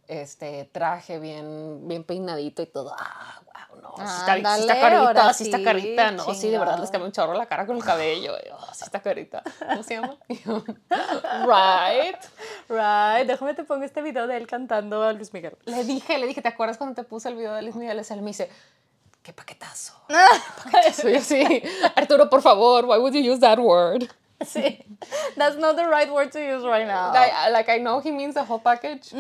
[0.10, 2.96] Este, traje bien, bien peinadito y todo.
[2.98, 6.90] Ah, wow, no, está, sí está carita, sí está carita, no, sí, de verdad les
[6.90, 8.34] cambió un chorro la cara con el cabello.
[8.54, 9.44] oh, sí está carita.
[9.60, 10.18] ¿Cómo se llama?
[11.46, 12.18] Right.
[12.68, 15.56] Right, déjame te pongo este video de él cantando a Luis Miguel.
[15.66, 18.00] Le dije, le dije, ¿te acuerdas cuando te puse el video de Luis Miguel?
[18.00, 18.50] Él me dice,
[19.22, 19.94] qué paquetazo.
[21.00, 21.62] Soy así,
[21.96, 24.10] Arturo, por favor, why would you use that word?
[24.46, 24.86] sí,
[25.36, 27.12] that's not the right word to use right now.
[27.14, 29.12] Like, I- like, I know he means the whole package,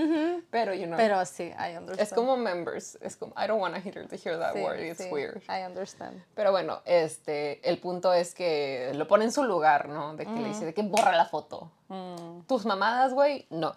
[0.51, 1.99] pero you know, Pero sí, I understand.
[1.99, 2.97] es como members.
[3.01, 5.41] Es como, I don't want to hear, to hear that Sí, word, it's sí, weird.
[5.49, 6.21] I understand.
[6.35, 10.15] Pero bueno, este, el punto es que lo pone en su lugar, ¿no?
[10.15, 11.71] De que le dice, de que borra la foto.
[11.89, 12.41] Mm.
[12.47, 13.75] Tus mamadas, güey, no.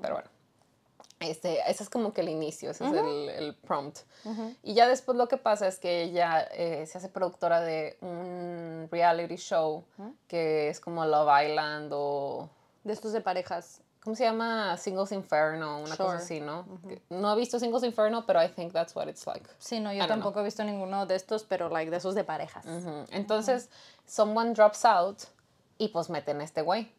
[0.00, 0.30] Pero bueno.
[1.20, 4.00] Este, ese es como que el inicio, ese es el, el prompt.
[4.62, 8.88] Y ya después lo que pasa es que ella eh, se hace productora de un
[8.90, 9.84] reality show
[10.28, 12.50] que es como Love Island o...
[12.82, 13.80] De estos de parejas.
[14.02, 14.76] ¿Cómo se llama?
[14.76, 16.66] Singles Inferno, una cosa así, ¿no?
[17.08, 19.48] No he visto Singles Inferno, pero I think that's what it's like.
[19.58, 20.08] Sí, no, yo know.
[20.08, 22.66] tampoco he visto ninguno de estos, pero like de esos de parejas.
[23.10, 23.70] Entonces,
[24.04, 25.22] someone drops out
[25.78, 26.92] y pues meten a este güey.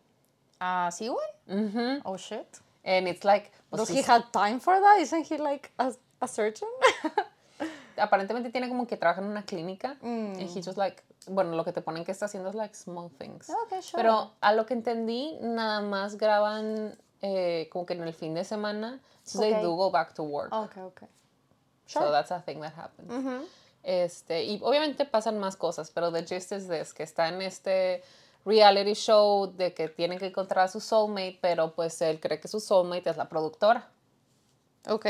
[0.59, 2.01] Ah, ¿sí, güey?
[2.05, 2.47] Oh, shit.
[2.83, 4.99] And it's like, Does he have time for that?
[4.99, 6.69] Isn't he like a, a surgeon?
[7.97, 9.95] aparentemente tiene como que trabaja en una clínica.
[10.01, 10.39] Mm.
[10.39, 13.09] Y he just like, bueno, lo que te ponen que está haciendo es like small
[13.09, 13.49] things.
[13.65, 14.01] Okay, sure.
[14.01, 18.43] Pero a lo que entendí, nada más graban eh, como que en el fin de
[18.43, 18.99] semana.
[19.23, 19.61] So they Ok.
[19.61, 20.53] do go back to work.
[20.53, 21.07] okay, okay.
[21.87, 22.11] So Sure.
[22.11, 23.47] that's a thing that happens.
[23.83, 28.03] Este, y obviamente pasan más cosas, pero the gist is this, que está en este
[28.45, 32.47] reality show de que tienen que encontrar a su soulmate, pero pues él cree que
[32.47, 33.89] su soulmate es la productora.
[34.87, 35.05] Ok.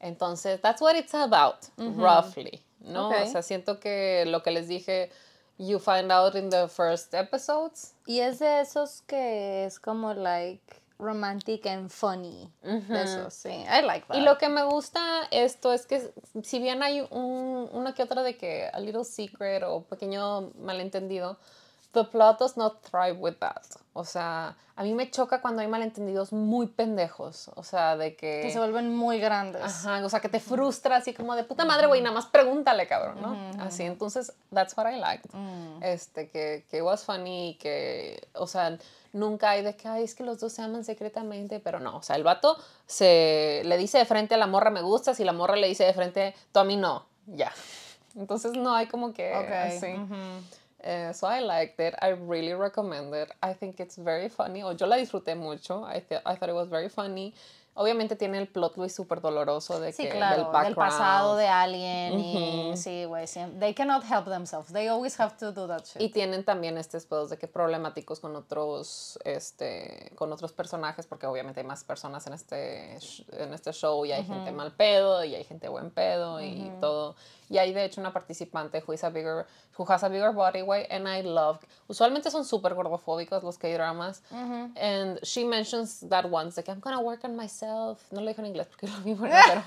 [0.00, 3.08] Entonces, that's what it's about, roughly, ¿no?
[3.08, 5.10] O sea, siento que lo que les dije,
[5.56, 7.94] you find out in the first episodes.
[8.06, 10.62] Y es de esos que es como like
[10.98, 12.48] romantic and funny.
[12.62, 13.48] De esos, sí.
[13.48, 14.16] I like that.
[14.16, 16.12] Y lo que me gusta esto es que
[16.44, 21.38] si bien hay un, una que otra de que a little secret o pequeño malentendido,
[21.92, 23.64] the plot does not thrive with that.
[23.92, 27.50] O sea, a mí me choca cuando hay malentendidos muy pendejos.
[27.56, 28.42] O sea, de que...
[28.42, 29.62] que se vuelven muy grandes.
[29.62, 32.86] Ajá, o sea, que te frustra así como de puta madre, güey, nada más pregúntale,
[32.86, 33.36] cabrón, ¿no?
[33.60, 35.30] Así, entonces, that's what I liked.
[35.82, 38.78] Este, que, que was funny, que, o sea,
[39.12, 42.02] nunca hay de que, ay, es que los dos se aman secretamente, pero no, o
[42.02, 45.32] sea, el vato se le dice de frente a la morra me gusta, si la
[45.32, 47.52] morra le dice de frente, tú a mí no, ya.
[48.14, 49.94] Entonces, no hay como que Ok, así.
[50.82, 51.94] Eh, so I liked it.
[52.00, 53.32] I really recommend it.
[53.42, 54.62] I think it's very funny.
[54.62, 55.82] O yo la disfruté mucho.
[55.84, 57.34] I, th- I thought it was very funny.
[57.80, 61.46] Obviamente tiene el plot twist súper doloroso de Sí, que claro, del del, pasado de
[61.46, 63.26] alguien y sí, güey,
[63.60, 64.72] they cannot help themselves.
[64.72, 66.02] They always have to do that shit.
[66.02, 71.28] Y tienen también estos pedos de que problemáticos con otros, este, con otros personajes, porque
[71.28, 72.98] obviamente hay más personas en este,
[73.30, 77.14] en este show y hay gente mal pedo y hay gente buen pedo y todo.
[77.48, 79.46] Y hay de hecho una participante who, is a bigger,
[79.78, 81.60] who has a bigger body weight and I love.
[81.86, 84.22] Usualmente son súper gordofóbicos los K-dramas.
[84.32, 87.67] And she mentions that once, que I'm gonna work on myself.
[88.10, 89.62] No lo dijo en inglés porque lo vi bueno, pero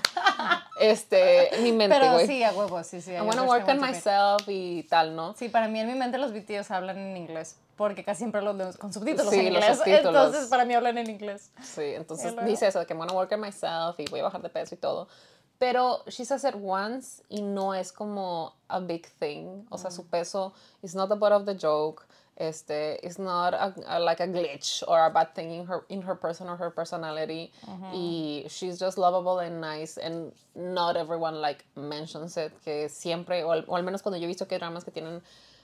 [0.80, 2.26] este, en mi mente, Pero güey.
[2.26, 3.12] sí, a huevo, sí, sí.
[3.12, 5.34] I wanna work on myself y tal, ¿no?
[5.34, 8.56] Sí, para mí en mi mente los BTS hablan en inglés, porque casi siempre los
[8.56, 9.76] vemos con subtítulos Sí, en los inglés.
[9.78, 10.26] subtítulos.
[10.26, 11.50] Entonces, para mí hablan en inglés.
[11.62, 14.48] Sí, entonces dice eso que I'm gonna work on myself y voy a bajar de
[14.48, 15.08] peso y todo.
[15.58, 19.64] Pero she says it once y no es como a big thing.
[19.70, 19.94] O sea, Mm.
[19.94, 22.02] su peso is not the butt of the joke.
[22.42, 26.02] Este, is not a, a- like a glitch or a bad thing in her in
[26.02, 27.52] her person or her personality.
[27.92, 32.52] Y she's just lovable and nice and not everyone like mentions it.
[32.64, 34.90] Que siempre, o al, o al menos cuando yo he visto que hay dramas que
[34.90, 35.22] tienen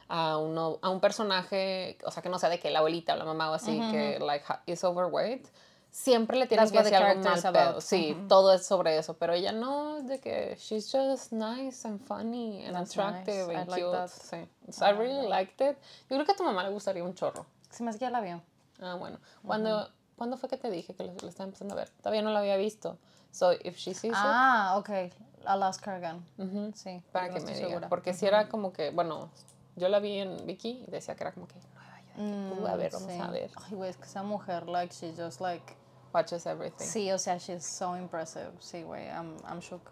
[0.08, 3.16] a, uno, a un personaje, o sea, que no sea de que la abuelita o
[3.16, 5.46] la mamá o así, que like is overweight,
[5.90, 7.80] siempre le tienen That's que decir algo mal pedo.
[7.80, 12.00] Sí, todo es sobre eso, pero ella no, es de que she's just nice and
[12.06, 13.52] funny and That's attractive nice.
[13.52, 13.92] I and like cute.
[13.96, 14.08] that.
[14.10, 14.48] Sí.
[14.72, 15.76] So I really liked it.
[16.08, 17.46] Yo creo que a tu mamá le gustaría un chorro.
[17.70, 18.40] Se me hace que ya la vio.
[18.80, 19.18] Ah, bueno.
[19.44, 21.90] Cuando, ¿Cuándo fue que te dije que lo, lo estaba empezando a ver?
[21.98, 22.98] Todavía no lo había visto.
[23.30, 24.90] So if she sees it, Ah, ok.
[25.44, 26.24] Alaska Cargan.
[26.74, 27.02] Sí.
[27.12, 27.68] para que me diga.
[27.68, 27.88] segura.
[27.88, 29.30] Porque si era como que, bueno,
[29.76, 31.54] yo la vi en Vicky y decía que era como que
[32.18, 33.20] "Uh, a ver, vamos Sí.
[33.20, 33.50] a ver.
[33.56, 35.76] Ay, güey, es que esa mujer, like, she's just like...
[36.12, 36.84] Watches everything.
[36.86, 38.50] Sí, o sea, she's so impressive.
[38.60, 39.82] Sí, güey, I'm, I'm shook.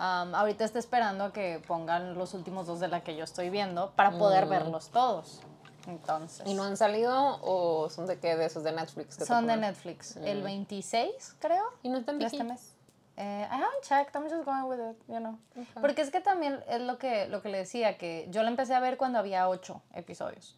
[0.00, 3.50] Um, ahorita está esperando a que pongan los últimos dos de la que yo estoy
[3.50, 5.40] viendo para poder verlos todos.
[5.86, 8.36] Entonces, ¿Y no han salido o son de qué?
[8.36, 9.16] De esos de Netflix.
[9.16, 9.56] que son de?
[9.56, 10.16] Netflix.
[10.16, 11.64] El 26, creo.
[11.82, 12.74] ¿Y no están de este mes.
[13.16, 15.38] Eh, I haven't checked, I'm just going with it, you know.
[15.80, 18.74] Porque es que también es lo que, lo que le decía, que yo la empecé
[18.74, 20.56] a ver cuando había ocho episodios.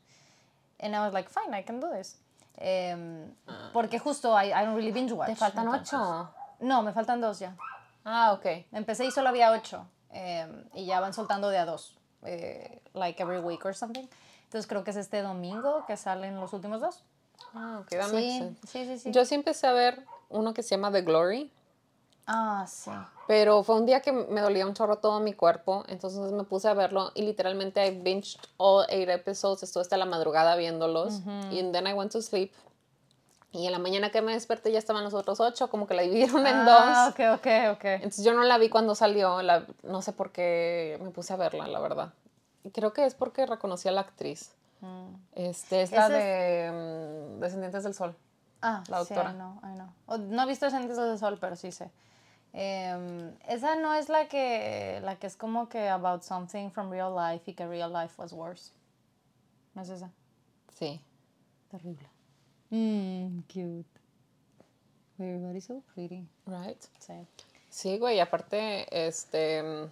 [0.81, 2.19] And I was like, fine, I can do this.
[2.57, 3.35] Em,
[3.73, 5.31] Porque justo I, I don't really binge watch.
[5.31, 5.35] Ah.
[5.35, 6.31] Te faltan entonces- ocho.
[6.61, 7.55] No, me faltan dos ya.
[8.05, 8.67] Ah, ok.
[8.73, 9.87] Empecé y solo había ocho.
[10.13, 11.97] em, y ya van soltando de a dos.
[12.23, 14.07] eh, like every week or something.
[14.45, 17.03] Entonces creo que es este domingo que salen los últimos dos.
[17.55, 19.11] Ah, ok, Sí, sí, sí, sí.
[19.13, 21.51] Yo sí empecé a ver uno que se llama The Glory,
[22.33, 22.91] Ah, sí.
[23.27, 26.69] pero fue un día que me dolía un chorro todo mi cuerpo, entonces me puse
[26.69, 31.63] a verlo y literalmente I binged all eight episodes, estuve hasta la madrugada viéndolos y
[31.73, 32.53] then I went to sleep.
[33.53, 36.03] Y en la mañana que me desperté ya estaban los otros ocho, como que la
[36.03, 37.15] dividieron en Ah, dos.
[37.15, 37.85] ok, ok, ok.
[37.85, 41.37] Entonces yo no la vi cuando salió, la, no sé por qué me puse a
[41.37, 42.13] verla, la verdad.
[42.63, 44.53] Y creo que es porque reconocí a la actriz.
[45.35, 46.71] Este, es la es- de
[47.37, 48.15] mm, Descendientes del Sol.
[48.63, 49.31] Ah, La sí, doctora.
[49.31, 50.19] I know, I know.
[50.29, 51.91] No he visto Descendientes del Sol, pero sí sé.
[52.53, 57.15] Em, esa no es la que, la que es como que about something from real
[57.15, 58.73] life y que real life was worse.
[59.75, 60.11] ¿No es esa?
[60.79, 61.01] Sí.
[61.71, 62.09] Terrible.
[62.71, 63.89] Mmm, cute.
[65.19, 66.27] Everybody's so pretty.
[66.47, 66.83] Right.
[66.99, 67.15] Sí.
[67.69, 69.63] Sí, güey, aparte, este.
[69.63, 69.85] mm,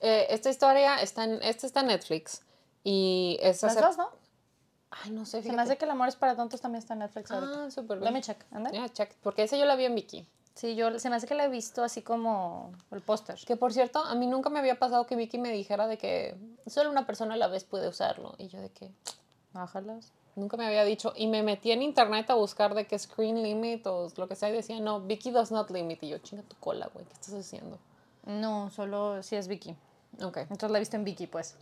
[0.00, 1.42] eh, esta historia está en.
[1.42, 2.42] Esta está en Netflix.
[2.84, 4.10] Y es dos, ¿no?
[4.90, 5.60] Ay, no sé, Se me fíjate.
[5.62, 7.64] hace que El amor es para tontos también está en Netflix ahorita.
[7.64, 8.14] Ah, súper Let bien.
[8.14, 8.44] me check.
[8.52, 8.70] ¿anda?
[8.70, 9.14] Yeah, check.
[9.22, 10.26] Porque esa yo la vi en Vicky.
[10.54, 13.38] Sí, yo se me hace que la he visto así como el póster.
[13.46, 16.36] Que por cierto, a mí nunca me había pasado que Vicky me dijera de que
[16.66, 18.34] solo una persona a la vez puede usarlo.
[18.38, 18.90] Y yo de que
[19.52, 20.12] Bájalas.
[20.36, 21.12] nunca me había dicho.
[21.16, 24.50] Y me metí en internet a buscar de que screen limit o lo que sea.
[24.50, 26.02] Y decía, no, Vicky does not limit.
[26.02, 27.78] Y yo, chinga tu cola, güey, ¿qué estás haciendo?
[28.26, 29.74] No, solo si es Vicky.
[30.22, 30.36] Ok.
[30.38, 31.56] Entonces la he visto en Vicky, pues.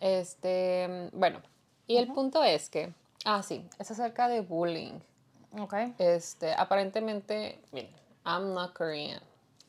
[0.00, 1.40] Este, bueno,
[1.86, 2.92] y el punto es que
[3.24, 4.98] Ah, sí, es acerca de bullying.
[5.58, 5.74] Ok.
[5.98, 7.90] Este, aparentemente, miren,
[8.24, 9.20] I'm not Korean.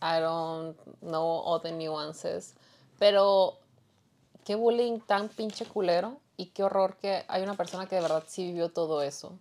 [0.02, 2.56] I don't know all the nuances.
[3.00, 3.58] Pero
[4.44, 8.24] qué bullying tan pinche culero y qué horror que hay una persona que de verdad
[8.28, 9.38] sí vivió todo eso.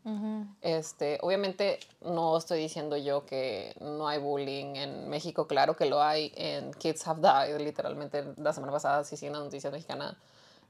[0.60, 6.02] Este, obviamente no estoy diciendo yo que no hay bullying en México, claro que lo
[6.02, 6.32] hay.
[6.36, 10.18] En Kids Have Died, literalmente la semana pasada sí sí en la noticia mexicana,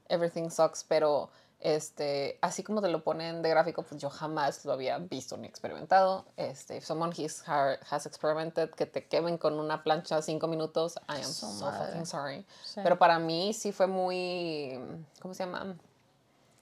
[0.07, 1.29] Everything Sucks, pero
[1.61, 5.47] este, así como te lo ponen de gráfico, pues yo jamás lo había visto ni
[5.47, 6.25] experimentado.
[6.35, 11.17] Este, if someone has, has experimented que te quemen con una plancha cinco minutos, I
[11.17, 12.45] am so, fucking sorry.
[12.75, 14.79] Pero para mí sí fue muy,
[15.21, 15.75] ¿cómo se llama?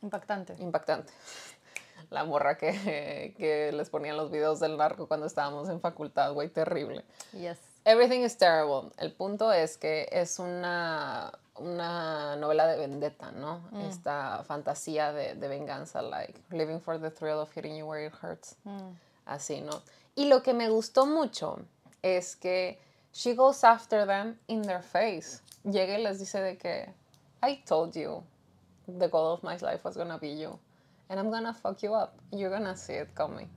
[0.01, 0.55] Impactante.
[0.59, 1.13] Impactante.
[2.09, 6.49] La morra que, que les ponían los videos del narco cuando estábamos en facultad, güey,
[6.49, 7.05] terrible.
[7.31, 7.57] Yes.
[7.85, 8.91] Everything is terrible.
[8.97, 13.61] El punto es que es una, una novela de vendetta, ¿no?
[13.87, 18.13] Esta fantasía de, de, venganza, like living for the thrill of hitting you where it
[18.21, 18.55] hurts.
[19.25, 19.81] Así, ¿no?
[20.15, 21.59] Y lo que me gustó mucho
[22.01, 22.79] es que
[23.13, 25.41] she goes after them in their face.
[25.63, 26.89] Llega y les dice de que
[27.41, 28.23] I told you
[28.87, 30.57] the goal of my life was gonna be you.
[31.09, 32.15] And I'm gonna fuck you up.
[32.31, 33.49] You're gonna see it coming.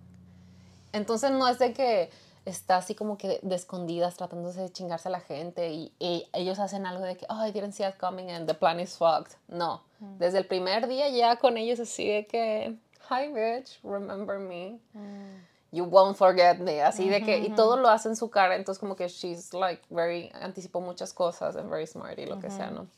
[0.92, 2.10] Entonces no es de que
[2.44, 5.92] está así como que de escondidas tratándose de chingarse a la gente y,
[6.32, 8.96] ellos hacen algo de que, oh, I didn't see it coming and the plan is
[8.96, 9.36] fucked.
[9.48, 9.82] No.
[10.00, 10.18] Mm.
[10.18, 12.76] Desde el primer día ya con ellos así de que,
[13.08, 14.80] hi bitch, remember me.
[14.94, 15.42] Mm.
[15.70, 16.82] You won't forget me.
[16.82, 18.56] Así de que, y todo lo hace en su cara.
[18.56, 22.50] Entonces como que she's like very, anticipó muchas cosas and very smart y lo que
[22.50, 22.88] sea, ¿no?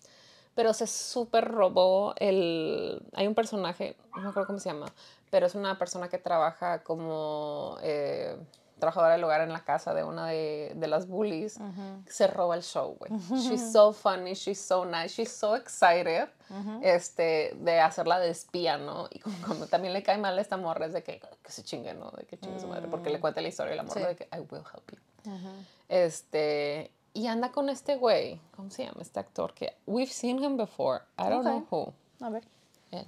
[0.55, 3.03] pero se súper robó el...
[3.15, 4.87] Hay un personaje, no me acuerdo cómo se llama,
[5.31, 8.37] pero es una persona que trabaja como eh,
[8.85, 11.59] trabajadora del hogar en la casa de una de, de las bullies.
[12.07, 13.11] Se roba el show, güey.
[13.31, 16.29] She's so funny, she's so nice, she's so excited
[16.83, 19.09] este, de hacerla de espía, ¿no?
[19.11, 21.95] Y como, también le cae mal a esta morra es de que, que se chingue,
[21.95, 22.11] ¿no?
[22.11, 23.21] De que chingue su madre, porque le mm.
[23.21, 25.31] cuenta la historia y la morra de que I will help you.
[25.89, 29.55] Este, y anda con este güey, ¿cómo se llama este actor?
[29.55, 31.03] Que we've seen him before.
[31.19, 31.93] I don't know who.
[32.25, 32.45] A ver.
[32.91, 33.07] Él.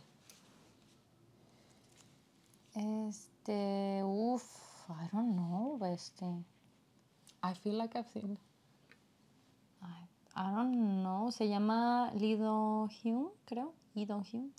[2.75, 6.25] Este, uff, I don't know, este.
[7.43, 8.39] I feel like I've seen.
[9.83, 13.73] I, I don't know, se llama Lido Hume, creo.
[13.95, 14.51] Lido Hume.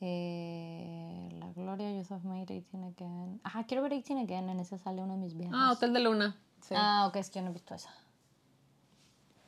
[0.00, 3.40] Eh, la Gloria Joseph made 18 Again.
[3.44, 5.54] Ah, quiero ver 18 Again, en esa sale uno de mis viajes.
[5.56, 6.36] Ah, Hotel de Luna.
[6.60, 6.74] Sí.
[6.76, 7.90] Ah, ok, es que yo no he visto esa.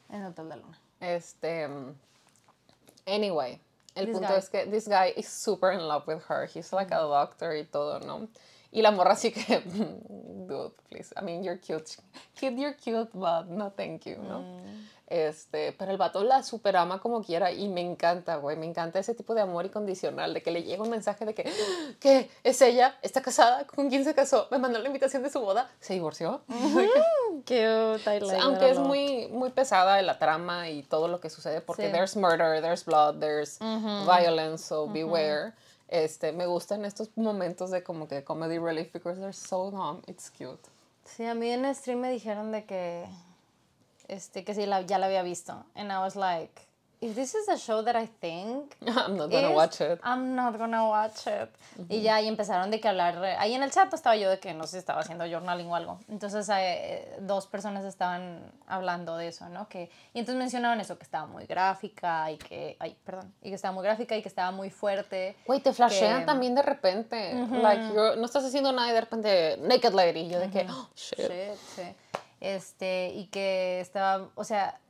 [0.08, 0.78] En Hotel de Luna.
[1.00, 1.68] Este.
[3.06, 3.60] Anyway,
[3.94, 6.46] el punto es que this guy is super in love with her.
[6.46, 8.28] He's like a doctor y todo, ¿no?
[8.76, 9.62] Y la morra sí que,
[10.46, 11.10] dude, please.
[11.18, 11.96] I mean, you're cute.
[12.34, 14.40] Kid, you're cute, but no thank you, ¿no?
[14.42, 14.86] Mm.
[15.06, 18.98] Este, pero el vato la super ama como quiera y me encanta, güey, me encanta
[18.98, 21.50] ese tipo de amor incondicional, de que le llega un mensaje de que,
[22.00, 22.28] ¿qué?
[22.44, 22.98] ¿Es ella?
[23.00, 23.66] ¿Está casada?
[23.66, 24.46] ¿Con quién se casó?
[24.50, 25.70] ¿Me mandó la invitación de su boda?
[25.80, 26.42] ¿Se divorció?
[28.42, 32.60] Aunque es muy, muy pesada la trama y todo lo que sucede, porque there's murder,
[32.60, 35.54] there's blood, there's violence, so beware.
[35.88, 40.30] Este, me gustan estos momentos de como que comedy relief because they're so dumb, it's
[40.30, 40.68] cute.
[41.04, 43.06] Sí, a mí en stream me dijeron de que
[44.08, 45.64] este, que sí, la, ya la había visto.
[45.74, 46.65] And I was like,
[47.06, 49.98] if this is a show that I think I'm not gonna watch it.
[50.02, 51.48] I'm not gonna watch it.
[51.88, 54.54] Y ya ahí empezaron de que hablar, ahí en el chat estaba yo de que
[54.54, 56.00] no sé si estaba haciendo journaling o algo.
[56.08, 59.68] Entonces eh, dos personas estaban hablando de eso, ¿no?
[59.68, 63.54] Que, y entonces mencionaron eso, que estaba muy gráfica y que, ay, perdón, y que
[63.54, 65.36] estaba muy gráfica y que estaba muy fuerte.
[65.46, 67.34] Güey, te flashean también de repente.
[67.34, 70.28] Like, no estás haciendo nada y de repente, naked lady.
[70.28, 71.18] Yo de que, oh, shit.
[71.18, 71.82] shit sí
[72.40, 74.80] este, y que estaba, o sea,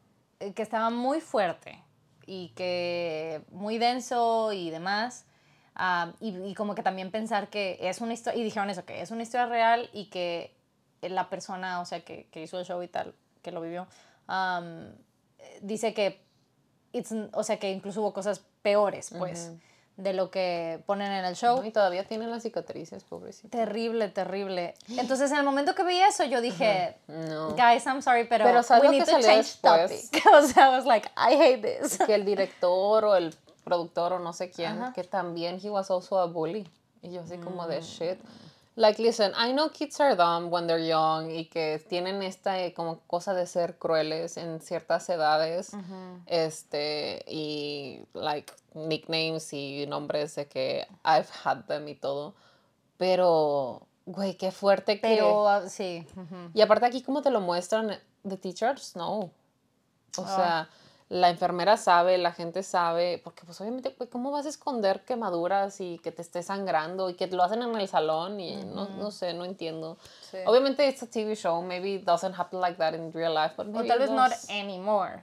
[0.40, 1.82] eh, que estaba muy fuerte
[2.26, 5.24] y que muy denso y demás.
[5.74, 9.10] Ah, y, como que también pensar que es una historia, y dijeron eso, que es
[9.10, 10.56] una historia real y que
[11.02, 13.86] la persona, o sea, que, que hizo el show y tal, que lo vivió,
[15.60, 16.24] dice que,
[17.32, 19.52] o sea, que incluso hubo cosas peores, pues
[19.96, 21.64] de lo que ponen en el show.
[21.64, 23.48] y todavía tienen las cicatrices, pobrecito.
[23.48, 24.74] Terrible, terrible.
[24.88, 27.50] Entonces, en el momento que vi eso, yo dije, no.
[27.50, 30.22] guys, I'm sorry, pero, pero we need to change topic.
[30.34, 31.98] o sea, I was like, I hate this.
[31.98, 33.34] Que el director o el
[33.64, 36.68] productor o no sé quién, que también he was also a bully.
[37.02, 37.84] Y yo así como de mm.
[37.84, 38.18] shit.
[38.78, 42.74] Like, listen, I know kids are dumb when they're young y que tienen esta eh,
[42.74, 45.72] como cosa de ser crueles en ciertas edades.
[46.26, 52.34] Este, y like nicknames y nombres de que I've had them y todo.
[52.98, 55.08] Pero, güey, qué fuerte que.
[55.08, 56.06] Pero, ah, sí.
[56.52, 57.98] Y aparte aquí, como te lo muestran,
[58.28, 59.30] the teachers, no.
[60.18, 60.36] O ah.
[60.36, 60.68] sea
[61.08, 65.80] la enfermera sabe, la gente sabe, porque pues obviamente, pues, ¿cómo vas a esconder quemaduras
[65.80, 69.10] y que te esté sangrando y que lo hacen en el salón y no, no
[69.12, 69.98] sé, no entiendo.
[70.30, 70.38] Sí.
[70.46, 73.66] Obviamente it's a TV show, maybe it doesn't happen like that in real life, but
[73.66, 75.22] O maybe tal it vez not anymore.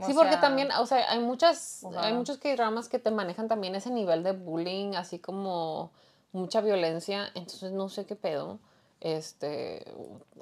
[0.00, 3.48] O Sí, porque sea, también, o sea, hay muchas, hay muchos dramas que te manejan
[3.48, 5.90] también ese nivel de bullying, así como
[6.32, 8.58] mucha violencia, entonces no sé qué pedo,
[9.00, 9.84] este,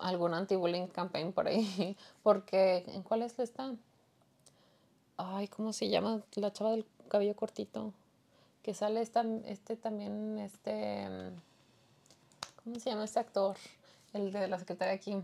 [0.00, 3.72] algún anti-bullying campaign por ahí, porque, ¿en cuál es está?
[5.16, 7.92] Ay, ¿cómo se llama la chava del cabello cortito?
[8.62, 11.06] Que sale esta, este también, este,
[12.62, 13.56] ¿cómo se llama este actor?
[14.12, 15.22] El de la secretaria aquí.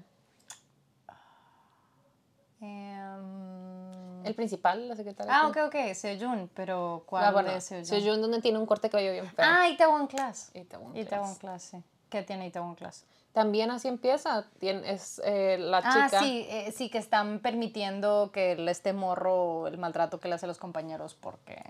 [2.61, 5.33] em, El principal, la secretaria.
[5.35, 5.59] Ah, aquí.
[5.61, 7.85] ok, ok, Sejun, pero ¿cuál Ah, bueno, de Sejun?
[7.87, 9.45] Sejun, donde tiene un corte de cabello bien feo.
[9.49, 10.51] Ah, Itaewon Class.
[10.55, 11.39] Itaewon Itaewon Class.
[11.39, 11.83] Class, sí.
[12.11, 13.05] ¿Qué tiene Itaewon Class?
[13.33, 14.47] También así empieza.
[14.61, 16.21] Es eh, la Ah, chica.
[16.21, 20.49] sí, eh, sí, que están permitiendo que este morro, el maltrato que le hace a
[20.49, 21.63] los compañeros porque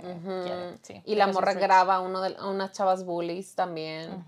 [0.43, 4.25] quiere, sí, y la morra graba a uno de, a unas chavas bullies también.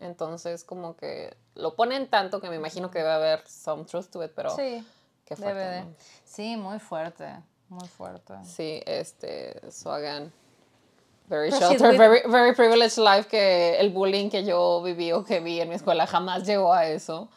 [0.00, 4.22] Entonces, como que lo ponen tanto que me imagino que debe haber some truth to
[4.22, 4.86] it, pero Sí,
[5.24, 5.54] qué fuerte.
[5.58, 5.80] debe de.
[5.84, 5.94] ¿no?
[6.24, 7.34] Sí, muy fuerte,
[7.70, 8.34] muy fuerte.
[8.44, 10.30] Sí, este, so again,
[11.28, 15.40] very she's sheltered, very, very privileged life que el bullying que yo viví o que
[15.40, 17.28] vi en mi escuela jamás llegó a eso.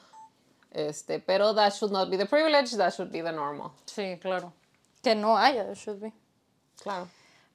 [0.71, 3.71] Este, pero that should not be the privilege, that should be the normal.
[3.85, 4.53] Sí, claro.
[5.01, 6.13] Que no haya, should be.
[6.81, 7.07] Claro.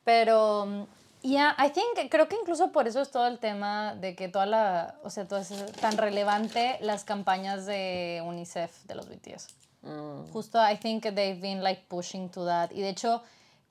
[0.05, 0.87] Pero, mm,
[1.23, 4.47] yeah, I think, creo que incluso por eso es todo el tema de que toda
[4.47, 9.49] la, o sea, todo es tan relevante las campañas de UNICEF de los BTS.
[9.83, 10.33] Mm.
[10.33, 12.71] Justo, I think they've been like pushing to that.
[12.73, 13.23] Y de hecho,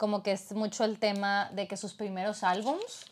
[0.02, 3.06] como que es mucho el tema de que sus primeros álbums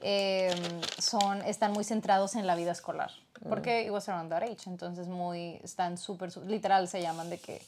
[0.00, 0.54] eh,
[0.96, 3.10] son, están muy centrados en la vida escolar.
[3.48, 4.68] Porque it was around that age.
[4.68, 7.60] Entonces, muy, están súper, literal se llaman de que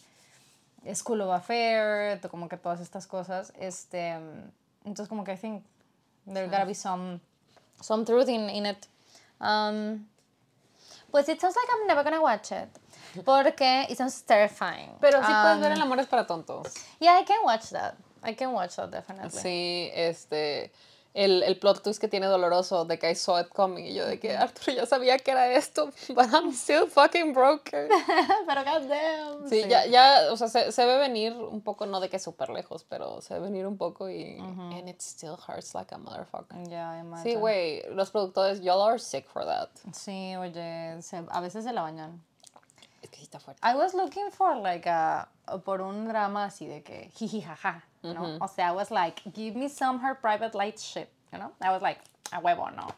[0.95, 3.53] School of Affair, como que todas estas cosas.
[3.59, 4.17] Este,
[4.85, 5.65] entonces, como que I think
[6.33, 7.19] there gotta be some,
[7.81, 8.87] some truth in, in it.
[9.41, 10.07] Um,
[11.11, 12.69] pues it sounds like I'm never gonna watch it.
[13.25, 14.93] Porque it sounds terrifying.
[15.01, 16.73] Pero sí puedes ver Um, El amor es para tontos.
[17.01, 17.97] Yeah, I can watch that.
[18.25, 19.31] I can watch that definitely.
[19.41, 20.71] Sí, este,
[21.15, 24.07] el, el plot twist que tiene doloroso de que I saw it coming y yo
[24.07, 27.89] de que Arturo ya sabía que era esto, but I'm still fucking broken.
[28.47, 29.49] pero goddamn.
[29.49, 32.51] Sí, Ya, ya, o sea, se, se ve venir un poco, no de que súper
[32.51, 36.57] lejos, pero se ve venir un poco y and it still hurts like a motherfucker.
[36.69, 39.71] Yeah, Sí, güey, los productores, y'all are sick for that.
[39.93, 42.23] Sí, oye, se- a veces se la bañan.
[43.03, 43.61] Es que sí está fuerte.
[43.65, 45.29] I was looking for like a
[45.65, 47.11] por un drama así de que
[48.03, 51.53] O sea, I was like, give me some her private light shit, you know?
[51.61, 52.01] I was like,
[52.33, 52.89] a huevo, no.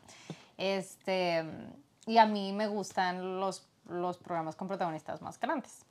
[0.58, 1.44] Este,
[2.06, 5.84] y a mí me gustan los, los programas con protagonistas más grandes.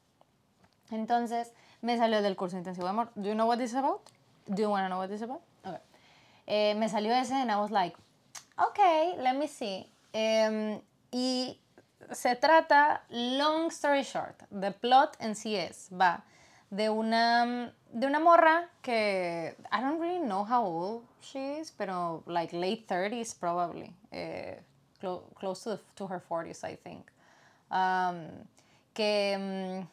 [0.91, 1.51] Entonces,
[1.81, 3.09] me salió del curso intensivo de amor.
[3.15, 4.01] Do you know what this is about?
[4.47, 5.41] Do you want to know what this is about?
[5.65, 5.81] Okay.
[6.47, 7.95] Eh, me salió ese and I was like,
[8.69, 9.85] okay, let me see.
[10.13, 10.81] Em,
[11.11, 11.57] y
[12.11, 16.23] se trata, long story short, the plot en sí es, va,
[16.69, 22.23] de una, de una morra que, I don't really know how old she is, pero
[22.27, 24.61] like late 30s probably, eh,
[24.99, 27.05] clo- close to, to her 40s I think.
[27.71, 28.45] Um,
[28.93, 29.87] que mm,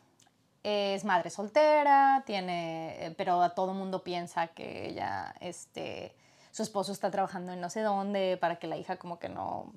[0.64, 6.14] es madre soltera, tiene, eh, pero a todo mundo piensa que ella, este,
[6.50, 9.72] su esposo está trabajando en no sé dónde para que la hija como que no,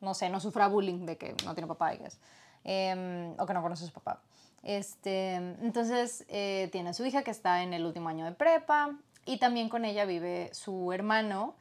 [0.00, 2.18] no sé, no sufra bullying de que no tiene papá, I guess.
[2.64, 4.20] Em, o que no conoce a su papá.
[4.64, 8.98] Este, entonces eh, tiene a su hija que está en el último año de prepa
[9.26, 11.54] y también con ella vive su hermano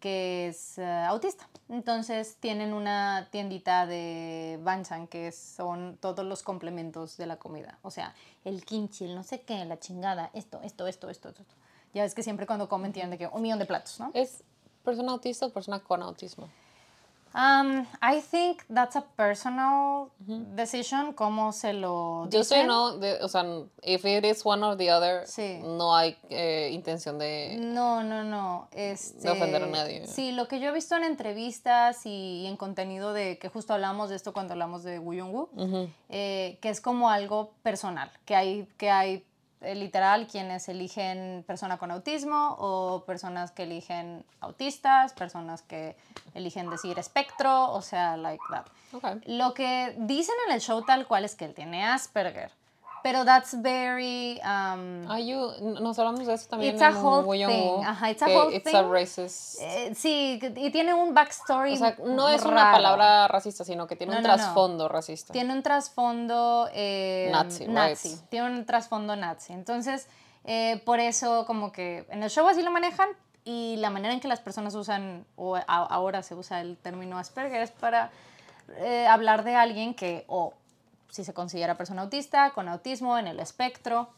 [0.00, 1.48] que es eh, autista.
[1.68, 7.78] Entonces tienen una tiendita de Banchan que son todos los complementos de la comida.
[7.82, 11.44] O sea, el kimchi, el no sé qué, la chingada, esto, esto, esto, esto, esto.
[11.94, 14.10] Ya ves que siempre cuando comen tienen de que un millón de platos, ¿no?
[14.14, 14.44] ¿Es
[14.84, 16.48] persona autista o persona con autismo?
[17.36, 20.10] Um, I think that's a personal
[20.56, 23.44] decision, cómo se lo Yo no, de- o sea,
[23.82, 25.60] if it is one or the other, Sí.
[25.62, 27.58] no hay eh, intención de...
[27.60, 28.68] No, no, no.
[28.72, 30.06] Este, ofender a nadie.
[30.06, 33.74] Sí, lo que yo he visto en entrevistas y, y en contenido de que justo
[33.74, 35.50] hablamos de esto cuando hablamos de Woo Young-woo,
[36.08, 39.26] eh, que es como algo personal, que hay, que hay
[39.74, 45.96] literal quienes eligen persona con autismo o personas que eligen autistas, personas que
[46.34, 48.66] eligen decir espectro, o sea, like that.
[48.92, 49.20] Okay.
[49.26, 52.52] Lo que dicen en el show tal cual es que él tiene Asperger,
[53.06, 54.40] pero that's very...
[54.42, 57.84] um, Ah, you, nos hablamos de eso también It's a en whole thing.
[57.84, 59.60] Ajá, it's a whole it's a racist...
[59.60, 61.74] Eh, sí, y tiene un backstory.
[61.74, 64.34] o sea, no es una palabra racista, sino que tiene No, un no, no.
[64.34, 65.32] trasfondo racista.
[65.32, 68.28] Tiene un trasfondo eh, Nazi, right.
[68.28, 69.52] Tiene un trasfondo nazi.
[69.52, 70.08] Entonces,
[70.48, 73.08] Eh, por eso como que en el show así lo manejan
[73.44, 77.18] y la manera en que las personas usan, o a- ahora se usa el término
[77.18, 78.10] Asperger, es para
[79.08, 80.52] hablar de alguien que, o
[81.10, 84.10] si se considera persona autista, con autismo, en el espectro,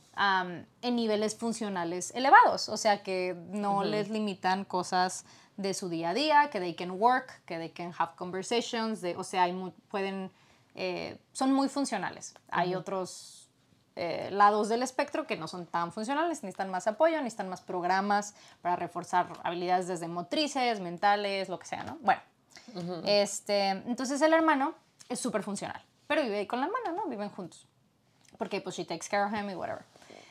[0.82, 5.24] en niveles funcionales elevados, o sea que no les limitan cosas
[5.56, 9.16] de su día a día, que they can work, que they can have conversations, de,
[9.16, 10.30] o sea, hay pueden,
[10.74, 12.34] eh, son muy funcionales.
[12.48, 13.48] Hay otros
[13.96, 18.34] eh, lados del espectro que no son tan funcionales, necesitan más apoyo, necesitan más programas
[18.62, 21.98] para reforzar habilidades desde motrices, mentales, lo que sea, ¿no?
[22.02, 22.20] Bueno,
[23.04, 24.74] este, entonces el hermano
[25.08, 27.08] es súper funcional, pero vive ahí con la hermana, ¿no?
[27.08, 27.66] Viven juntos.
[28.36, 29.84] Porque pues she takes care of him y whatever.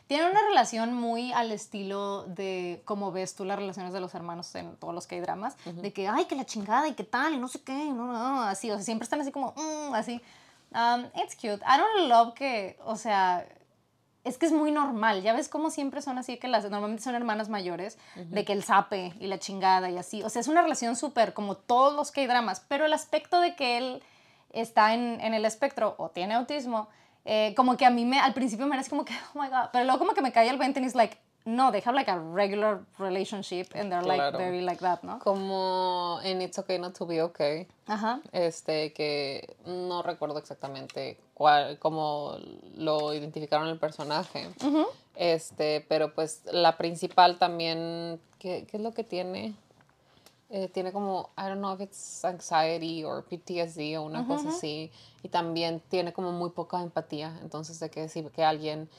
[0.08, 4.54] Tienen una relación muy al estilo de cómo ves tú las relaciones de los hermanos
[4.56, 7.34] en todos los que hay dramas, de que, ay, que la chingada y qué tal,
[7.34, 9.94] y no sé qué, y no, no, así, o sea, siempre están así como, "Mm",
[9.94, 10.22] así.
[10.72, 11.62] Um, it's cute.
[11.66, 13.46] I don't love que, o sea,
[14.24, 15.22] es que es muy normal.
[15.24, 18.64] Ya ves cómo siempre son así, que las normalmente son hermanas mayores, de que el
[18.64, 20.24] zape y la chingada y así.
[20.24, 23.42] O sea, es una relación súper como todos los que hay dramas, pero el aspecto
[23.42, 24.04] de que él
[24.54, 26.88] está en, en el espectro o tiene autismo,
[27.26, 29.48] eh, como que a mí me, al principio me era así como que, oh my
[29.50, 31.96] god, pero luego como que me cae el 20 y es like, no, they have
[31.96, 34.38] like a regular relationship and they're like Claro.
[34.38, 35.20] very like that, ¿no?
[35.20, 37.68] Como en It's Okay Not to Be Okay.
[37.86, 38.20] Ajá.
[38.34, 42.36] Este, que no recuerdo exactamente cuál, cómo
[42.76, 44.50] lo identificaron el personaje.
[45.16, 49.54] Este, pero pues la principal también, ¿qué, qué es lo que tiene?
[50.50, 54.92] Eh, tiene como, I don't know if it's anxiety or PTSD o una cosa así.
[55.22, 57.38] Y también tiene como muy poca empatía.
[57.42, 58.90] Entonces, de que si que alguien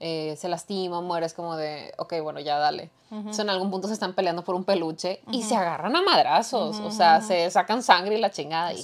[0.00, 2.90] eh, se lastima, muere, es como de, ok, bueno, ya dale.
[3.10, 6.78] Entonces, en algún punto se están peleando por un peluche y se agarran a madrazos.
[6.80, 8.72] O sea, se sacan sangre y la chingada.
[8.72, 8.82] Y,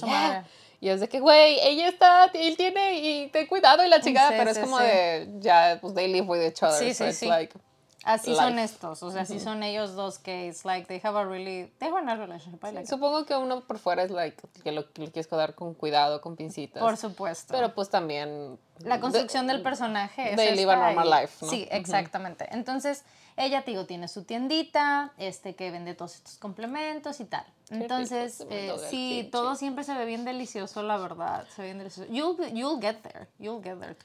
[0.79, 4.29] y es de que, güey, ella está, él tiene, y ten cuidado y la chingada.
[4.29, 4.83] Sí, pero sí, es como sí.
[4.83, 6.79] de, ya, pues they live with each other.
[6.79, 7.57] Sí, so sí, it's like,
[8.05, 11.25] Así son estos, o sea, así son ellos dos que it's like they have a
[11.25, 12.63] really, they have a relationship.
[12.63, 12.87] I like it.
[12.87, 16.21] Supongo que uno por fuera es like, que lo, que lo quieres cuidar con cuidado,
[16.21, 16.83] con pincitas.
[16.83, 17.51] Por supuesto.
[17.51, 18.59] Pero pues también.
[18.79, 21.49] la construcción del personaje es they live a normal life, ¿no?
[21.49, 22.47] Sí, exactamente.
[22.51, 23.03] Entonces,
[23.37, 27.45] ella, te digo, tiene su tiendita, este, que vende todos estos complementos y tal.
[27.71, 31.47] Entonces, eh, sí, todo siempre se ve bien delicioso, la verdad.
[31.55, 32.11] Se ve bien delicioso.
[32.11, 33.27] You'll, you'll get there.
[33.39, 33.95] You'll get there.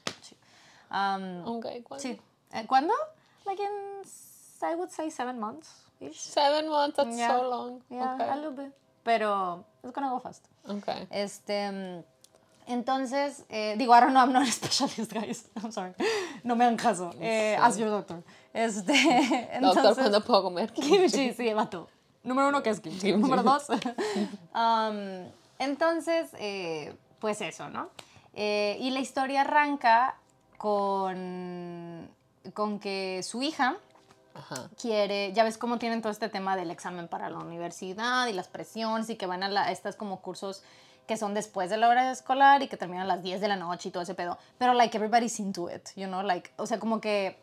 [0.89, 1.99] Um, Ok, ¿cuándo?
[2.01, 2.19] sí.
[2.51, 2.93] Eh, ¿Cuándo?
[3.45, 4.01] Like in,
[4.63, 5.69] I would say seven months.
[6.01, 6.15] -ish.
[6.15, 7.37] Seven months, that's Yeah.
[7.37, 7.81] so long.
[7.89, 8.29] Yeah, okay.
[8.29, 8.71] a little bit.
[9.03, 10.43] Pero it's gonna go fast.
[10.67, 11.07] Okay.
[11.09, 12.03] Este,
[12.67, 15.45] entonces, eh, digo, I don't know, I'm not a specialist, guys.
[15.61, 15.93] I'm sorry.
[16.43, 17.11] No me hagan caso.
[17.19, 18.23] Eh, Ask your doctor.
[18.53, 18.93] Este,
[19.53, 20.71] entonces, Doctor, ¿cuándo puedo comer?
[20.71, 21.87] kimchi, sí, vato.
[22.23, 23.13] Número uno, ¿qué es kimchi?
[23.13, 23.67] Número dos.
[24.53, 25.27] um,
[25.57, 27.89] entonces, eh, pues eso, ¿no?
[28.33, 30.15] Eh, y la historia arranca
[30.57, 31.17] con,
[32.53, 33.75] con que su hija,
[34.33, 34.69] Ajá.
[34.79, 38.47] quiere, ya ves cómo tienen todo este tema del examen para la universidad y las
[38.47, 40.63] presiones y que van a, la- a estas como cursos
[41.07, 43.57] que son después de la hora escolar y que terminan a las 10 de la
[43.57, 44.37] noche y todo ese pedo.
[44.57, 47.37] Pero like everybody's into it, you know, like, o sea, como que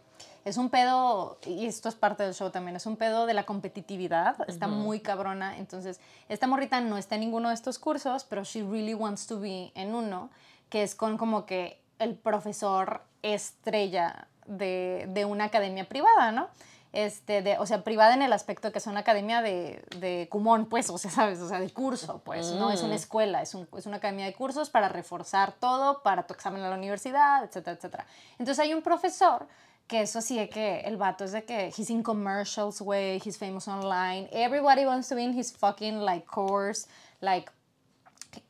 [0.45, 3.45] es un pedo, y esto es parte del show también, es un pedo de la
[3.45, 5.59] competitividad, está muy cabrona.
[5.59, 9.39] Entonces, esta morrita no está en ninguno de estos cursos, pero she really wants to
[9.41, 10.31] be en uno,
[10.71, 16.49] que es con como que el profesor estrella de, de una academia privada, ¿no?
[16.93, 20.67] Este, de, o sea, privada en el aspecto que es una academia de, de Kumon,
[20.67, 21.39] pues, o sea, ¿sabes?
[21.41, 24.33] O sea, de curso, pues, no es una escuela, es, un- es una academia de
[24.33, 28.07] cursos para reforzar todo, para tu examen a la universidad, etcétera, etcétera.
[28.39, 29.47] Entonces hay un profesor
[29.87, 33.37] que eso sí de que el vato es de que he's in commercials, way, he's
[33.39, 36.89] famous online, everybody wants to be in his fucking, like, course,
[37.21, 37.51] like,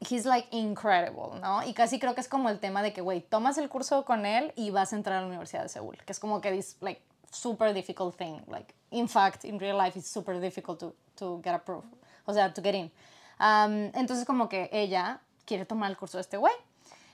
[0.00, 1.62] he's like incredible, ¿no?
[1.62, 4.26] Y casi creo que es como el tema de que, güey, tomas el curso con
[4.26, 6.76] él y vas a entrar a la Universidad de Seúl, que es como que this,
[6.80, 8.40] like, super difficult thing.
[8.46, 11.88] Like, in fact, in real life, it's super difficult to, to get approved.
[12.26, 12.90] O sea, to get in.
[13.40, 16.54] Um, entonces, como que ella quiere tomar el curso de este güey.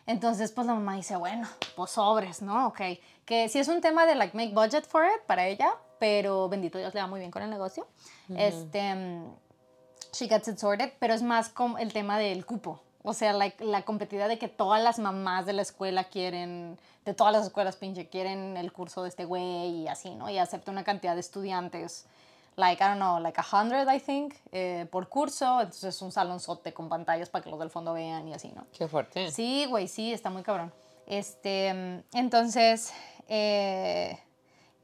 [0.06, 2.66] Entonces, pues la mamá dice, bueno, pues sobres, ¿no?
[2.68, 2.80] Ok.
[3.24, 6.78] Que sí es un tema de, like, make budget for it para ella, pero bendito
[6.78, 7.86] Dios le va muy bien con el negocio.
[8.36, 9.22] Este...
[10.14, 12.80] she gets it sorted, pero es más como el tema del cupo.
[13.02, 17.12] O sea, like, la competitividad de que todas las mamás de la escuela quieren, de
[17.12, 20.30] todas las escuelas pinche, quieren el curso de este güey y así, ¿no?
[20.30, 22.06] Y acepta una cantidad de estudiantes,
[22.56, 25.60] like, I don't know, like a hundred, I think, eh, por curso.
[25.60, 28.64] Entonces es un salonzote con pantallas para que los del fondo vean y así, ¿no?
[28.72, 29.30] Qué fuerte.
[29.30, 30.72] Sí, güey, sí, está muy cabrón.
[31.06, 32.94] Este, mm, entonces,
[33.28, 34.18] eh,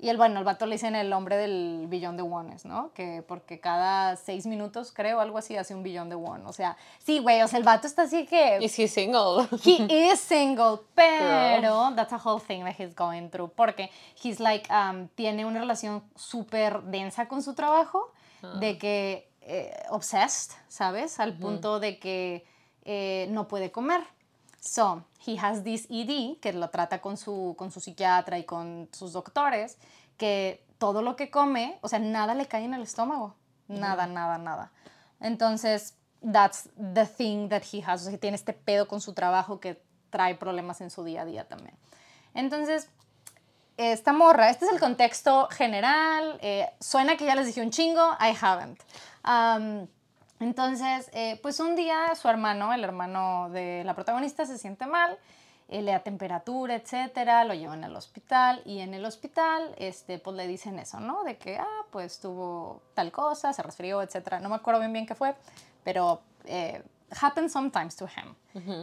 [0.02, 2.90] Y el, bueno, el vato le dicen el hombre del billón de wones, ¿no?
[2.94, 6.46] Que porque cada seis minutos, creo, algo así, hace un billón de won.
[6.46, 8.58] O sea, sí, güey, o sea, el vato está así que...
[8.62, 9.46] Is he single?
[9.62, 13.50] He is single, pero that's a whole thing that he's going through.
[13.54, 13.90] Porque
[14.22, 18.10] he's like, um, tiene una relación súper densa con su trabajo,
[18.58, 21.20] de que eh, obsessed, ¿sabes?
[21.20, 22.46] Al punto de que
[22.86, 24.00] eh, no puede comer.
[24.60, 28.88] So, he has this ED, que lo trata con su, con su psiquiatra y con
[28.92, 29.78] sus doctores,
[30.18, 33.34] que todo lo que come, o sea, nada le cae en el estómago.
[33.68, 34.70] Nada, nada, nada.
[35.20, 38.06] Entonces, that's the thing that he has.
[38.06, 41.24] O sea, tiene este pedo con su trabajo que trae problemas en su día a
[41.24, 41.76] día también.
[42.34, 42.88] Entonces,
[43.76, 46.38] esta morra, este es el contexto general.
[46.42, 48.80] eh, suena que ya les dije un chingo, I haven't.
[49.24, 49.86] Um,
[50.40, 55.18] entonces, eh, pues un día su hermano, el hermano de la protagonista, se siente mal,
[55.68, 60.34] eh, le da temperatura, etcétera, lo llevan al hospital y en el hospital, este, pues
[60.36, 61.22] le dicen eso, ¿no?
[61.22, 64.40] De que, ah, pues tuvo tal cosa, se resfrió, etcétera.
[64.40, 65.36] No me acuerdo bien bien qué fue,
[65.84, 66.82] pero eh,
[67.22, 68.34] happens sometimes to him.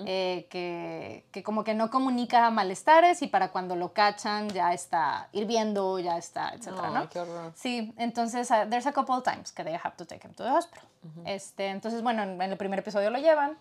[0.06, 5.28] Eh, que, que como que no comunica malestares y para cuando lo cachan ya está
[5.34, 6.99] hirviendo, ya está, etcétera, ¿no?
[7.02, 7.52] Ay, qué horror.
[7.56, 10.44] Sí, entonces uh, there's a couple of times que they have to take him to
[10.44, 10.88] the hospital.
[11.26, 13.58] este, entonces, bueno, en, en el primer episodio lo llevan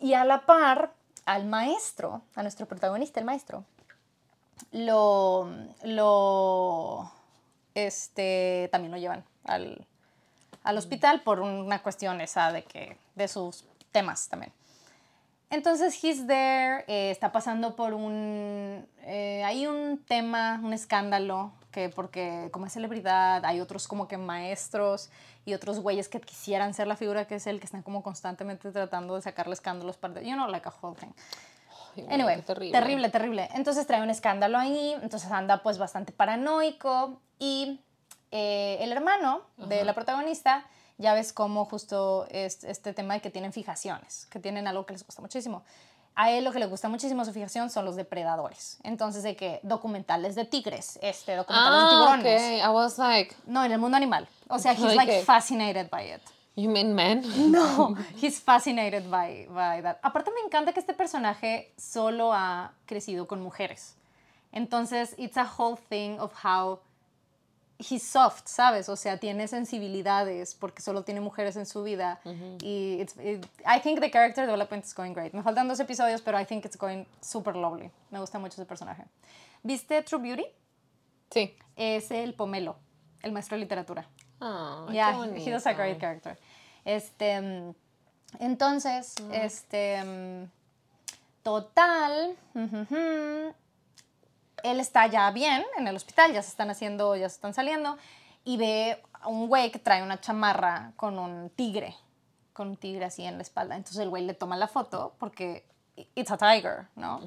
[0.00, 0.92] y a la par
[1.24, 3.64] al maestro, a nuestro protagonista, el maestro,
[4.70, 5.48] lo,
[5.82, 7.10] lo,
[7.74, 9.86] este, también lo llevan al,
[10.62, 13.64] al hospital por una cuestión esa de que, de sus
[13.96, 14.52] temas también.
[15.48, 21.88] Entonces, he's there, eh, está pasando por un, eh, hay un tema, un escándalo, que
[21.88, 25.08] porque como es celebridad, hay otros como que maestros
[25.44, 28.70] y otros güeyes que quisieran ser la figura que es él, que están como constantemente
[28.72, 31.12] tratando de sacarle escándalos para, you know, like a whole thing.
[32.10, 32.72] Anyway, terrible.
[32.72, 33.48] terrible, terrible.
[33.54, 37.80] Entonces trae un escándalo ahí, entonces anda pues bastante paranoico y
[38.30, 40.66] eh, el hermano de la protagonista,
[40.98, 44.92] ya ves cómo justo es este tema de que tienen fijaciones, que tienen algo que
[44.94, 45.62] les gusta muchísimo.
[46.18, 48.78] A él lo que le gusta muchísimo su fijación son los depredadores.
[48.82, 52.42] Entonces, de que documentales de tigres, este, documentales de Ah, tiburones.
[52.42, 52.60] okay.
[52.60, 54.26] I was like, No, en el mundo animal.
[54.48, 56.22] O sea, he's Like fascinated by it.
[56.54, 57.22] you mean men?
[57.52, 59.98] No, he's fascinated by, by that.
[60.02, 63.94] Aparte me encanta que este personaje solo ha crecido con mujeres.
[64.52, 66.78] Entonces, it's a whole thing of how
[67.78, 68.88] he's soft, ¿sabes?
[68.88, 72.20] O sea, tiene sensibilidades porque solo tiene mujeres en su vida.
[72.62, 75.32] Y it's, it- I think the character development is going great.
[75.34, 77.90] Me faltan dos episodios, pero I think it's going super lovely.
[78.10, 79.04] Me gusta mucho ese personaje.
[79.62, 80.46] ¿Viste True Beauty?
[81.30, 81.56] Sí.
[81.76, 82.76] Es el pomelo,
[83.22, 84.08] el maestro de literatura.
[84.40, 86.38] Ah, Yeah, he does a great character.
[86.84, 87.74] Este, mm,
[88.40, 90.44] entonces, este, mm,
[91.42, 92.36] total,
[94.62, 97.98] él está ya bien en el hospital, ya se están haciendo, ya se están saliendo,
[98.44, 101.96] y ve a un güey que trae una chamarra con un tigre,
[102.52, 103.76] con un tigre así en la espalda.
[103.76, 105.66] Entonces el güey le toma la foto porque
[106.14, 107.20] it's a tiger, ¿no?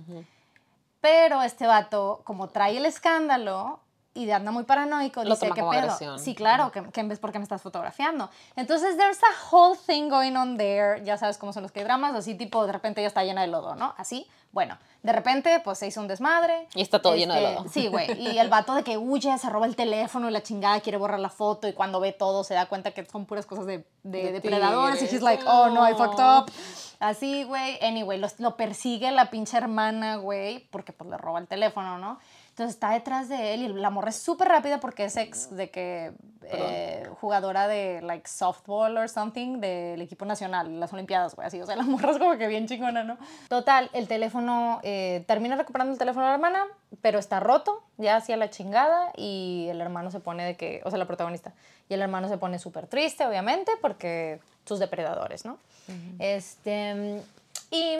[1.01, 3.79] Pero este vato, como trae el escándalo
[4.13, 5.71] y anda muy paranoico, Lo dice, ¿qué pedo?
[5.71, 6.19] agresión.
[6.19, 8.29] Sí, claro, que, que en vez, ¿por qué me estás fotografiando?
[8.55, 11.03] Entonces, there's a whole thing going on there.
[11.05, 13.47] Ya sabes cómo son los que dramas, así tipo, de repente ya está llena de
[13.47, 13.93] lodo, ¿no?
[13.97, 16.67] Así, bueno, de repente, pues se hizo un desmadre.
[16.73, 17.69] Y está todo lleno de Este, lodo.
[17.69, 18.19] Sí, güey.
[18.19, 21.19] Y el vato de que huye, se roba el teléfono y la chingada, quiere borrar
[21.19, 24.23] la foto y cuando ve todo se da cuenta que son puras cosas de, de,
[24.23, 26.51] De depredadores y he's like, oh no, I fucked up.
[26.99, 27.77] Así, güey.
[27.81, 32.19] Anyway, los- lo persigue la pinche hermana, güey, porque pues le roba el teléfono, ¿no?
[32.59, 35.69] Entonces está detrás de él y la morra es súper rápida porque es ex de
[35.69, 36.11] que
[36.43, 41.61] eh, jugadora de like softball or something del equipo nacional, las olimpiadas, güey, así.
[41.61, 43.17] O sea, la morra es como que bien chingona, ¿no?
[43.47, 46.65] Total, el teléfono, eh, termina recuperando el teléfono de la hermana,
[47.01, 50.89] pero está roto, ya hacía la chingada y el hermano se pone de que, o
[50.89, 51.53] sea, la protagonista,
[51.87, 55.57] y el hermano se pone súper triste, obviamente, porque sus depredadores, ¿no?
[56.19, 57.23] Este,
[57.71, 57.95] y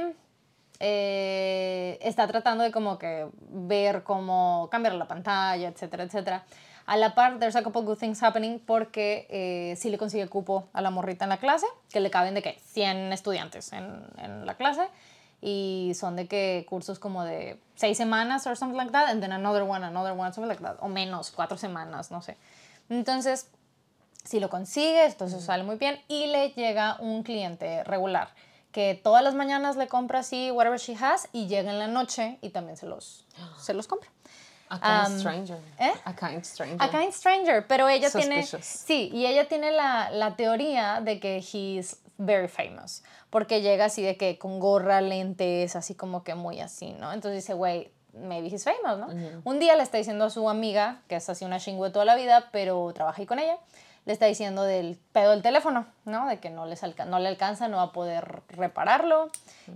[0.80, 6.44] eh, está tratando de como que ver cómo cambiar la pantalla, etcétera, etcétera.
[6.86, 10.70] A la par, there's a couple good things happening porque eh, sí le consigue cupo
[10.74, 14.46] a la morrita en la clase, que le caben de que 100 estudiantes en, en
[14.46, 14.88] la clase
[15.42, 19.32] y son de que cursos como de 6 semanas or something like that, and then
[19.32, 22.38] another one, another one, something like that, o menos, 4 semanas, no sé.
[22.90, 23.48] Entonces,
[24.24, 28.30] si lo consigue, entonces sale muy bien y le llega un cliente regular
[28.72, 32.38] que todas las mañanas le compra así whatever she has y llega en la noche
[32.42, 33.26] y también se los,
[33.60, 34.10] se los compra.
[34.72, 35.58] A kind Um, stranger.
[35.80, 35.94] ¿eh?
[36.06, 36.78] A kind stranger.
[36.80, 38.66] A kind stranger, pero ella tiene, Suspicious.
[38.66, 43.02] sí, y ella tiene la, la teoría de que he's very famous,
[43.32, 47.12] porque llega así de que con gorra, lentes, así como que muy así, ¿no?
[47.14, 49.08] Entonces dice, güey, maybe he's famous, ¿no?
[49.44, 52.16] Un día le está diciendo a su amiga, que es así una chingüe toda la
[52.16, 53.58] vida, pero trabaja ahí con ella,
[54.10, 56.28] le está diciendo del pedo del teléfono, ¿no?
[56.28, 59.30] De que no, les no le alcanza, no va a poder repararlo.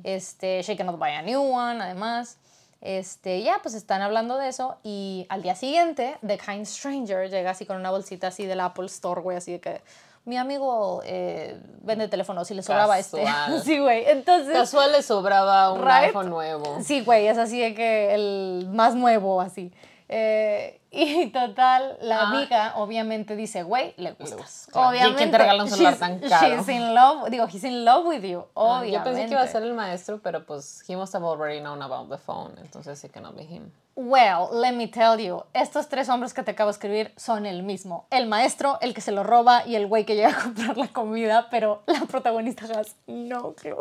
[0.04, 2.40] Este, she cannot buy a new one, además.
[2.82, 7.52] Este, ya, pues están hablando de eso y al día siguiente, The Kind Stranger llega
[7.52, 9.82] así con una bolsita así del Apple Store, güey, así de que
[10.26, 13.24] mi amigo eh, vende teléfonos y le sobraba este.
[13.24, 13.62] Casual.
[13.64, 14.06] sí, güey.
[14.08, 16.08] Entonces, Casual le sobraba un Right?
[16.08, 16.80] iPhone nuevo.
[16.84, 19.72] Sí, güey, es así de que el más nuevo, así.
[20.10, 22.28] Eh, y total, la Ah.
[22.30, 24.38] amiga obviamente dice, güey, le gustas.
[24.38, 24.88] gusta, claro.
[24.88, 25.18] ¿Y Obviamente.
[25.18, 26.56] quién te regala un celular tan caro?
[26.58, 28.92] She's in love, digo, he's in love with you, Ah, obviamente.
[28.92, 31.82] Yo pensé que iba a ser el maestro, pero pues he must have already known
[31.82, 33.72] about the phone, entonces sí que no be him.
[33.96, 37.62] Well, let me tell you, estos tres hombres que te acabo de escribir son el
[37.62, 38.08] mismo.
[38.10, 40.88] El maestro, el que se lo roba y el güey que llega a comprar la
[40.88, 43.76] comida, pero la protagonista has no clue.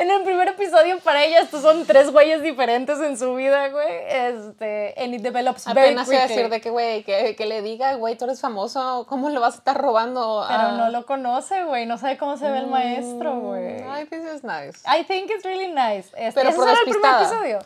[0.00, 3.86] En el primer episodio para ella estos son tres güeyes diferentes en su vida, güey.
[4.08, 6.28] Este, and it develops very Apenas a quickly.
[6.28, 9.54] decir de que, güey, que, que le diga, güey, tú eres famoso, ¿cómo le vas
[9.54, 10.44] a estar robando?
[10.48, 13.80] Pero a- no lo conoce, güey, no sabe cómo se ve el maestro, güey.
[13.88, 14.80] Ay, this is nice.
[14.88, 16.10] I think it's really nice.
[16.16, 17.58] Este, Pero ese por era el primer episodio.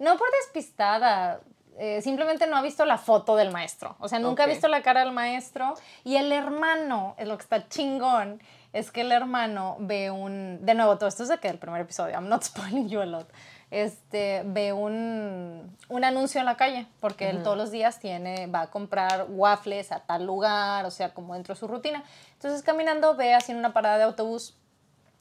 [0.00, 1.40] No por despistada.
[1.78, 3.94] eh, simplemente no ha visto la foto del maestro.
[4.00, 5.74] O sea, nunca ha visto la cara del maestro.
[6.04, 10.58] Y el hermano, es lo que está chingón, es que el hermano ve un.
[10.66, 12.14] De nuevo, todo esto es de que el primer episodio.
[12.14, 13.30] I'm not spoiling you a lot.
[13.70, 18.62] Este, ve un, un anuncio en la calle, porque él todos los días tiene, va
[18.62, 22.02] a comprar waffles a tal lugar, o sea, como dentro de su rutina.
[22.32, 24.56] Entonces, caminando, ve así en una parada de autobús,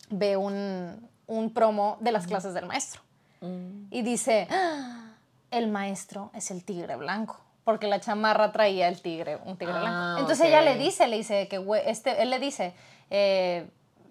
[0.09, 3.01] ve un, un promo de las clases del maestro.
[3.41, 5.13] Y dice, "Ah,
[5.51, 7.39] el maestro es el tigre blanco.
[7.63, 10.21] Porque la chamarra traía el tigre, un tigre Ah, blanco.
[10.21, 12.73] Entonces ella le dice, le dice que, este, él le dice,
[13.09, 13.67] eh,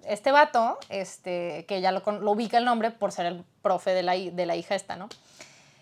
[0.07, 4.15] este vato, este, que ya lo, ubica el nombre por ser el profe de la,
[4.15, 5.09] de la hija esta, ¿no?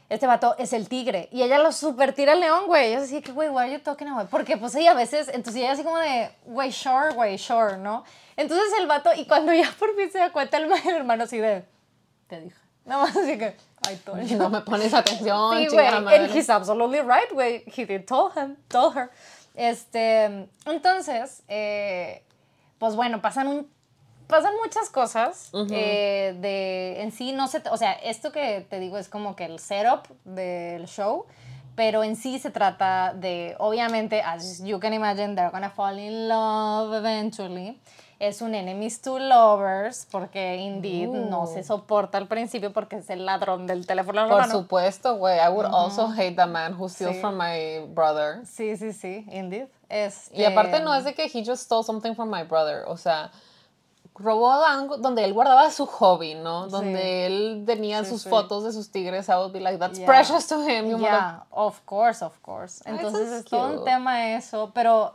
[0.08, 1.28] Este vato es el tigre.
[1.32, 2.88] Y ella lo super tira al león, güey.
[2.88, 4.30] Ella así que, güey, why are you talking about?
[4.30, 8.04] Porque pues ella a veces, entonces ella así como de, güey, sure, güey, sure, ¿no?
[8.36, 11.38] Entonces el vato, y cuando ya por fin se da cuenta el, el hermano así
[11.38, 11.64] de,
[12.28, 12.65] te dije.
[12.86, 13.54] Nada más así que,
[14.04, 14.38] told you.
[14.38, 15.86] No me pones atención, Sí, güey.
[15.86, 17.64] And he's absolutely right, güey.
[17.66, 19.10] He did told him, told her.
[19.54, 22.22] Este, entonces, eh,
[22.78, 23.76] pues bueno, pasan un
[24.26, 28.98] pasan muchas cosas eh, de en sí no se o sea esto que te digo
[28.98, 31.26] es como que el setup del show
[31.76, 36.26] pero en sí se trata de obviamente as you can imagine they're gonna fall in
[36.28, 37.80] love eventually
[38.18, 43.26] es un enemies to lovers porque indeed no se soporta al principio porque es el
[43.26, 45.38] ladrón del teléfono Por supuesto, güey.
[45.38, 47.20] I would also hate the man who steals Sí.
[47.20, 48.40] from my brother.
[48.46, 49.66] Sí, sí, sí, indeed.
[49.88, 52.96] Este, Y aparte no es de que he just stole something from my brother, o
[52.96, 53.30] sea,
[54.18, 56.68] robó algo donde él guardaba su hobby, ¿no?
[56.68, 58.30] Donde él tenía Sí, sus sí.
[58.30, 60.06] fotos de sus tigres, I would be like, that's Yeah.
[60.06, 60.88] precious to him.
[60.88, 62.82] You Yeah, of course, of course.
[62.86, 65.14] Entonces es todo un tema eso, pero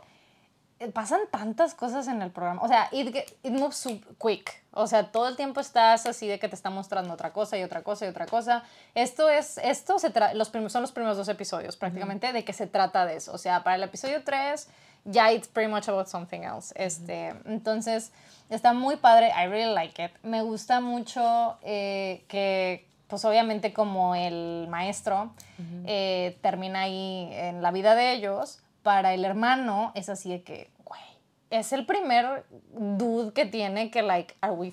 [0.88, 2.62] pasan tantas cosas en el programa.
[2.62, 3.86] O sea, it, get- it moves
[4.20, 4.62] quick.
[4.72, 7.62] O sea, todo el tiempo estás así de que te está mostrando otra cosa y
[7.62, 8.62] otra cosa y otra cosa.
[8.94, 13.04] Esto es, esto se los son los primeros dos episodios prácticamente de que se trata
[13.06, 13.32] de eso.
[13.32, 14.68] O sea, para el episodio 3
[15.04, 16.72] ya it's pretty much about something else.
[16.76, 18.12] Este, entonces,
[18.50, 19.28] está muy padre.
[19.36, 20.12] I really like it.
[20.22, 25.34] Me gusta mucho eh, que pues obviamente como el maestro
[25.84, 30.70] eh, termina ahí en la vida de ellos, para el hermano es así de que,
[30.84, 31.00] güey,
[31.50, 34.72] es el primer dude que tiene que, like, are we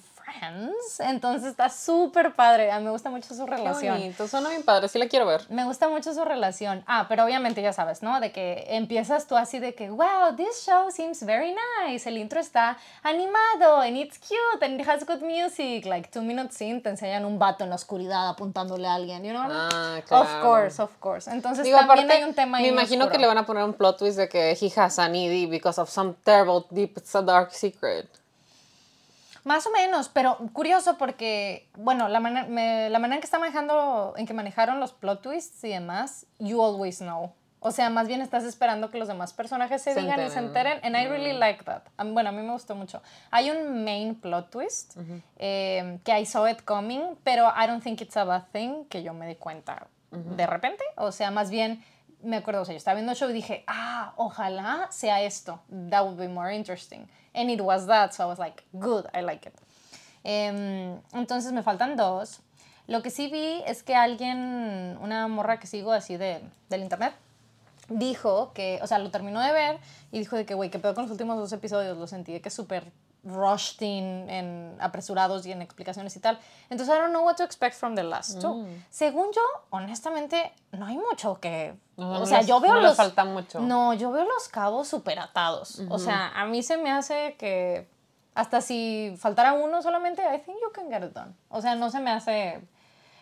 [0.99, 2.72] Entonces está súper padre.
[2.72, 3.95] A mí me gusta mucho su Qué relación.
[3.97, 5.45] bonito, suena bien padre, sí la quiero ver.
[5.49, 6.84] Me gusta mucho su relación.
[6.88, 8.19] Ah, pero obviamente ya sabes, ¿no?
[8.19, 11.56] De que empiezas tú así de que, wow, this show seems very
[11.88, 12.07] nice.
[12.07, 15.85] El intro está animado and it's cute and it has good music.
[15.85, 19.31] Like two minutes in te enseñan un vato en la oscuridad apuntándole a alguien, you
[19.31, 19.43] know?
[19.49, 20.41] Ah, Of claro.
[20.41, 21.30] course, of course.
[21.31, 23.11] Entonces Digo, también aparte, hay un tema ahí me imagino oscuro.
[23.11, 25.80] que le van a poner un plot twist de que he has an ED because
[25.80, 28.07] of some terrible, deep, it's a dark secret.
[29.44, 33.40] Más o menos, pero curioso porque, bueno, la, manera me- la manera en que está
[33.40, 37.34] manejando, en que manejaron los plot twists y demás, you always know.
[37.61, 40.40] O sea, más bien estás esperando que los demás personajes se, Se digan y se
[40.40, 40.80] enteren.
[40.82, 41.82] And I really like that.
[42.03, 43.02] Mí- bueno, a mí me gustó mucho.
[43.32, 44.95] Hay un main plot twist
[45.38, 49.03] eh, que I saw it coming, pero I don't think it's a bad thing que
[49.03, 50.84] yo me di cuenta de repente.
[50.95, 51.84] O sea, más bien
[52.21, 55.59] me acuerdo, o sea, yo estaba viendo el show y dije, ah, ojalá sea esto.
[55.89, 57.07] That would be more interesting.
[57.33, 59.55] And it was that, so I was like, good, I like it.
[60.23, 62.41] Em, entonces me faltan dos.
[62.87, 67.13] Lo que sí vi es que alguien, una morra que sigo así de, del internet,
[67.87, 69.77] dijo que, o sea, lo terminó de ver
[70.11, 71.97] y dijo de que, güey, ¿qué pedo con los últimos dos episodios?
[71.97, 72.91] Lo sentí de que súper
[73.23, 76.39] rushed in, en apresurados y en explicaciones y tal.
[76.69, 78.65] Entonces, I don't know what to expect from the last two.
[78.89, 79.41] Según yo,
[79.71, 81.75] honestamente, no hay mucho que...
[81.97, 82.95] No, o sea, yo veo no los...
[82.95, 83.59] falta mucho.
[83.59, 85.81] No, yo veo los cabos súper atados.
[85.89, 87.89] O sea, a mí se me hace que
[88.35, 91.35] hasta si faltara uno solamente, I think you can get it done.
[91.49, 92.61] O sea, no se me hace...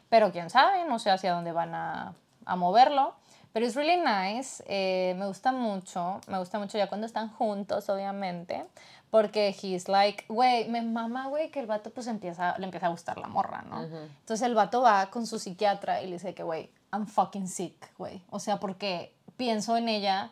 [0.09, 2.13] Pero quién sabe, no sé hacia dónde van a,
[2.45, 3.15] a moverlo.
[3.51, 4.63] Pero es really nice.
[4.67, 6.21] eh, me gusta mucho.
[6.27, 8.67] Me gusta mucho ya cuando están juntos, obviamente.
[9.09, 12.89] Porque he's like, güey, me mama, güey, que el vato pues empieza, le empieza a
[12.89, 13.83] gustar la morra, ¿no?
[13.83, 17.93] Entonces el vato va con su psiquiatra y le dice que, güey, I'm fucking sick,
[17.97, 18.21] güey.
[18.29, 20.31] O sea, porque pienso en ella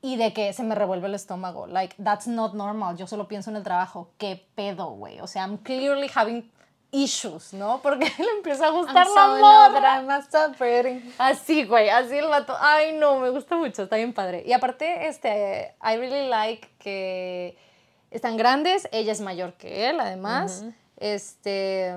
[0.00, 1.66] y de que se me revuelve el estómago.
[1.66, 2.96] Like, that's not normal.
[2.96, 4.10] Yo solo pienso en el trabajo.
[4.18, 5.20] ¿Qué pedo, güey?
[5.20, 6.48] O sea, I'm clearly having
[6.92, 7.80] issues, ¿no?
[7.82, 9.80] Porque le empieza a gustar I'm la so morra.
[9.80, 11.12] that I must stop breathing.
[11.18, 12.54] Así, güey, así el vato.
[12.60, 14.44] Ay, no, me gusta mucho, está bien padre.
[14.46, 17.56] Y aparte, este, I really like que
[18.14, 20.64] están grandes, ella es mayor que él, además.
[20.96, 21.92] Este,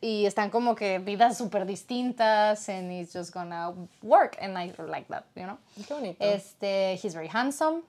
[0.00, 3.72] y están como que vidas súper distintas, and it's just gonna
[4.02, 5.58] work, and I like that, you know?
[5.86, 6.22] Qué bonito.
[6.22, 7.82] Este, he's very handsome.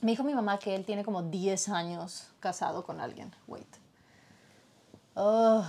[0.00, 3.32] Me dijo mi mamá que él tiene como 10 años casado con alguien.
[3.46, 3.68] Wait.
[5.14, 5.64] Ugh,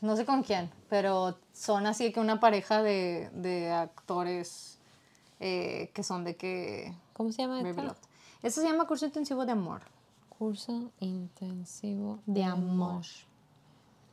[0.00, 4.78] no sé con quién, pero son así que una pareja de, de actores
[5.40, 6.94] eh, que son de que...
[7.14, 7.60] ¿Cómo se llama.
[8.42, 9.82] Esto se llama curso intensivo de amor.
[10.42, 13.04] Curso intensivo De amor.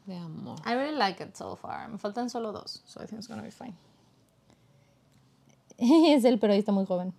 [0.05, 0.59] De amor.
[0.63, 1.87] I really like it so far.
[1.89, 3.73] Me faltan solo dos, so I think it's gonna be fine.
[5.79, 7.15] es el periodista muy joven.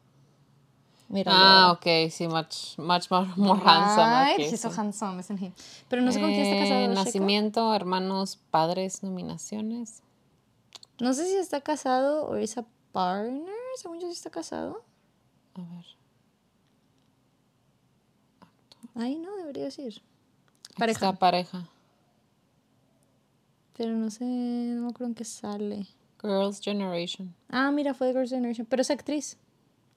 [1.09, 1.33] Mira.
[1.35, 4.07] Ah, ok, sí, much, much more, more handsome.
[4.07, 5.53] Right, aquí, he's so handsome, isn't he?
[5.89, 6.95] Pero no sé con quién está Eh, casado.
[6.95, 10.05] Nacimiento, hermanos, padres, nominaciones.
[11.01, 13.43] No sé si está casado o es a partner.
[13.75, 14.85] Según yo sí está casado.
[15.55, 15.85] A ver.
[19.01, 20.01] Ahí no, debería decir.
[20.77, 21.07] Pareja.
[21.07, 21.67] está pareja.
[23.77, 25.87] Pero no sé, no me acuerdo en qué sale.
[26.21, 27.35] Girls' Generation.
[27.49, 28.67] Ah, mira, fue de Girls' Generation.
[28.69, 29.39] Pero es actriz.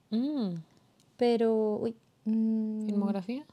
[0.10, 0.56] Mm,
[1.18, 1.96] Pero, uy.
[2.26, 3.46] mm, Filmografía.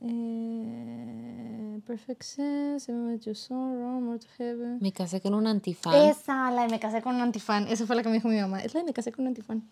[0.00, 4.78] eh, Perfect Sense, Rome, More to Heaven.
[4.80, 5.94] Me casé con un antifan.
[5.94, 7.68] Esa, la de Me casé con un antifan.
[7.68, 8.60] Esa fue la que me dijo mi mamá.
[8.62, 9.62] Es la de Me casé con un antifan.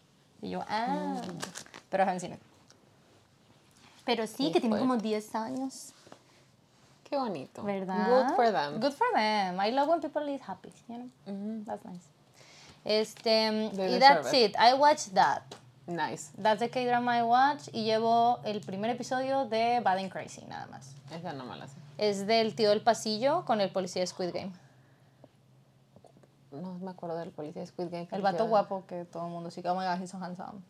[0.40, 1.20] Y yo, ah.
[1.90, 2.38] Pero en cine.
[4.04, 5.92] Pero sí, que tiene como 10 años.
[7.04, 7.62] Qué bonito.
[7.62, 8.08] ¿Verdad?
[8.08, 8.80] Good for them.
[8.80, 9.60] Good for them.
[9.60, 11.64] I love when people live happy, you know?
[11.64, 12.04] That's nice.
[12.84, 14.54] Este, They y that's it.
[14.58, 15.42] I watched that.
[15.86, 16.30] Nice.
[16.36, 20.66] That's the K-drama I watch y llevo el primer episodio de Bad and Crazy, nada
[20.66, 20.94] más.
[21.10, 21.76] Esa no me la sé.
[21.98, 24.52] Es del tío del pasillo con el policía de Squid Game.
[26.50, 28.08] No me acuerdo del policía de Squid Game.
[28.12, 30.62] El vato guapo que todo el mundo sí que, oh my god, he's so handsome.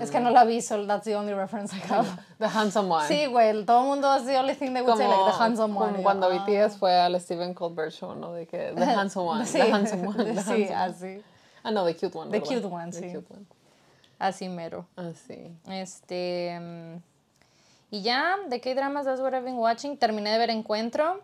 [0.00, 2.06] Es que no la vi, so that's the only reference I have.
[2.38, 3.06] The Handsome One.
[3.06, 5.74] Sí, güey, todo el mundo es the only thing they would say, like, the handsome
[5.76, 5.92] one.
[5.92, 6.44] como cuando ah.
[6.46, 8.32] BTS fue al Stephen Colbert Show, ¿no?
[8.32, 10.74] De que The Handsome One, Sí, The Handsome One, The sí, handsome one.
[10.74, 11.22] así.
[11.62, 12.30] Ah, no, The Cute One.
[12.30, 13.12] The cute one, The sí.
[13.12, 13.46] cute one.
[14.18, 14.84] Así mero.
[14.96, 15.54] Ah, sí.
[15.70, 16.58] Este.
[16.60, 16.96] mm,
[17.90, 19.96] Y ya, de K-dramas, that's what I've been watching.
[19.96, 21.20] Terminé de ver Encuentro.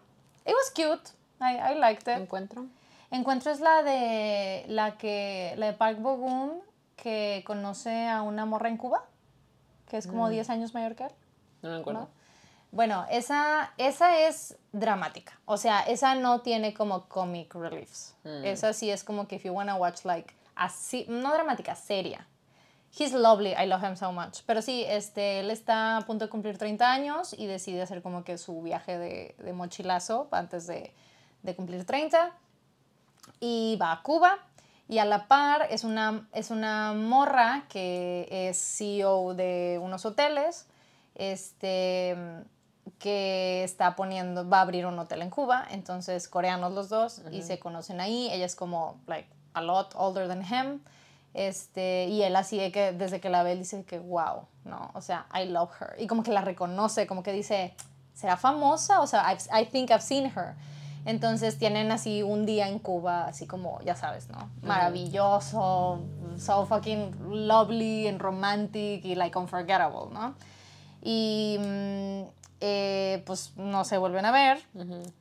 [0.47, 1.11] It was cute.
[1.41, 2.19] I, I liked it.
[2.21, 2.67] ¿Encuentro?
[3.11, 6.51] Encuentro es la de la que la de Park Bo Gum
[6.97, 9.05] que conoce a una morra en Cuba,
[9.89, 11.13] que es como 10 años mayor que él.
[11.63, 12.05] No lo encuentro.
[12.05, 12.25] ¿no?
[12.75, 15.39] Bueno, esa, esa es dramática.
[15.45, 18.17] O sea, esa no tiene como comic reliefs.
[18.25, 22.27] Esa sí es como que if you wanna watch like así, no dramática, seria.
[22.97, 24.41] He's lovely, I love him so much.
[24.47, 28.25] Pero sí, este, él está a punto de cumplir 30 años y decide hacer como
[28.25, 30.93] que su viaje de, de mochilazo antes de,
[31.43, 32.33] de cumplir 30
[33.41, 34.39] y va a Cuba
[34.89, 40.67] y a la par es una, es una morra que es CEO de unos hoteles
[41.15, 42.17] este,
[42.99, 47.43] que está poniendo, va a abrir un hotel en Cuba, entonces coreanos los dos y
[47.43, 50.81] se conocen ahí, ella es como like a lot older than him.
[51.33, 55.01] Este, y él así de que desde que la ve dice que wow, no, o
[55.01, 56.01] sea, I love her.
[56.01, 57.75] Y como que la reconoce, como que dice,
[58.15, 59.01] ¿será famosa?
[59.01, 60.55] O sea, I've- I think I've seen her.
[61.05, 64.51] Entonces tienen así un día en Cuba, así como, ya sabes, ¿no?
[64.63, 66.01] Maravilloso,
[66.39, 70.35] so fucking lovely and romantic y like unforgettable, ¿no?
[71.03, 72.23] Y mm,
[72.61, 74.59] eh, pues no se vuelven a ver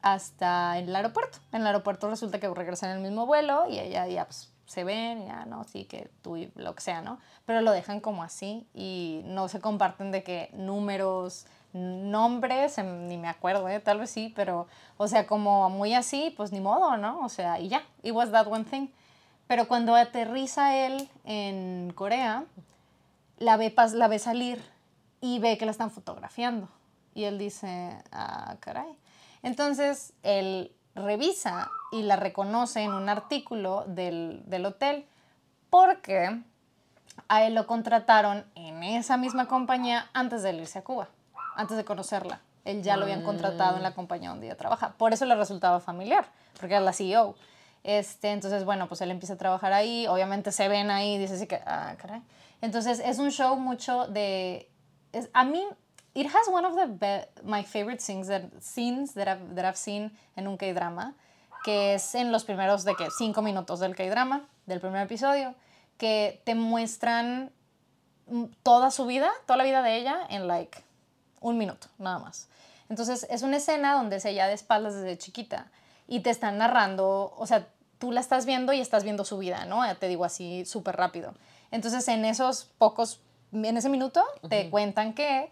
[0.02, 1.40] hasta en el aeropuerto.
[1.52, 4.86] En el aeropuerto resulta que regresan en el mismo vuelo y ella ya pues, se
[4.86, 5.66] ven, ya, ¿no?
[5.66, 7.20] Sí, que tú y lo que sea, ¿no?
[7.46, 13.18] Pero lo dejan como así y no se comparten de que números, nombres, em, ni
[13.18, 13.80] me acuerdo, ¿eh?
[13.80, 14.68] Tal vez sí, pero,
[14.98, 17.20] o sea, como muy así, pues ni modo, ¿no?
[17.26, 18.88] O sea, y ya, it was that one thing.
[19.48, 22.46] Pero cuando aterriza él en Corea,
[23.38, 24.64] la ve, la ve salir
[25.22, 26.70] y ve que la están fotografiando.
[27.14, 28.98] Y él dice, ah, caray.
[29.44, 35.06] Entonces, él revisa y la reconoce en un artículo del, del hotel
[35.70, 36.42] porque
[37.28, 41.10] a él lo contrataron en esa misma compañía antes de irse a Cuba,
[41.56, 42.42] antes de conocerla.
[42.66, 44.94] Él ya lo habían contratado en la compañía donde ella trabaja.
[44.94, 46.26] Por eso le resultaba familiar,
[46.60, 47.36] porque era la CEO.
[47.84, 50.08] Este, entonces, bueno, pues él empieza a trabajar ahí.
[50.08, 52.22] Obviamente se ven ahí, dice así que, ah, caray.
[52.62, 54.70] Entonces, es un show mucho de...
[55.12, 55.62] Es, a mí,
[56.14, 59.78] it has one of the be- my favorite scenes that, scenes that I've, that I've
[59.78, 61.14] seen en un K-drama,
[61.66, 65.54] que es en los primeros de que cinco minutos del K-drama, del primer episodio,
[65.98, 67.52] que te muestran
[68.28, 70.82] mm, toda su vida, toda la vida de ella en like
[71.44, 72.48] un minuto, nada más.
[72.90, 75.68] Entonces es una escena donde es ella de espaldas desde chiquita
[76.08, 77.68] y te están narrando, o sea,
[78.00, 79.84] tú la estás viendo y estás viendo su vida, ¿no?
[79.98, 81.34] Te digo así súper rápido.
[81.72, 83.20] Entonces en esos pocos,
[83.52, 85.50] en ese minuto te cuentan que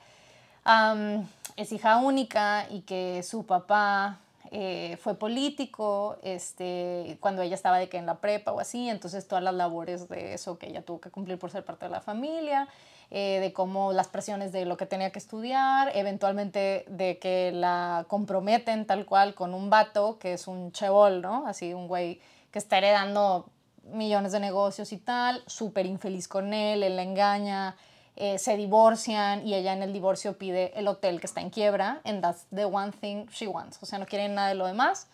[1.56, 4.20] es hija única y que su papá
[4.52, 9.26] eh, fue político este, cuando ella estaba de que en la prepa o así, entonces
[9.28, 12.02] todas las labores de eso que ella tuvo que cumplir por ser parte de la
[12.02, 12.68] familia,
[13.14, 18.06] eh, de cómo las presiones de lo que tenía que estudiar, eventualmente de que la
[18.08, 21.46] comprometen tal cual con un vato que es un chebol, ¿no?
[21.46, 22.22] Así un güey
[22.52, 23.50] que está heredando
[23.84, 27.76] millones de negocios y tal, súper infeliz con él, él la engaña,
[28.16, 32.00] eh, se divorcian y ella en el divorcio pide el hotel que está en quiebra,
[32.06, 35.08] and that's the one thing she wants, o sea, no quiere nada de lo demás.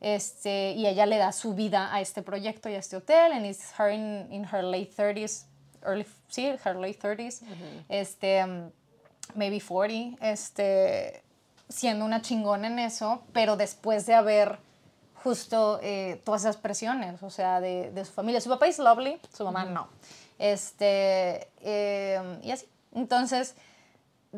[0.00, 3.46] Este, y ella le da su vida a este proyecto y a este hotel, and
[3.46, 5.46] it's her in, in her late 30s,
[5.84, 7.40] early, sí, her late 30s,
[7.88, 8.70] este, um,
[9.34, 11.22] maybe 40, este,
[11.68, 14.58] siendo una chingona en eso, pero después de haber
[15.22, 18.40] justo eh, todas esas presiones, o sea, de, de su familia.
[18.40, 19.88] Su papá es lovely, su mamá no.
[20.38, 22.66] Este, eh, y así.
[22.94, 23.54] Entonces,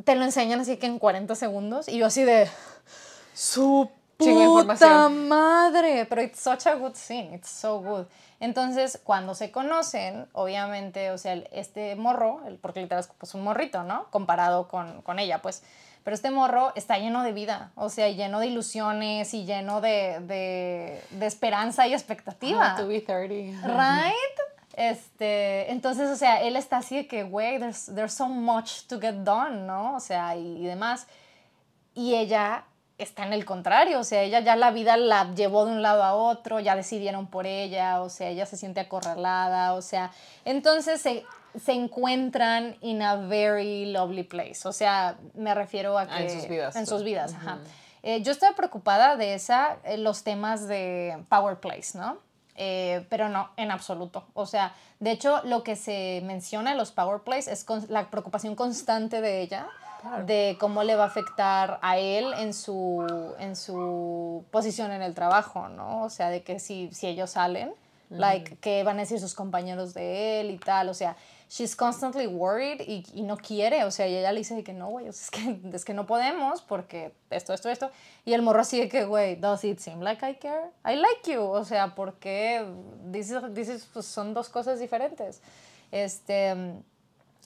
[0.05, 2.49] te lo enseñan así que en 40 segundos y yo así de
[3.35, 3.91] su
[4.25, 5.29] Chingo de puta información.
[5.29, 8.07] madre, pero it's such a good scene, it's so good.
[8.41, 13.43] Entonces, cuando se conocen, obviamente, o sea, este morro, el- porque literal es pues, un
[13.45, 14.05] morrito, ¿no?
[14.11, 15.63] Comparado con, con ella, pues.
[16.05, 20.21] Pero este morro está lleno de vida, o sea, lleno de ilusiones y lleno de,
[20.21, 22.75] de, de esperanza y expectativa.
[22.75, 23.67] Ah, to be 30.
[23.67, 24.15] Right?
[24.77, 29.01] Este, entonces, o sea, él está así de que, güey, there's, there's so much to
[29.01, 29.97] get done, ¿no?
[29.97, 31.07] O sea, y, y demás.
[31.95, 32.65] Y ella
[32.99, 36.03] está en el contrario, o sea, ella ya la vida la llevó de un lado
[36.03, 40.11] a otro, ya decidieron por ella, o sea, ella se siente acorralada, o sea,
[40.45, 41.25] entonces se,
[41.63, 46.13] se encuentran in a very lovely place, o sea, me refiero a que...
[46.15, 46.89] Ah, en sus vidas, En pues.
[46.89, 47.59] sus vidas, ajá.
[48.03, 52.19] Eh, yo estaba preocupada de esa, eh, los temas de Power Place, ¿no?
[52.55, 54.25] Eh, pero no, en absoluto.
[54.33, 58.09] O sea, de hecho, lo que se menciona en los Power Plays es con- la
[58.09, 59.67] preocupación constante de ella
[60.27, 65.15] de cómo le va a afectar a él en su, en su posición en el
[65.15, 66.05] trabajo, ¿no?
[66.05, 67.73] O sea, de que si, si ellos salen,
[68.11, 71.17] like, qué van a decir sus compañeros de él y tal, o sea,
[71.49, 74.73] she's constantly worried y, y no quiere, o sea, y ella le dice de que
[74.73, 77.91] no, güey, es que, es que no podemos porque esto, esto, esto,
[78.25, 80.71] y el morro así de que, güey, does it seem like I care?
[80.85, 82.67] I like you, o sea, porque
[83.05, 85.41] dices, dices, pues son dos cosas diferentes.
[85.93, 86.55] Este,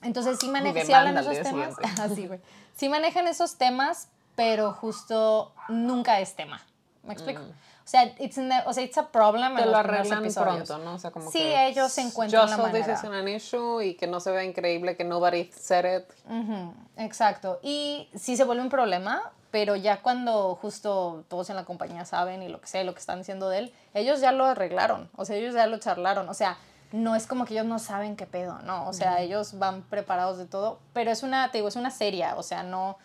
[0.02, 2.40] entonces sí, manejan, sí hablan esos temas, así, güey,
[2.76, 6.60] sí manejan esos temas, pero justo nunca es tema,
[7.02, 7.42] ¿me explico?
[7.42, 9.56] O sea, it's the- o sea, it's a problem Mm.
[9.56, 10.68] Te en lo los arreglan episodios.
[10.68, 10.94] pronto, ¿no?
[10.94, 12.92] O sea, como Sí, que ellos encuentran just la so this manera.
[12.94, 16.04] isn't an issue y que no se vea increíble que nobody said it.
[16.30, 17.58] Ujú, exacto.
[17.62, 22.44] Y sí se vuelve un problema, pero ya cuando justo todos en la compañía saben
[22.44, 25.24] y lo que sé, lo que están diciendo de él, ellos ya lo arreglaron, o
[25.24, 26.56] sea, ellos ya lo charlaron, o sea,
[26.92, 28.88] no es como que ellos no saben qué pedo, ¿no?
[28.88, 32.36] O sea, ellos van preparados de todo, pero es una, te digo, es una seria,
[32.36, 32.98] o sea, no,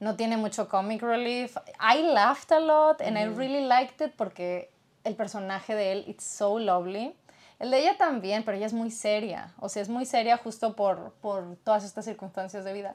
[0.00, 1.56] no tiene mucho comic relief.
[1.80, 4.70] I laughed a lot and I really liked it porque
[5.04, 7.14] el personaje de él, it's so lovely.
[7.58, 10.76] El de ella también, pero ella es muy seria, o sea, es muy seria justo
[10.76, 12.94] por, por todas estas circunstancias de vida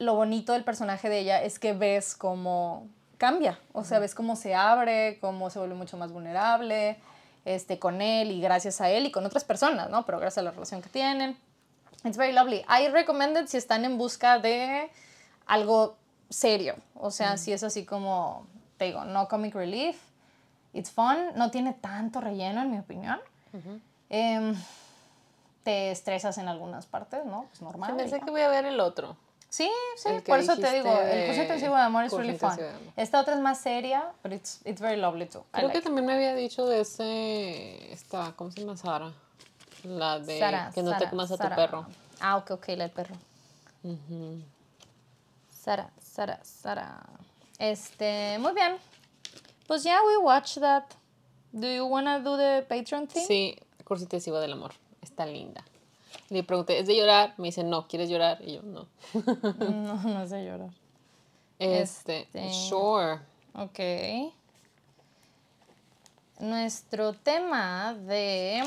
[0.00, 4.34] lo bonito del personaje de ella es que ves cómo cambia, o sea, ves cómo
[4.34, 6.98] se abre, cómo se vuelve mucho más vulnerable
[7.44, 10.04] este, con él y gracias a él y con otras personas, ¿no?
[10.04, 11.36] Pero gracias a la relación que tienen.
[12.04, 12.64] It's very lovely.
[12.68, 14.90] I recommend it si están en busca de
[15.46, 15.96] algo
[16.28, 18.46] serio, o sea, si es así como,
[18.78, 20.00] te digo, no comic relief,
[20.72, 23.18] it's fun, no tiene tanto relleno en mi opinión.
[24.08, 24.54] Em,
[25.64, 27.46] te estresas en algunas partes, ¿no?
[27.50, 27.96] Pues normal.
[28.08, 28.20] Ya.
[28.20, 29.16] que voy a ver el otro.
[29.50, 32.54] Sí, sí, por eso te digo, el de curso intensivo de amor es really fun.
[32.54, 32.70] de.
[32.96, 35.44] Esta otra es más seria, pero it's, it's very lovely too.
[35.50, 35.84] Creo like que it.
[35.84, 38.76] también me había dicho de ese, esta, ¿cómo se llama?
[38.76, 39.12] Sara.
[39.82, 41.84] La de Sara, que no te comas a tu perro.
[42.20, 43.16] Ah, ok, ok, la del perro.
[45.50, 47.00] Sara, Sara, Sara.
[47.58, 48.76] Este, muy bien.
[49.66, 50.84] Pues ya, we watched that.
[51.52, 53.26] Do you wanna do the Patreon thing?
[53.26, 54.72] Sí, curso intensivo del amor.
[55.02, 55.64] Está linda.
[56.28, 57.34] Le pregunté, ¿es de llorar?
[57.38, 58.38] Me dice, no, ¿quieres llorar?
[58.42, 58.86] Y yo, no.
[59.58, 60.70] No, no sé llorar.
[61.58, 62.52] Este, Este.
[62.52, 63.18] sure.
[63.54, 64.32] Ok.
[66.38, 68.64] Nuestro tema de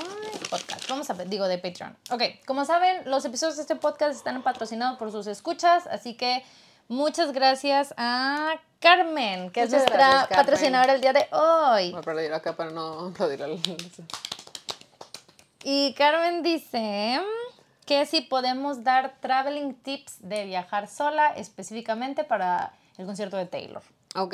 [0.52, 1.98] podcast, vamos a ver, digo de Patreon.
[2.12, 6.44] Ok, como saben, los episodios de este podcast están patrocinados por sus escuchas, así que
[6.88, 11.94] muchas gracias a Carmen, que es nuestra gracias, patrocinadora el día de hoy.
[11.94, 13.60] Voy a acá para no aplaudir al...
[15.64, 22.74] Y Carmen dice mm, que si podemos dar traveling tips de viajar sola, específicamente para
[22.98, 23.82] el concierto de Taylor.
[24.16, 24.34] Ok,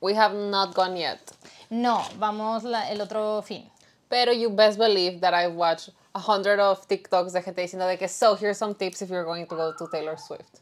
[0.00, 1.20] we have not gone yet.
[1.68, 3.70] No, vamos la- el otro fin.
[4.08, 7.96] Pero you best believe that I watched a hundred of TikToks de gente diciendo de
[7.96, 10.58] que, so, here's some tips if you're going to go to Taylor Swift.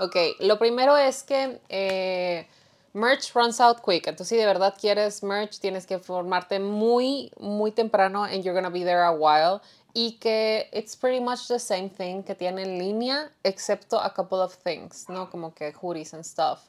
[0.00, 2.46] Ok, lo primero es que eh,
[2.94, 4.06] merch runs out quick.
[4.06, 8.70] Entonces, si de verdad quieres merch, tienes que formarte muy, muy temprano and you're gonna
[8.70, 9.60] be there a while.
[9.96, 14.38] Y que it's pretty much the same thing que tiene en línea, excepto a couple
[14.38, 15.30] of things, ¿no?
[15.30, 16.62] Como que hoodies and stuff.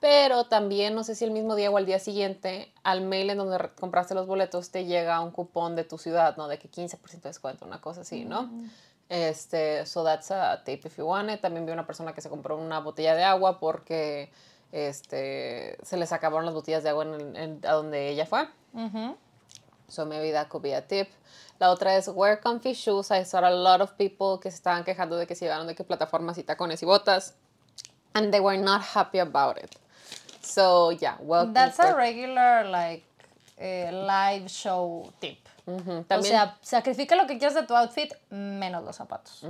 [0.00, 3.38] Pero también, no sé si el mismo día o al día siguiente, al mail en
[3.38, 6.46] donde compraste los boletos te llega un cupón de tu ciudad, ¿no?
[6.46, 8.48] De que 15% de descuento, una cosa así, ¿no?
[9.08, 11.40] Este, so that's a tip if you want it.
[11.40, 14.30] También vi una persona que se compró una botella de agua porque
[14.72, 18.48] este, se les acabaron las botellas de agua en, a donde ella fue.
[19.88, 21.08] So maybe that could be a tip.
[21.58, 23.10] La otra es wear comfy shoes.
[23.10, 25.74] I saw a lot of people que se estaban quejando de que se llevaron de
[25.74, 27.34] que plataformas y tacones y botas.
[28.14, 29.76] And they were not happy about it.
[30.42, 31.52] So yeah, well.
[31.52, 33.04] That's a regular, like,
[33.58, 35.38] eh, live show tip.
[35.76, 39.44] Ujú, O También, sea, sacrifica lo que quieras de tu outfit, menos los zapatos.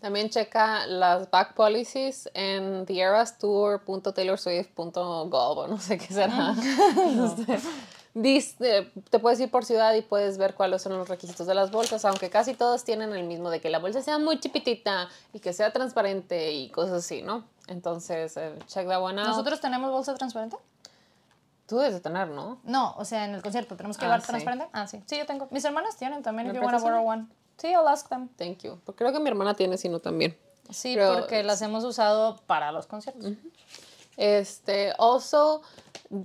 [0.00, 6.54] también checa las back policies en theerastour.taylorswift.gov o no sé qué será.
[7.26, 7.58] Este,
[8.14, 11.70] dice- te puedes ir por ciudad y puedes ver cuáles son los requisitos de las
[11.70, 15.40] bolsas, aunque casi todos tienen el mismo de que la bolsa sea muy chipitita y
[15.40, 17.44] que sea transparente y cosas así, ¿no?
[17.68, 19.28] Entonces, eh, check that one out.
[19.28, 20.56] ¿Nosotros tenemos bolsa transparente?
[21.66, 22.60] Tú debes de tener, ¿no?
[22.64, 24.26] No, o sea, en el concierto tenemos que Ah, llevar sí.
[24.28, 24.68] transparente.
[24.72, 25.02] Ah, sí.
[25.06, 25.48] Sí, yo tengo.
[25.50, 27.26] Mis hermanas tienen también, ¿Me if you wanna borrow one.
[27.58, 28.28] Sí, I'll ask them.
[28.36, 28.78] Thank you.
[28.84, 30.36] Porque creo que mi hermana tiene, sino también.
[30.70, 33.32] Sí, Pero- porque las hemos usado para los conciertos.
[34.16, 35.60] Este, also,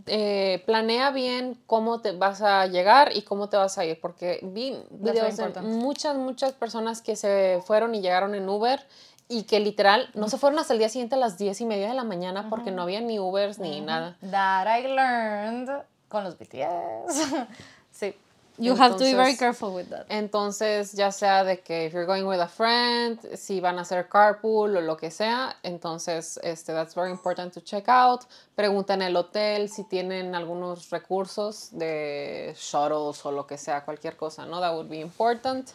[0.05, 4.39] eh, planea bien cómo te vas a llegar y cómo te vas a ir, porque
[4.43, 8.85] vi videos de muchas, muchas personas que se fueron y llegaron en Uber
[9.31, 11.87] y que literal no se fueron hasta el día siguiente a las diez y media
[11.87, 14.17] de la mañana porque no había ni Ubers ni nada.
[14.29, 15.69] That I learned
[16.09, 17.47] con los BTS.
[17.91, 18.13] sí.
[18.57, 20.05] You have to be very Entonces- careful with that.
[20.09, 24.07] Entonces, ya sea de que if you're going with a friend, si van a hacer
[24.09, 28.23] carpool o lo que sea, entonces, este, that's very important to check out.
[28.53, 34.15] Pregunta en el hotel si tienen algunos recursos de shuttles o lo que sea, cualquier
[34.17, 34.59] cosa, ¿no?
[34.59, 35.69] That would be important.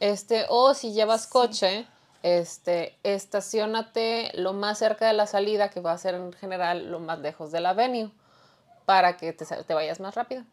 [0.00, 1.86] Este, o si llevas coche,
[2.22, 7.00] este, estacionate lo más cerca de la salida, que va a ser en general lo
[7.00, 8.10] más lejos de la venue,
[8.84, 10.44] para que te, te vayas más rápido.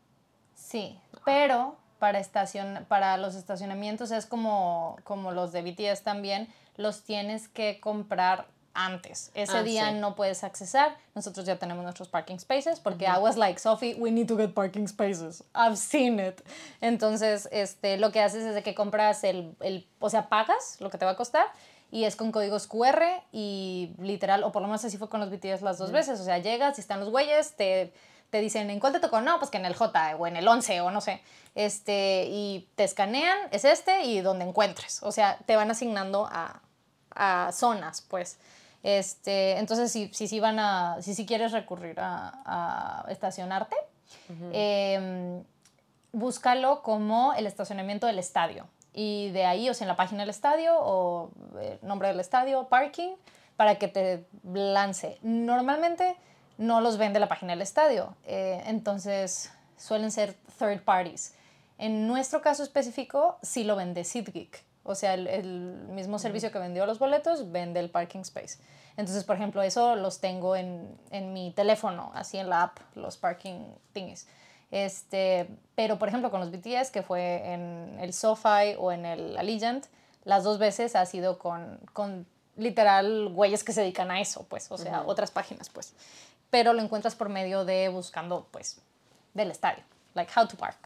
[0.54, 7.04] Sí, pero para, estacion para los estacionamientos es como, como los de BTS también, los
[7.04, 8.48] tienes que comprar
[8.80, 9.32] antes.
[9.34, 9.96] Ese Ah, día sí.
[9.96, 10.96] no puedes accesar.
[11.16, 14.54] Nosotros ya tenemos nuestros parking spaces porque I was like, Sophie, we need to get
[14.54, 15.44] parking spaces.
[15.56, 16.42] I've seen it.
[16.80, 20.90] Entonces, este, lo que haces es de que compras el, el, o sea, pagas lo
[20.92, 21.46] que te va a costar
[21.90, 23.02] y es con códigos QR
[23.32, 26.20] y literal, o por lo menos así fue con los BTS las dos veces.
[26.20, 27.94] O sea, llegas y están los güeyes, te,
[28.30, 29.22] te dicen, ¿en cuál te tocó?
[29.22, 31.22] No, pues que en el J o en el 11 o no sé.
[31.56, 35.02] Este, y te escanean, es este y donde encuentres.
[35.02, 36.62] O sea, te van asignando a,
[37.16, 38.38] a zonas, pues.
[38.84, 43.76] Este, entonces, si, si, si van a, si, si quieres recurrir a, a estacionarte,
[44.52, 45.44] em,
[46.12, 48.68] búscalo como el estacionamiento del estadio.
[48.94, 51.32] Y de ahí, o sea, en la página del estadio o
[51.62, 53.16] el nombre del estadio, parking,
[53.56, 55.18] para que te lance.
[55.22, 56.16] Normalmente
[56.58, 61.36] no los vende la página del estadio, eh, entonces suelen ser third parties.
[61.78, 64.64] En nuestro caso específico, sí lo vende SeatGeek.
[64.88, 65.48] O sea, el, el
[65.90, 68.58] mismo servicio que vendió los boletos vende el parking space.
[68.98, 73.18] Entonces, por ejemplo, eso los tengo en, en mi teléfono, así en la app, los
[73.18, 74.28] parking thingies.
[74.72, 79.38] Este, pero, por ejemplo, con los BTS, que fue en el SoFi o en el
[79.38, 79.86] Allegiant,
[80.26, 82.26] las dos veces ha sido con, con
[82.58, 85.94] literal güeyes que se dedican a eso, pues, o sea, otras páginas, pues.
[86.50, 88.82] Pero lo encuentras por medio de buscando, pues,
[89.34, 89.84] del estadio,
[90.16, 90.78] like how to park.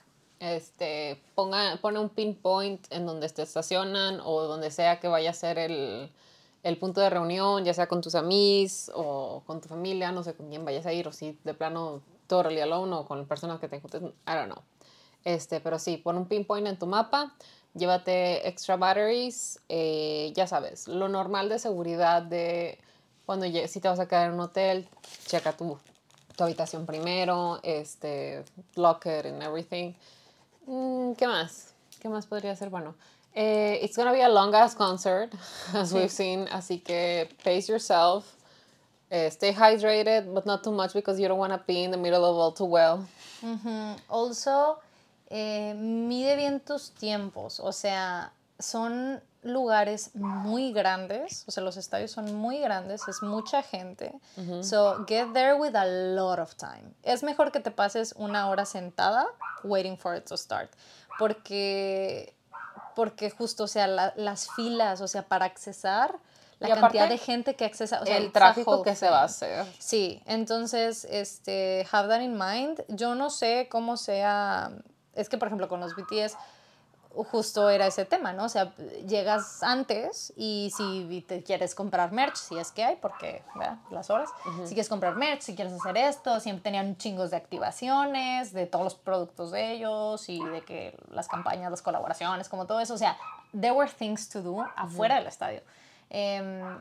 [0.41, 5.34] Este, ponga, pone un pinpoint en donde te estacionan o donde sea que vaya a
[5.34, 6.11] ser el,
[6.63, 10.34] el punto de reunión, ya sea con tus amigos o con tu familia, no sé
[10.34, 13.68] con quién vayas a ir, o si de plano totally alone o con personas que
[13.68, 14.63] te juntes, I don't know.
[15.23, 17.35] Este, pero sí, pon un pinpoint en tu mapa,
[17.76, 22.80] llévate extra batteries, eh, ya sabes, lo normal de seguridad de
[23.27, 24.89] cuando si te vas a quedar en un hotel,
[25.27, 25.77] checa tu,
[26.35, 28.43] tu habitación primero, este,
[28.76, 29.93] locker and everything.
[30.68, 31.74] Mm, ¿Qué más?
[32.00, 32.70] ¿Qué más podría ser?
[32.70, 32.96] Bueno,
[33.34, 35.34] eh, it's gonna be a long ass concert,
[35.74, 38.36] as we've seen, así que pace yourself.
[39.10, 41.98] Eh, stay hydrated, but not too much because you don't want to pee in the
[41.98, 43.06] middle of all too well.
[44.10, 44.78] Also,
[45.30, 47.60] eh, mide bien tus tiempos.
[47.60, 51.43] O sea, son lugares muy grandes.
[51.47, 53.07] O sea, los estadios son muy grandes.
[53.07, 54.13] Es mucha gente.
[54.63, 56.93] So, get there with a lot of time.
[57.03, 59.26] Es mejor que te pases una hora sentada
[59.63, 60.72] waiting for it to start.
[61.18, 62.34] Porque,
[62.95, 66.15] porque justo, o sea, la- las filas, o sea, para accesar,
[66.59, 68.01] la Y aparte, cantidad de gente que accesa.
[68.01, 69.65] O sea, el tráfico que se va a hacer.
[69.80, 72.84] Sí, entonces, este, have that in mind.
[72.89, 74.72] Yo no sé cómo sea,
[75.13, 76.38] es que por ejemplo con los BTS
[77.14, 78.46] justo era ese tema, ¿no?
[78.46, 78.74] O sea,
[79.08, 83.78] llegas antes y si te quieres comprar merch, si es que hay, porque, ¿verdad?
[83.90, 84.30] Las horas,
[84.64, 88.86] si quieres comprar merch, si quieres hacer esto, siempre tenían chingos de activaciones, de todos
[88.86, 92.98] los productos de ellos y de que las campañas, las colaboraciones, como todo eso, o
[92.98, 93.18] sea,
[93.52, 95.62] there were things to do afuera del estadio.
[96.10, 96.80] Em,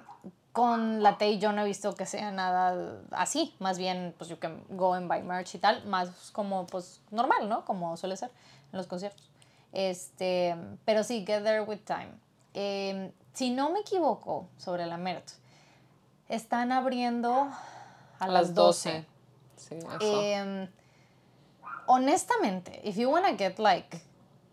[0.52, 4.39] con la Tay yo no he visto que sea nada así, más bien pues you
[4.39, 7.65] can go and buy merch y tal, más como pues normal, ¿no?
[7.65, 8.31] Como suele ser
[8.73, 9.30] en los conciertos.
[9.72, 12.12] Este, pero sí, get there with time.
[12.55, 15.32] Em, si no me equivoco sobre la merch,
[16.28, 17.48] están abriendo
[18.18, 19.05] a, las 12.
[19.56, 20.22] Sí, eso.
[20.22, 20.68] Em,
[21.86, 24.01] honestamente, if you want to get like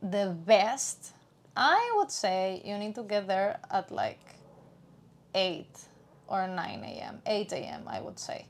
[0.02, 1.14] the best,
[1.56, 4.20] I would say you need to get there at like
[5.34, 5.66] 8
[6.28, 7.22] or 9 a.m.
[7.26, 7.88] 8 a.m.
[7.88, 8.46] I would say.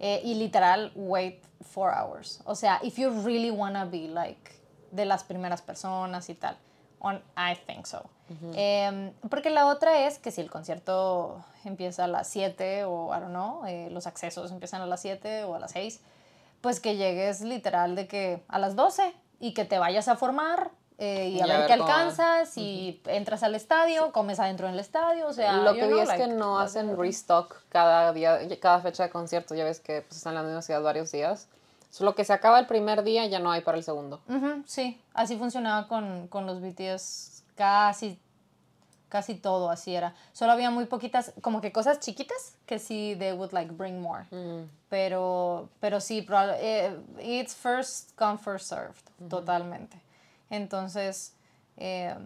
[0.00, 2.40] Eh, y literal, wait four hours.
[2.46, 4.52] O sea, if you really want to be like
[4.92, 6.56] de las primeras personas y tal.
[7.00, 8.08] On, I think so.
[8.54, 13.20] Em, porque la otra es que si el concierto empieza a las 7 o, I
[13.20, 16.00] don't know, eh, los accesos empiezan a las 7 o a las 6,
[16.60, 20.70] pues que llegues literal de que a las 12 y que te vayas a formar
[20.98, 24.68] eh, y a Y a ver ver qué alcanzas y entras al estadio, comes adentro
[24.68, 25.54] del estadio, o sea...
[25.54, 29.02] Lo que vi know, es que like, no that's hacen restock cada día, cada fecha
[29.02, 29.56] de concierto.
[29.56, 31.48] Ya ves que pues, están en la ciudad varios días.
[31.92, 34.22] Solo que se acaba el primer día, ya no hay para el segundo.
[34.64, 38.18] Sí, así funcionaba con, con los BTS, casi,
[39.10, 40.14] casi todo así era.
[40.32, 44.24] Solo había muy poquitas, como que cosas chiquitas que sí they would like bring more.
[44.88, 50.00] Pero, pero sí, eh, it's first come, first served, totalmente.
[50.48, 51.34] Entonces,
[51.76, 52.16] eh,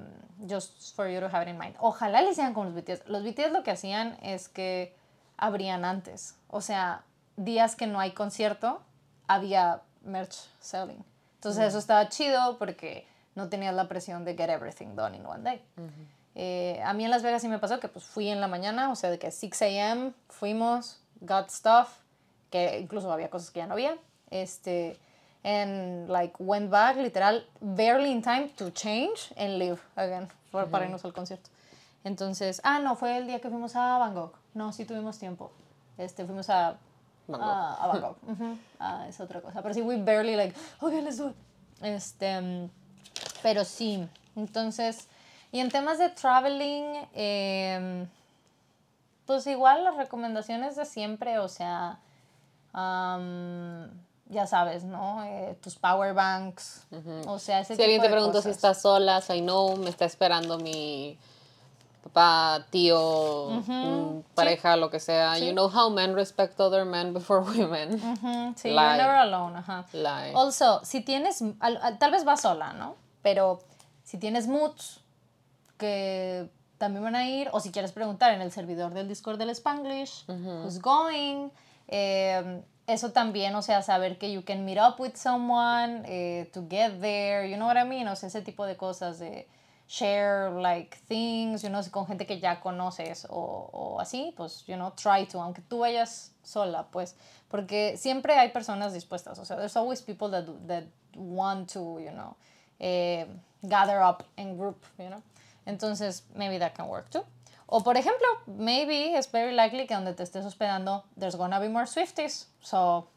[0.48, 1.74] just for you to have it in mind.
[1.80, 3.08] Ojalá le hicieran con los BTS.
[3.08, 4.94] Los BTS lo que hacían es que
[5.36, 6.36] abrían antes.
[6.50, 7.02] O sea,
[7.36, 8.80] días que no hay concierto,
[9.28, 11.04] había merch selling.
[11.36, 15.42] Entonces eso estaba chido porque no tenías la presión de get everything done in one
[15.42, 15.62] day.
[16.34, 18.90] Eh, a mí en Las Vegas sí me pasó que pues fui en la mañana,
[18.90, 20.12] o sea, de que 6 a.m.
[20.28, 21.88] fuimos, got stuff,
[22.50, 23.96] que incluso había cosas que ya no había.
[24.30, 24.98] Este,
[25.44, 30.84] and like went back, literal, barely in time to change and leave again for- para
[30.86, 31.48] irnos al concierto.
[32.04, 34.36] Entonces, ah, no, fue el día que fuimos a Bangkok.
[34.54, 35.50] No, sí tuvimos tiempo.
[35.98, 36.76] Este, fuimos a
[37.28, 38.16] Bangkok.
[38.28, 38.54] a, a.
[38.78, 39.62] Ah, es otra cosa.
[39.62, 41.36] Pero sí, we barely like, okay, let's do it.
[41.82, 42.70] Este, mm,
[43.42, 45.08] pero sí, entonces,
[45.52, 48.08] y en temas de traveling, em,
[49.26, 51.98] pues igual las recomendaciones de siempre, o sea,
[54.28, 55.24] ya sabes, ¿no?
[55.24, 56.86] Eh, tus power banks,
[57.26, 59.90] o sea, ese Si alguien tipo te de preguntó si estás sola, I know, me
[59.90, 61.18] está esperando mi
[62.08, 65.38] papá, tío, mm, pareja, lo que sea.
[65.38, 68.00] You know how men respect other men before women.
[68.00, 68.74] Ujú, Sí, Lie.
[68.74, 69.84] you're never alone, ajá.
[69.92, 70.32] Lie.
[70.34, 72.96] Also, si tienes, al- al- tal vez vas sola, ¿no?
[73.22, 73.58] Pero
[74.04, 75.00] si tienes moods
[75.78, 79.50] que también van a ir, o si quieres preguntar en el servidor del Discord del
[79.50, 81.50] Spanglish, who's going,
[81.88, 86.62] eh, eso también, o sea, saber que you can meet up with someone eh, to
[86.70, 88.06] get there, you know what I mean?
[88.08, 89.48] O sea, ese tipo de cosas de
[89.86, 94.76] share like things, you know, con gente que ya conoces o, o así, pues, you
[94.76, 97.14] know, try to, aunque tú vayas sola, pues,
[97.48, 100.84] porque siempre hay personas dispuestas, o sea, there's always people that, that
[101.14, 102.36] want to, you know,
[102.80, 103.26] eh,
[103.62, 105.22] gather up in group, you know,
[105.66, 107.24] entonces maybe that can work too.
[107.68, 111.68] O por ejemplo, maybe it's very likely que donde te estés hospedando, there's gonna be
[111.68, 113.08] more Swifties, so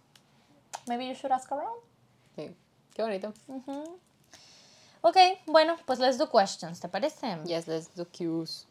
[0.88, 1.82] maybe you should ask around.
[2.36, 2.56] Sí.
[2.96, 3.34] Qué bonito.
[5.02, 5.16] Ok,
[5.46, 7.38] bueno, pues let's do questions, ¿te parece?
[7.46, 8.66] Yes, let's do cues.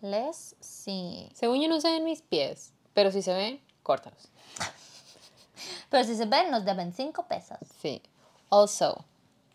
[0.00, 1.30] Les sí.
[1.34, 4.28] Según yo no se ven mis pies, pero si se ven, córtalos.
[5.90, 7.58] Pero si se ven, nos deben cinco pesos.
[7.80, 8.02] Sí.
[8.50, 9.04] Also,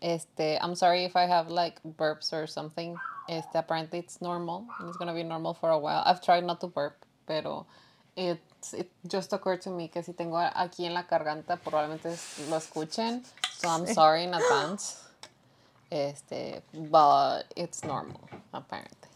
[0.00, 2.96] este, I'm sorry if I have like burps or something.
[3.28, 6.02] Este, apparently it's normal and it's gonna be normal for a while.
[6.06, 7.66] I've tried not to burp, pero
[8.16, 8.40] it,
[8.72, 12.16] it just occurred to me que si tengo aquí en la garganta probablemente
[12.48, 13.22] lo escuchen.
[13.58, 15.02] So I'm sorry in advance.
[15.90, 18.20] Este, but it's normal,
[18.52, 19.08] apparently.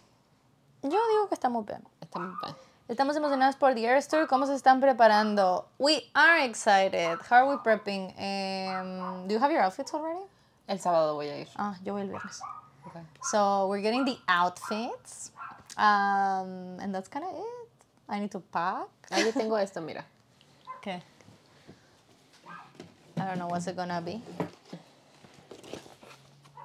[0.83, 1.83] Yo digo que estamos bien.
[2.01, 2.57] Está muy bien.
[2.89, 4.27] Estamos emocionados por The Earth Tour.
[4.27, 5.67] ¿Cómo se están preparando?
[5.79, 7.19] We are excited.
[7.31, 8.13] How are we prepping?
[8.19, 10.25] Um, do you have your outfits already?
[10.67, 11.49] El sábado voy a ir.
[11.57, 12.43] Ah, yo voy el viernes.
[12.89, 13.03] Okay.
[13.23, 15.31] So we're getting the outfits.
[15.79, 17.85] Um, and that's kind of it.
[18.09, 18.89] I need to pack.
[19.13, 20.05] Ahí tengo esto, mira.
[20.83, 21.01] Okay.
[23.17, 24.21] I don't know what's it gonna be.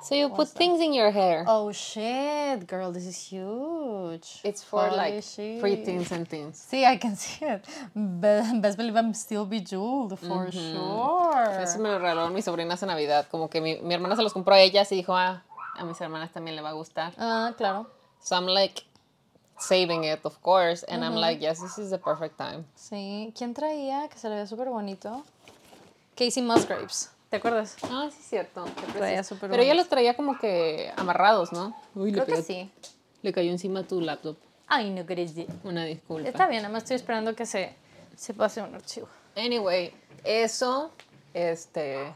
[0.03, 1.43] So you put things in your hair.
[1.47, 4.39] Oh shit, girl, this is huge.
[4.45, 5.61] It's for Holy like shit.
[5.61, 6.57] preteens and teens.
[6.57, 7.65] See, I can see it.
[7.93, 11.59] Be- best believe I'm still bejeweled for sure.
[11.61, 13.27] Eso me lo regaló mi sobrina hace Navidad.
[13.29, 15.43] Como que mi, mi hermana se los compró a ellas y dijo, ah,
[15.75, 17.11] a mis hermanas también le va a gustar.
[17.17, 17.87] Ah, claro.
[18.21, 18.83] So I'm like
[19.59, 20.83] saving it, of course.
[20.83, 22.63] And I'm like, yes, this is the perfect time.
[22.77, 23.33] Sí.
[23.37, 24.07] ¿Quién traía?
[24.09, 25.23] Que se le veía súper bonito.
[26.17, 27.11] Casey Musgraves.
[27.29, 27.75] ¿Te acuerdas?
[27.83, 28.65] Ah, sí, cierto.
[28.95, 31.75] Traía Pero ella los traía como que amarrados, ¿no?
[31.93, 32.71] Uy, le, Creo que sí.
[33.21, 34.37] le cayó encima tu laptop.
[34.67, 35.53] Ay, no querés decir.
[35.63, 36.27] Una disculpa.
[36.27, 37.75] Está bien, además estoy esperando que se,
[38.15, 39.07] se pase un archivo.
[39.35, 40.91] Anyway, eso,
[41.33, 42.13] este,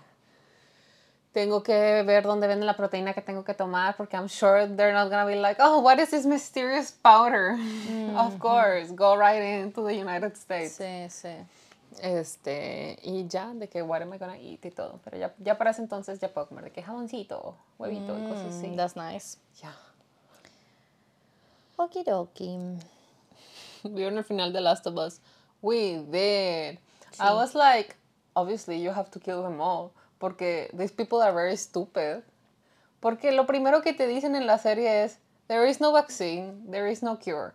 [1.33, 4.93] tengo que ver dónde venden la proteína que tengo que tomar porque I'm sure they're
[4.93, 7.57] not gonna be like, oh, what is this mysterious powder?
[8.17, 10.77] Of course, go right into the United States.
[10.77, 11.35] Sí, sí.
[11.99, 14.99] Este, y ya, de que what am I gonna eat y todo.
[15.03, 18.55] Pero ya, ya para ese entonces ya puedo comer de que jamoncito, huevito y cosas
[18.55, 18.67] así.
[18.67, 19.37] Mm, that's nice.
[19.61, 19.75] Ya.
[21.77, 22.57] Okidoki.
[23.83, 25.19] Vieron el final de Last of Us.
[25.61, 26.79] We did.
[27.19, 27.95] I was like,
[28.35, 29.91] obviously you have to kill them all.
[30.19, 32.23] Porque these people are very stupid.
[32.99, 36.89] Porque lo primero que te dicen en la serie es, there is no vaccine, there
[36.89, 37.53] is no cure.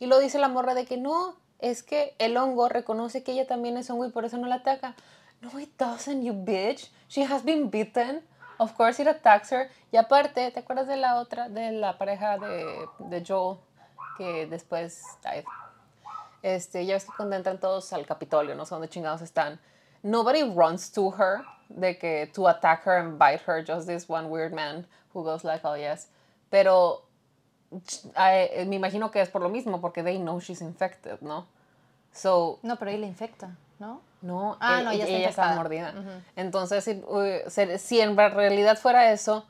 [0.00, 3.46] Y lo dice la morra de que no, es que el hongo reconoce que ella
[3.46, 4.94] también es hongo y por eso no la ataca.
[5.40, 6.90] No, it doesn't, you bitch.
[7.08, 8.22] She has been bitten.
[8.58, 9.70] Of course it attacks her.
[9.92, 13.58] Y aparte, ¿te acuerdas de la otra, de la pareja de, de Joel?
[14.16, 15.02] Que después.
[16.42, 19.58] Este, ya ves que cuando entran todos al Capitolio, no sé dónde chingados están.
[20.02, 24.30] Nobody runs to her de que to attack her and bite her, just this one
[24.30, 26.08] weird man who goes like, oh yes.
[26.50, 27.02] Pero
[27.72, 31.46] I- me imagino que es por lo mismo, porque they know she's infected, ¿no?
[32.12, 34.00] So, No, pero ahí le infecta, ¿no?
[34.22, 35.94] no, Ah, e- no, ya está ella está mordida.
[36.36, 39.46] Entonces, si, uh, si en realidad fuera eso,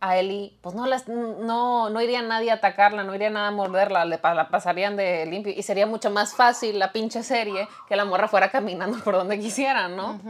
[0.00, 3.50] a Ellie, pues no, las, no, no iría nadie a atacarla, no iría nada a
[3.50, 7.96] morderla, le la pasarían de limpio y sería mucho más fácil la pinche serie que
[7.96, 10.20] la morra fuera caminando por donde quisiera, ¿no?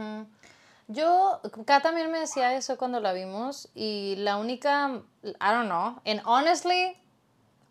[0.87, 5.99] Yo, Kat también me decía eso cuando la vimos y la única, I don't know,
[6.05, 6.95] and honestly,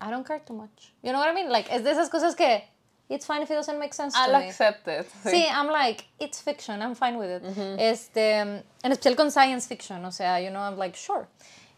[0.01, 0.93] I don't care too much.
[1.03, 1.51] You know what I mean?
[1.51, 2.65] Like, es de esas cosas que,
[3.09, 4.49] it's fine if it doesn't make sense to I'll me.
[4.49, 5.07] accept it.
[5.25, 7.43] Sí, I'm like, it's fiction, I'm fine with it.
[7.79, 8.63] Este, en
[8.93, 11.27] especial con science fiction, o sea, you know, I'm like, sure.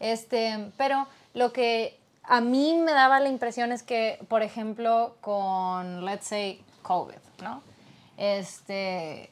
[0.00, 6.04] Este, pero lo que a mí me daba la impresión es que, por ejemplo, con,
[6.04, 7.62] let's say, COVID, ¿no?
[8.16, 9.30] Este,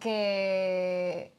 [0.00, 1.32] que,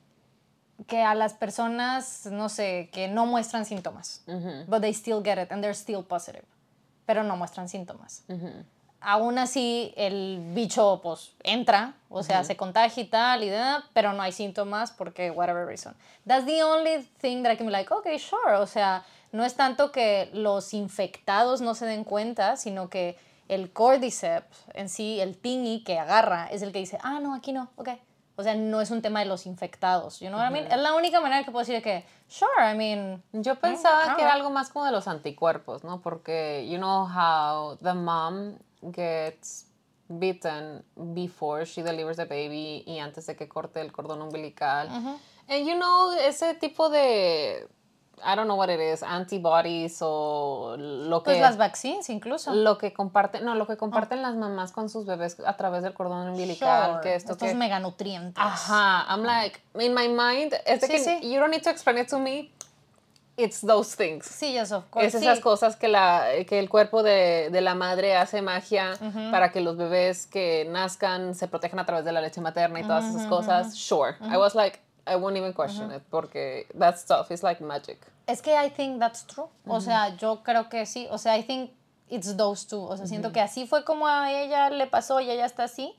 [0.87, 4.21] que a las personas, no sé, que no muestran síntomas,
[4.67, 6.45] but they still get it and they're still positive,
[7.07, 8.23] pero no muestran síntomas
[8.99, 14.13] aún así el bicho pues entra, o sea, se contagia y tal, y da, pero
[14.13, 15.95] no hay síntomas porque whatever reason.
[16.25, 19.55] That's the only thing that I can be like, okay, sure, o sea, no es
[19.55, 23.17] tanto que los infectados no se den cuenta, sino que
[23.47, 27.53] el cordyceps en sí, el thingy que agarra, es el que dice, ah, no, aquí
[27.53, 27.89] no, ok.
[28.39, 30.72] O sea, no es un tema de los infectados, you know what I mean?
[30.72, 33.23] Es la única manera que puedo decir que, sure, I mean...
[33.34, 34.45] Yo pensaba ah, que era bueno.
[34.45, 36.01] algo más como de los anticuerpos, ¿no?
[36.01, 38.59] Porque you know how the mom
[38.91, 39.65] gets
[40.07, 44.88] bitten before she delivers the baby y antes de que corte el cordón umbilical.
[45.49, 47.68] And you know, ese tipo de,
[48.23, 51.31] I don't know what it is, antibodies o lo que...
[51.31, 52.53] Pues las vaccines incluso.
[52.53, 55.94] lo que comparten, no, lo que comparten las mamás con sus bebés a través del
[55.94, 57.56] cordón umbilical, Sure, que esto estos que...
[57.56, 58.44] meganutrientes.
[58.44, 61.19] Ajá, I'm like, in my mind, es de Sí, que sí.
[61.31, 62.52] you don't need to explain it to me,
[63.38, 64.26] it's those things.
[64.26, 65.10] Sí, yes, of course.
[65.10, 65.44] Es esas sí.
[65.44, 68.94] cosas que, la, que el cuerpo de, de la madre hace magia
[69.31, 72.84] para que los bebés que nazcan se protejan a través de la leche materna y
[72.84, 73.76] todas esas cosas.
[73.76, 74.15] Sure.
[74.22, 77.99] I was like, I won't even question it porque that stuff is like magic.
[78.27, 79.47] Es que I think that's true.
[79.67, 81.07] O sea, yo creo que sí.
[81.09, 81.71] O sea, I think
[82.09, 82.81] it's those two.
[82.84, 85.95] O sea, siento que así fue como a ella le pasó y ella está así.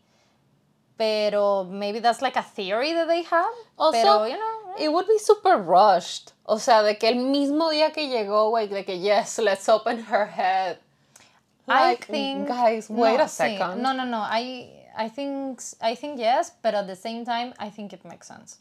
[0.96, 3.54] Pero maybe that's like a theory that they have.
[3.78, 6.32] Also, pero, you know, it would be super rushed.
[6.44, 10.04] O sea, de que el mismo día que llegó, güey, de que yes, let's open
[10.10, 10.78] her head.
[11.68, 13.36] I Like, think guys, wait no, a sí.
[13.36, 13.80] second.
[13.82, 14.20] No, no, no.
[14.22, 18.26] I I think I think yes, but at the same time, I think it makes
[18.26, 18.58] sense.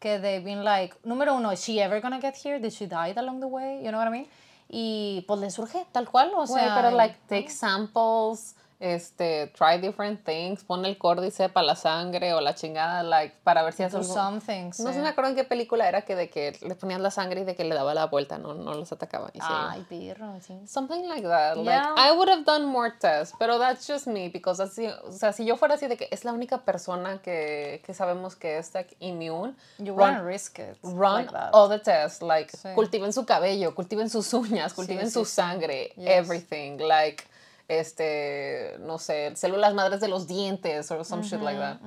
[0.00, 2.58] Que they've been like, número uno, is she ever gonna get here?
[2.58, 3.82] Did she die along the way?
[3.84, 4.26] You know what I mean?
[4.72, 6.74] Y pues le surge tal cual, o sea.
[6.74, 12.40] pero like take samples, este, try different things, pon el córdice para la sangre o
[12.40, 14.12] la chingada, like, para ver si hace algo.
[14.12, 14.66] something.
[14.78, 14.94] No sí.
[14.94, 17.44] sé, me acuerdo en qué película era que de que le ponías la sangre y
[17.44, 19.30] de que le daba la vuelta, no, no los atacaba.
[19.40, 20.58] Ay, perro, sí.
[20.66, 21.56] Something like that.
[21.58, 21.78] Like.
[21.98, 25.44] I would have done more tests, pero that's just me, because así, o sea, si
[25.44, 28.96] yo fuera así de que es la única persona que, que sabemos que es like,
[29.00, 30.78] immune, You run, risk it.
[30.82, 32.70] run like all the tests, like, Sí.
[32.74, 35.32] cultiven su cabello, cultiven sus uñas, cultiven sí, su sí.
[35.34, 36.08] sangre, Yes.
[36.08, 37.24] everything, like,
[37.70, 41.78] este, no sé, células madres de los dientes, or some shit like that.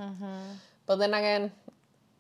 [0.88, 1.52] But then again,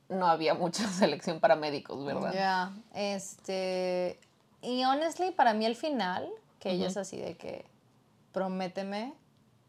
[0.09, 2.33] no había mucha selección para médicos, ¿verdad?
[2.33, 4.19] Ya, este,
[4.61, 6.29] y honestly, para mí el final,
[6.59, 7.65] que ella es así de que,
[8.33, 9.13] prométeme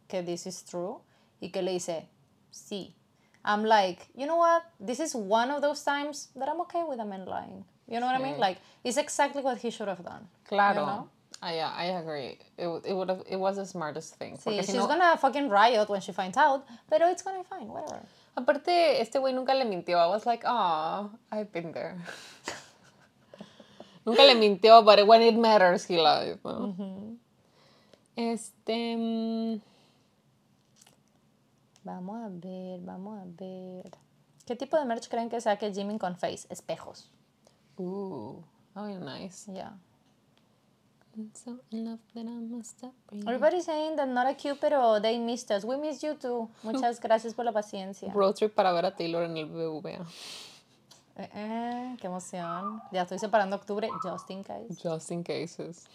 [0.08, 0.98] que this is true,
[1.40, 2.08] y que le dice,
[2.50, 2.96] sí.
[3.44, 6.98] I'm like, you know what, this is one of those times that I'm okay with
[6.98, 7.64] a man lying.
[7.86, 8.38] You know what I mean?
[8.38, 10.26] Like, it's exactly what he should have done.
[10.48, 10.80] Claro.
[10.80, 11.08] You know?
[11.44, 12.38] I, yeah, I agree.
[12.56, 14.38] It, it would have, it was the smartest thing.
[14.38, 17.68] Sí, she's no- gonna fucking riot when she finds out, pero it's gonna be fine,
[17.68, 18.00] whatever.
[18.36, 19.98] Aparte, este güey nunca le mintió.
[19.98, 21.96] I was like, oh, I've been there.
[24.06, 26.74] nunca le mintió, but when it matters, he lied, ¿no?
[28.16, 28.96] Este...
[28.96, 29.60] mm,
[31.84, 33.90] Vamos a ver, vamos a ver.
[34.46, 36.46] ¿Qué tipo de merch creen que saque Jimmy con Face?
[36.48, 37.10] Espejos.
[37.78, 38.42] Ooh,
[38.74, 39.46] oh, nice.
[39.52, 39.72] Yeah.
[41.16, 43.28] I'm so in love that I must stop breathing.
[43.28, 45.64] Everybody's saying that not a cute, pero they missed us.
[45.64, 46.48] We missed you too.
[46.64, 48.12] Muchas gracias por la paciencia.
[48.12, 50.04] Road trip para ver a Taylor en el BBVA.
[51.16, 52.82] Eh, eh, qué emoción.
[52.90, 54.74] Ya estoy separando octubre, just in case.
[54.82, 55.86] Just in cases.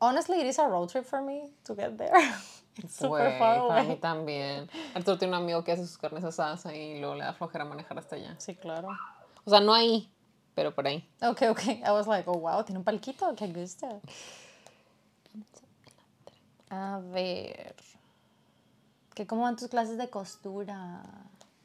[0.00, 2.12] Honestly, it is a road trip for me to get there.
[2.78, 3.96] It's super Güey, far para mí away.
[3.96, 4.68] también.
[4.94, 7.64] Arturo tiene un amigo que hace sus carnes asadas ahí y luego le da flojera
[7.64, 8.34] manejar hasta allá.
[8.38, 8.88] Sí, claro.
[9.46, 10.10] O sea, no ahí,
[10.56, 11.06] pero por ahí.
[11.20, 11.62] Ok, ok.
[11.86, 13.36] I was like, oh, wow, tiene un palquito.
[13.36, 14.00] Qué gusto.
[16.70, 17.76] A ver.
[19.14, 21.02] ¿Qué cómo van tus clases de costura?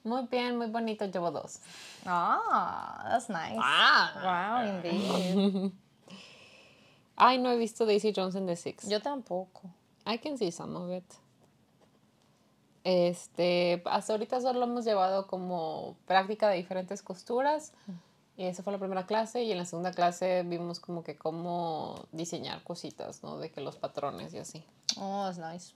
[0.03, 1.61] Muy bien, muy bonito, llevo dos.
[2.05, 3.57] Ah, that's nice.
[3.57, 4.59] Ah.
[4.59, 5.71] Wow, indeed.
[7.15, 8.89] Ay, no he visto Daisy Jones en The Six.
[8.89, 9.69] Yo tampoco.
[10.05, 11.05] I can see some of it.
[12.83, 17.71] Este, hasta ahorita solo hemos llevado como práctica de diferentes costuras.
[18.43, 19.43] Esa fue la primera clase.
[19.43, 23.37] Y en la segunda clase vimos como que cómo diseñar cositas, ¿no?
[23.37, 24.65] De que los patrones y así.
[24.97, 25.73] Oh, that's nice.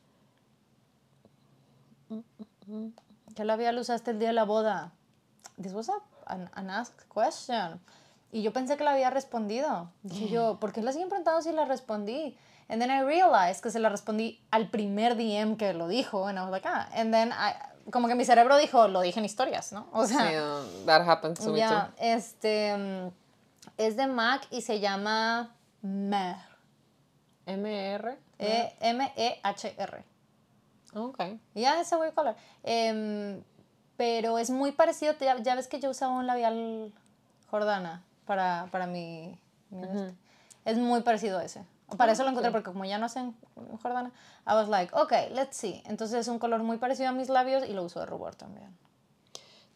[3.36, 4.94] ¿Qué labial usaste el día de la boda?
[5.62, 5.94] This was a,
[6.26, 7.80] an, an asked question.
[8.32, 9.90] Y yo pensé que la había respondido.
[10.04, 12.38] Dije yo, ¿por qué la siguen preguntando si la respondí?
[12.68, 16.28] And then I realized que se la respondí al primer DM que lo dijo.
[16.28, 16.90] And I was like, ah.
[16.94, 17.54] And then, I,
[17.92, 19.88] como que mi cerebro dijo, lo dije en historias, ¿no?
[19.94, 22.04] O sea, Sí, um, that happens to me ya, too.
[22.04, 23.12] este, mm,
[23.78, 26.38] es de Mac y se llama Mer.
[27.46, 28.18] MR.
[28.40, 30.04] E M-E-H-R.
[30.96, 31.20] Ok.
[31.54, 32.36] Ya, ese way color.
[32.64, 33.44] Em,
[33.98, 35.14] pero es muy parecido.
[35.20, 36.92] Ya, ya ves que yo usaba un labial
[37.52, 39.38] Jordana para, para mi.
[39.70, 39.88] mi.
[40.66, 41.64] Es muy parecido a ese.
[41.98, 43.36] Para eso lo encontré, porque como ya no hacen
[43.82, 44.12] Jordana,
[44.48, 45.84] I was like, ok, let's see.
[45.86, 48.76] Entonces es un color muy parecido a mis labios y lo uso de rubor también.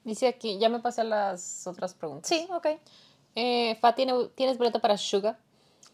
[0.03, 2.27] Dice aquí, ya me pasé a las otras preguntas.
[2.27, 2.67] Sí, ok.
[3.35, 5.37] Eh, Fa, ¿tiene- ¿tienes boleto para Suga?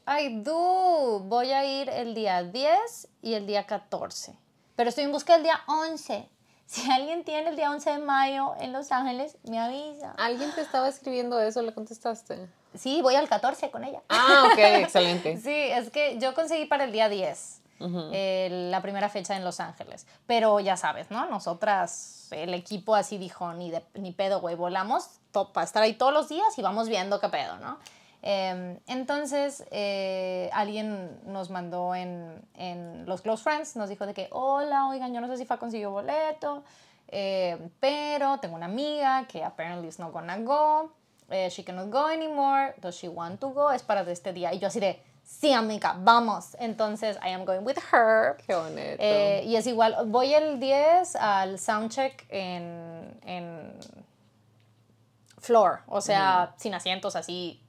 [0.07, 1.19] I do.
[1.25, 4.37] Voy a ir el día 10 y el día 14.
[4.75, 6.29] Pero estoy en busca del día 11.
[6.67, 10.11] Si alguien tiene el día 11 de mayo en Los Ángeles, me avisa.
[10.17, 11.61] ¿Alguien te estaba escribiendo eso?
[11.61, 12.47] ¿Le contestaste?
[12.77, 14.01] Sí, voy al 14 con ella.
[14.09, 15.37] Ah, ok, excelente.
[15.37, 17.61] Sí, es que yo conseguí para el día 10
[18.13, 20.07] eh, la primera fecha en Los Ángeles.
[20.25, 21.25] Pero ya sabes, ¿no?
[21.27, 25.19] Nosotras, el equipo así dijo, ni, de, ni pedo, güey, volamos
[25.53, 27.77] para estar ahí todos los días y vamos viendo qué pedo, ¿no?
[28.27, 34.29] Eh, entonces, eh, alguien nos mandó en, en los Close Friends, nos dijo de que,
[34.31, 36.63] hola, oigan, yo no sé si Fa consiguió boleto,
[37.09, 40.91] eh, pero tengo una amiga que apparently is not gonna go,
[41.29, 43.71] eh, she cannot go anymore, does she want to go?
[43.71, 44.53] Es para este día.
[44.53, 46.55] Y yo así de, sí, amiga, vamos.
[46.59, 48.37] Entonces, I am going with her.
[48.45, 48.97] Qué bonito.
[48.99, 53.73] Eh, y es igual, voy el 10 al soundcheck en, en
[55.39, 57.61] floor, o sea, sin asientos, así,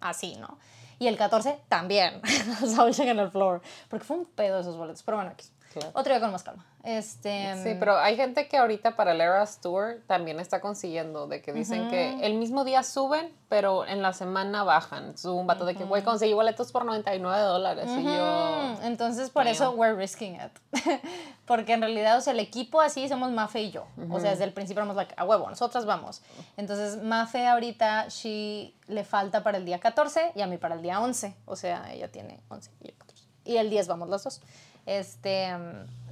[0.00, 0.58] así, ¿no?
[1.00, 2.20] Y el 14 también.
[2.62, 3.62] Establishing en el floor.
[3.88, 5.02] Porque fue un pedo esos boletos.
[5.02, 5.46] Pero bueno, aquí.
[5.72, 5.90] Claro.
[5.94, 6.66] Otro día con más calma.
[6.82, 7.54] Este.
[7.62, 11.52] Sí, pero hay gente que ahorita para el Eras Tour también está consiguiendo, de que
[11.52, 15.16] dicen que el mismo día suben, pero en la semana bajan.
[15.16, 17.88] Subo un vato de que, güey, conseguí boletos por 99 dólares.
[17.96, 20.52] Y yo, Mm, Entonces, por eso we're risking it.
[21.46, 23.86] Porque en realidad, o sea, el equipo así somos Mafe y yo.
[24.10, 26.22] O sea, desde el principio éramos like, a huevo, nosotras vamos.
[26.56, 30.82] Entonces, Mafe ahorita, she le falta para el día 14 y a mí para el
[30.82, 31.34] día 11.
[31.46, 33.24] O sea, ella tiene 11 y yo 14.
[33.44, 34.40] Y el 10 vamos los dos.
[34.86, 35.56] Este,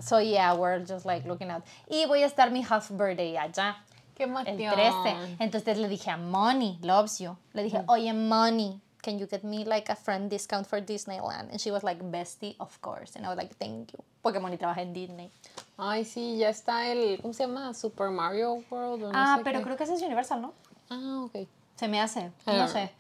[0.01, 1.63] so yeah, we're just like looking out.
[1.89, 3.77] Y voy a estar mi half birthday allá.
[4.19, 4.75] qué El emoción.
[4.75, 5.37] 13.
[5.39, 7.37] Entonces le dije a Money, loves you.
[7.55, 11.51] Le dije, oye, Money, can you get me like a friend discount for Disneyland?
[11.51, 13.17] And she was like, bestie, of course.
[13.17, 14.03] And I was like, thank you.
[14.23, 15.31] Porque Money trabaja en Disney.
[15.79, 17.73] Ay, sí, ya está el, ¿cómo se llama?
[17.73, 19.05] Super Mario World.
[19.05, 19.65] o no ah, sé pero qué.
[19.65, 20.53] creo que ese es Universal, ¿no?
[20.91, 21.47] Ah, ok.
[21.77, 22.91] Se me hace, no sé.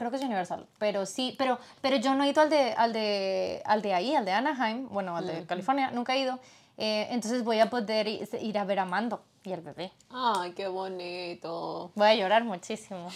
[0.00, 2.92] Creo que es Universal, pero sí, pero, pero yo no he ido al de, al
[2.94, 6.38] de, al de ahí, al de Anaheim, bueno, al de California, nunca he ido.
[6.78, 9.92] Eh, entonces voy a poder ir a ver a Mando y al bebé.
[10.08, 11.90] Ay, qué bonito.
[11.94, 13.08] Voy a llorar muchísimo.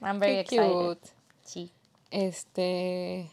[0.00, 0.70] I'm very Qué excited.
[0.72, 1.08] cute.
[1.42, 1.72] Sí.
[2.12, 3.28] Este.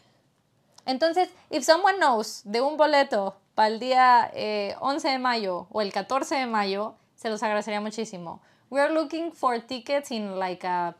[0.86, 5.82] Entonces, if someone knows de un boleto para el día eh, 11 de mayo o
[5.82, 8.40] el 14 de mayo, se los agradecería muchísimo.
[8.70, 10.96] We are looking for tickets in like a-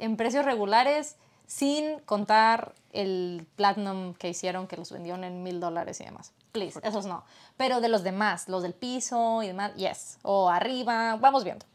[0.00, 1.16] en precios regulares
[1.46, 6.32] sin contar el platinum que hicieron que los vendieron en mil dólares y demás.
[6.52, 7.24] Please, esos no.
[7.56, 10.18] Pero de los demás, los del piso y demás, yes.
[10.22, 11.66] O arriba, vamos viendo.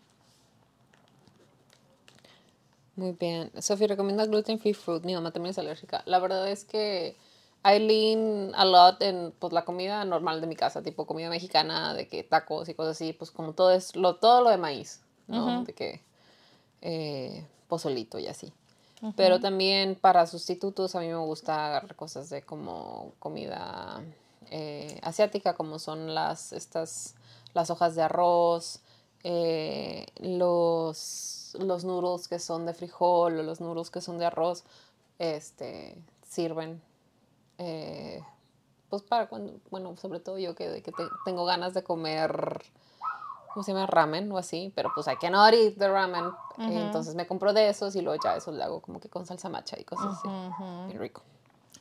[2.96, 3.52] Muy bien.
[3.60, 5.04] Sophie recomienda gluten free fruit.
[5.04, 6.04] Mi mamá también es alérgica.
[6.06, 7.18] La verdad es que
[7.66, 11.94] I lean a lot en pues, la comida normal de mi casa, tipo comida mexicana,
[11.94, 15.02] de que tacos y cosas así, pues como todo es lo, todo lo de maíz,
[15.28, 15.64] ¿no?
[15.64, 16.02] De que
[16.82, 18.52] eh, pozolito y así.
[19.16, 24.02] Pero también para sustitutos a mí me gusta agarrar cosas de como comida
[24.50, 27.14] eh, asiática, como son las, estas,
[27.54, 28.80] las hojas de arroz,
[29.24, 34.64] eh, los, los noodles que son de frijol o los noodles que son de arroz,
[35.20, 35.98] este,
[36.28, 36.82] sirven
[37.58, 38.22] eh,
[38.90, 42.64] pues para cuando, bueno, sobre todo yo que, que te- tengo ganas de comer,
[43.56, 43.86] ¿cómo se llama?
[43.86, 46.26] Ramen o así, pero pues I cannot eat the ramen,
[46.58, 49.26] eh, entonces me compro de esos y luego ya eso le hago como que con
[49.26, 50.28] salsa macha y cosas así,
[50.88, 51.24] bien rico.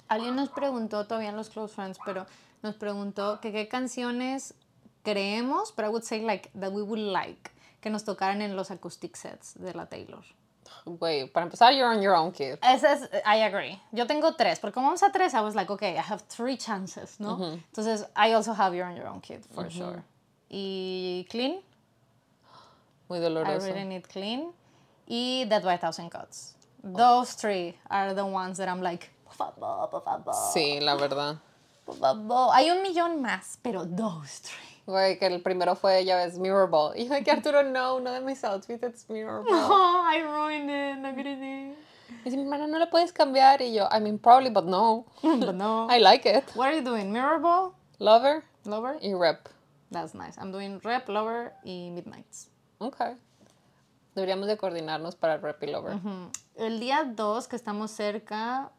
[0.06, 2.26] Alguien nos preguntó, todavía en los Close Friends, pero
[2.62, 4.54] nos preguntó que qué canciones
[5.02, 8.70] creemos, pero I would say like that we would like que nos tocaran en los
[8.70, 10.22] acoustic sets de la Taylor.
[10.86, 12.58] Güey, para empezar, you're on your own, kid.
[12.62, 13.82] Ese es, I agree.
[13.90, 16.56] Yo tengo tres, porque como vamos a tres, I was like, okay, I have three
[16.56, 17.36] chances, ¿no?
[17.72, 20.04] Entonces, I also have You're on Your Own Kid, for sure.
[20.56, 21.60] Y Clean,
[23.08, 23.66] Muy I doloroso.
[23.66, 24.52] really need Clean.
[25.08, 26.54] Y Dead by a Thousand Cuts.
[26.84, 31.38] Those three are the ones that I'm like, por favor, por favor, Sí, la verdad.
[31.84, 32.50] por favor.
[32.54, 34.70] Hay un millón más, pero those three.
[34.86, 36.96] Güey, que el primero fue, ya ves, Mirror Ball.
[36.96, 39.54] Y yo que Arturo, no, uno de mis outfits es Mirror Ball.
[39.54, 41.74] Oh, I ruined it, no idea.
[42.20, 43.60] Y dice, mi hermana, no le puedes cambiar.
[43.60, 45.06] Y yo, I mean, probably, but no.
[45.22, 45.88] But no.
[45.90, 46.44] I like it.
[46.54, 47.10] What are you doing?
[47.10, 47.72] Mirror Ball?
[47.98, 48.98] Lover Lover?
[49.02, 49.48] y Rep.
[49.94, 50.36] That's nice.
[50.38, 52.50] I'm doing Rep, Lover y Midnights.
[52.78, 53.16] Ok.
[54.16, 56.00] Deberíamos de coordinarnos para Rep y Lover.
[56.56, 58.72] El día 2 que estamos cerca,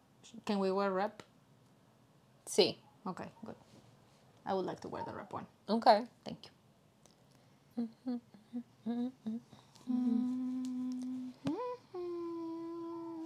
[0.43, 1.23] can we wear Rep?
[2.45, 2.77] Sí.
[3.05, 3.55] Okay, good.
[4.45, 5.45] I would like to wear the Rep one.
[5.67, 5.85] Ok.
[6.25, 6.51] Thank you.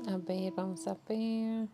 [0.07, 1.67] A ver, vamos a ver.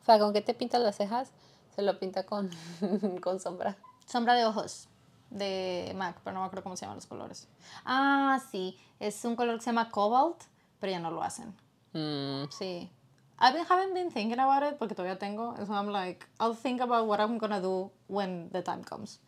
[0.00, 1.32] O sea, ¿con qué te pintas las cejas?
[1.74, 2.50] Se lo pinta con,
[3.20, 3.76] con sombra.
[4.06, 4.88] Sombra de ojos
[5.30, 7.48] de MAC, pero no me acuerdo cómo se llaman los colores.
[7.84, 10.42] Ah, sí, es un color que se llama Cobalt,
[10.80, 11.54] pero ya no lo hacen.
[11.92, 12.90] Mm, Sí.
[13.38, 15.54] I been, haven't been thinking about it porque todavía tengo.
[15.66, 19.20] So I'm like, I'll think about what I'm gonna do when the time comes.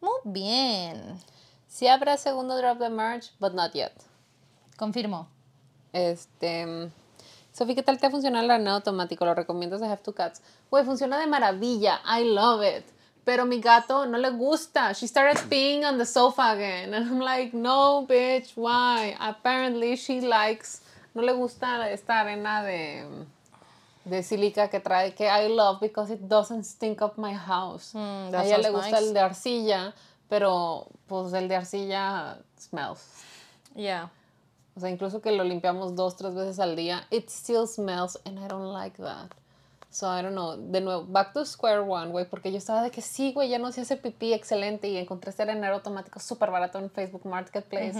[0.00, 1.18] Muy bien.
[1.66, 3.92] Sí habrá segundo drop de merch, but not yet.
[4.76, 5.26] Confirmo.
[5.92, 6.90] Este.
[7.54, 9.24] Sofi, ¿qué tal te funciona el arneo automático?
[9.24, 10.42] ¿Lo recomiendas a Have Two Cats?
[10.72, 12.00] Güey, funciona de maravilla.
[12.04, 12.84] I love it.
[13.24, 14.92] Pero mi gato no le gusta.
[14.92, 16.92] She started peeing on the sofa again.
[16.92, 19.16] And I'm like, no, bitch, why?
[19.20, 20.80] Apparently she likes.
[21.14, 23.06] No le gusta esta arena de,
[24.04, 27.92] de sílica que trae, que I love because it doesn't stink up my house.
[27.94, 29.06] Mm, a ella le gusta nice.
[29.06, 29.94] el de arcilla,
[30.28, 33.22] pero pues el de arcilla smells.
[33.76, 34.10] Yeah.
[34.76, 38.38] O sea, incluso que lo limpiamos dos, tres veces al día, it still smells and
[38.38, 39.30] I don't like that.
[39.90, 40.56] So, I don't know.
[40.56, 43.58] De nuevo, back to square one, güey, porque yo estaba de que sí, güey, ya
[43.58, 47.96] no se hace pipí excelente y encontré este arenero automático súper barato en Facebook Marketplace.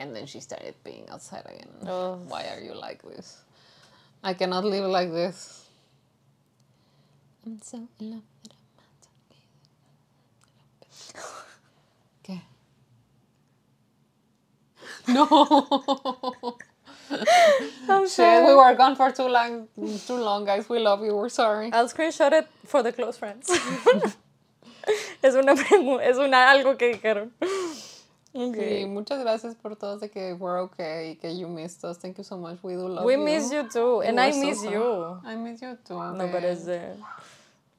[0.00, 1.68] And then she started being outside again.
[1.86, 2.16] Oh.
[2.28, 3.44] Why are you like this?
[4.24, 5.68] I cannot live like this.
[7.46, 8.56] I'm so in love with a
[11.14, 11.24] man.
[12.22, 12.42] ¿Qué?
[15.08, 16.56] No.
[17.88, 19.66] I'm Shit, we were gone for too long,
[20.06, 20.68] too long, guys.
[20.68, 21.16] We love you.
[21.16, 21.72] We're sorry.
[21.72, 23.50] I'll screenshot it for the close friends.
[25.22, 25.52] es una
[26.02, 27.32] es una algo que dijeron.
[28.32, 31.98] Sí, muchas gracias por todos de que we're okay que you missed us.
[31.98, 32.58] Thank you so much.
[32.62, 33.24] We do love We you.
[33.24, 34.70] miss you too, and I so miss sad.
[34.72, 35.20] you.
[35.26, 35.94] I miss you too.
[35.94, 36.94] No, but it's there.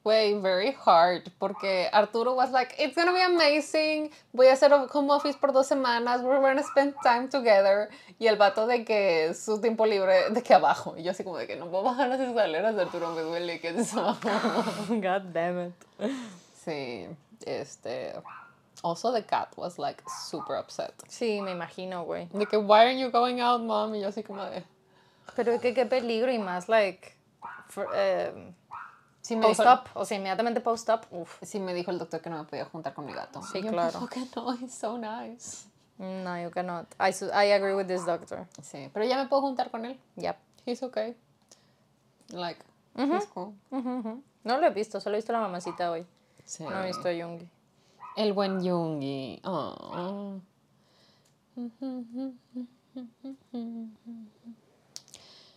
[0.04, 4.10] Way very hard porque Arturo was like, it's gonna be amazing.
[4.32, 6.22] Voy a hacer home office por dos semanas.
[6.22, 7.88] We're gonna spend time together.
[8.18, 10.94] Y el vato de que su tiempo libre de que abajo.
[10.96, 12.76] Y yo así como de que no puedo bajar las escaleras.
[12.76, 14.18] Arturo me duele que es abajo.
[14.88, 15.74] God damn it.
[16.64, 17.06] Sí,
[17.46, 18.14] este.
[18.82, 20.92] Also, the cat was like super upset.
[21.08, 22.28] Sí, me imagino, güey.
[22.32, 23.94] De que, why aren't you going out, mom?
[23.94, 24.64] Y yo así como de.
[25.36, 27.14] Pero que qué peligro y más, like,
[27.68, 28.54] for, um,
[29.22, 31.38] Sí me, dijo, post-up, o sea, inmediatamente post-up, uf.
[31.42, 33.40] sí me dijo el doctor que no me podía juntar con mi gato.
[33.42, 34.00] Sí, Y yo, claro.
[34.00, 34.52] ¿por qué no?
[34.54, 35.64] He's so nice.
[35.98, 36.86] No, you cannot.
[36.98, 38.46] I, su- I agree with this doctor.
[38.62, 39.96] Sí, pero ya me puedo juntar con él.
[40.16, 40.36] Yep.
[40.66, 41.16] He's okay.
[42.30, 42.60] Like,
[42.96, 43.54] he's cool.
[43.70, 44.22] Ujú.
[44.42, 46.04] No lo he visto, solo he visto a la mamacita hoy.
[46.44, 46.64] Sí.
[46.64, 47.48] No he visto a Yungi.
[48.16, 49.40] El buen Yungi.
[49.44, 50.40] Oh.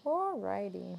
[0.06, 0.98] Alrighty.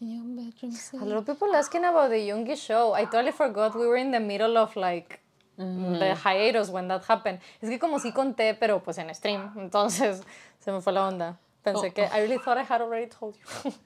[0.00, 2.94] A lot of people asking about the Yungi show.
[2.94, 5.20] I totally forgot we were in the middle of like
[5.56, 7.38] the hiatus when that happened.
[7.62, 10.22] Es que como sí conté, pero pues en stream, entonces
[10.58, 11.38] se me fue la onda.
[11.64, 11.92] Pensé Oh.
[11.94, 13.72] que I really thought I had already told you.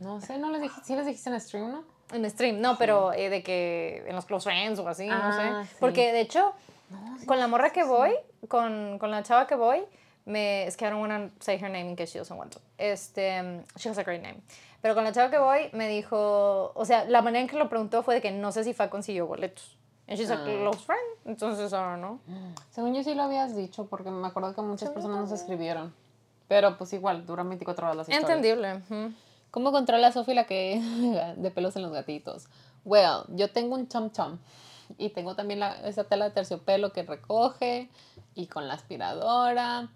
[0.00, 1.82] No sé, no les dije, sí les dijiste en stream, ¿no?
[2.12, 5.62] en stream, no, pero eh, de que en los close friends o así, no Ah,
[5.64, 5.68] sé.
[5.70, 5.76] sí.
[5.80, 6.54] Porque de hecho,
[7.26, 8.14] con la morra que voy,
[8.46, 9.82] con, con la chava que voy,
[10.24, 12.52] me, es que I don't want to say her name in case she doesn't want
[12.52, 12.60] to.
[12.78, 14.40] Este, she has a great name.
[14.80, 17.68] Pero con la chava que voy, me dijo, o sea, la manera en que lo
[17.68, 19.76] preguntó fue de que no sé si Fa consiguió boletos.
[20.06, 20.44] And she's a Ah.
[20.44, 22.20] close friend, entonces I don't know.
[22.70, 25.92] Según yo sí lo habías dicho, porque me acuerdo que muchas personas nos escribieron.
[26.46, 28.30] Pero pues igual, duran 24 horas las historias.
[28.30, 29.12] Entendible.
[29.50, 30.80] ¿Cómo controla Sofi la que
[31.36, 32.46] de pelos en los gatitos?
[32.84, 34.38] Well, yo tengo un chom chom
[34.96, 37.90] y tengo también la, esa tela de terciopelo que recoge
[38.34, 39.88] y con la aspiradora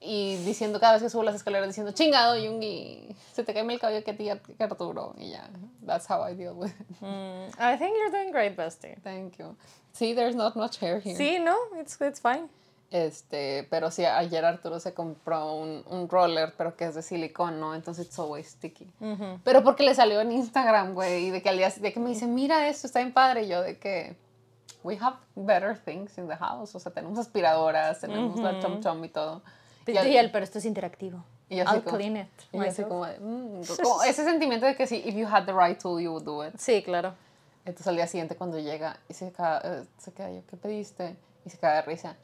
[0.00, 3.80] y diciendo cada vez que subo las escaleras diciendo chingado Yungi, se te cae el
[3.80, 5.48] cabello que a ti que Arturo y ya,
[5.84, 7.00] that's how I deal with it.
[7.00, 8.96] Mm, I think you're doing great, bestie.
[9.02, 9.56] Thank you.
[9.92, 11.16] See, there's not much hair here.
[11.16, 12.48] Sí, no, it's, it's fine.
[12.90, 17.60] Este, pero sí, ayer Arturo se compró un, un roller, pero que es de silicón,
[17.60, 17.74] ¿no?
[17.74, 18.90] Entonces it's always sticky.
[19.44, 22.08] Pero porque le salió en Instagram, güey, y de que al día de que me
[22.08, 24.16] dice, mira esto, está bien padre, y yo de que
[24.82, 29.04] we have better things in the house, o sea, tenemos aspiradoras, tenemos la chom chom
[29.04, 29.42] y todo.
[29.92, 31.24] Y, Y al- él, pero esto es interactivo.
[31.48, 32.28] y yo I'll como- clean it.
[32.52, 35.52] y yo así como, mm, como ese sentimiento de que sí, if you had the
[35.52, 36.54] right tool, you would do it.
[36.58, 37.14] Sí, claro.
[37.64, 41.16] Entonces al día siguiente cuando llega y se queda, eh, se queda yo, ¿qué pediste?
[41.44, 42.16] Y se cae de risa.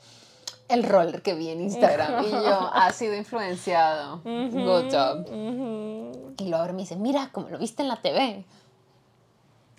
[0.69, 2.25] El roller que vi en Instagram.
[2.25, 4.21] y yo, ha sido influenciado.
[4.25, 5.27] Good job.
[6.39, 8.45] Y luego me dice, mira, como lo viste en la TV.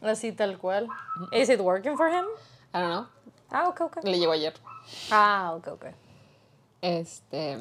[0.02, 0.88] Así tal cual.
[1.32, 2.26] Is it working for him?
[2.74, 3.08] I don't know.
[3.50, 4.04] Ah, ok, ok.
[4.04, 4.54] Le llegó ayer.
[5.12, 5.86] Ah, ok, ok.
[6.86, 7.58] Este,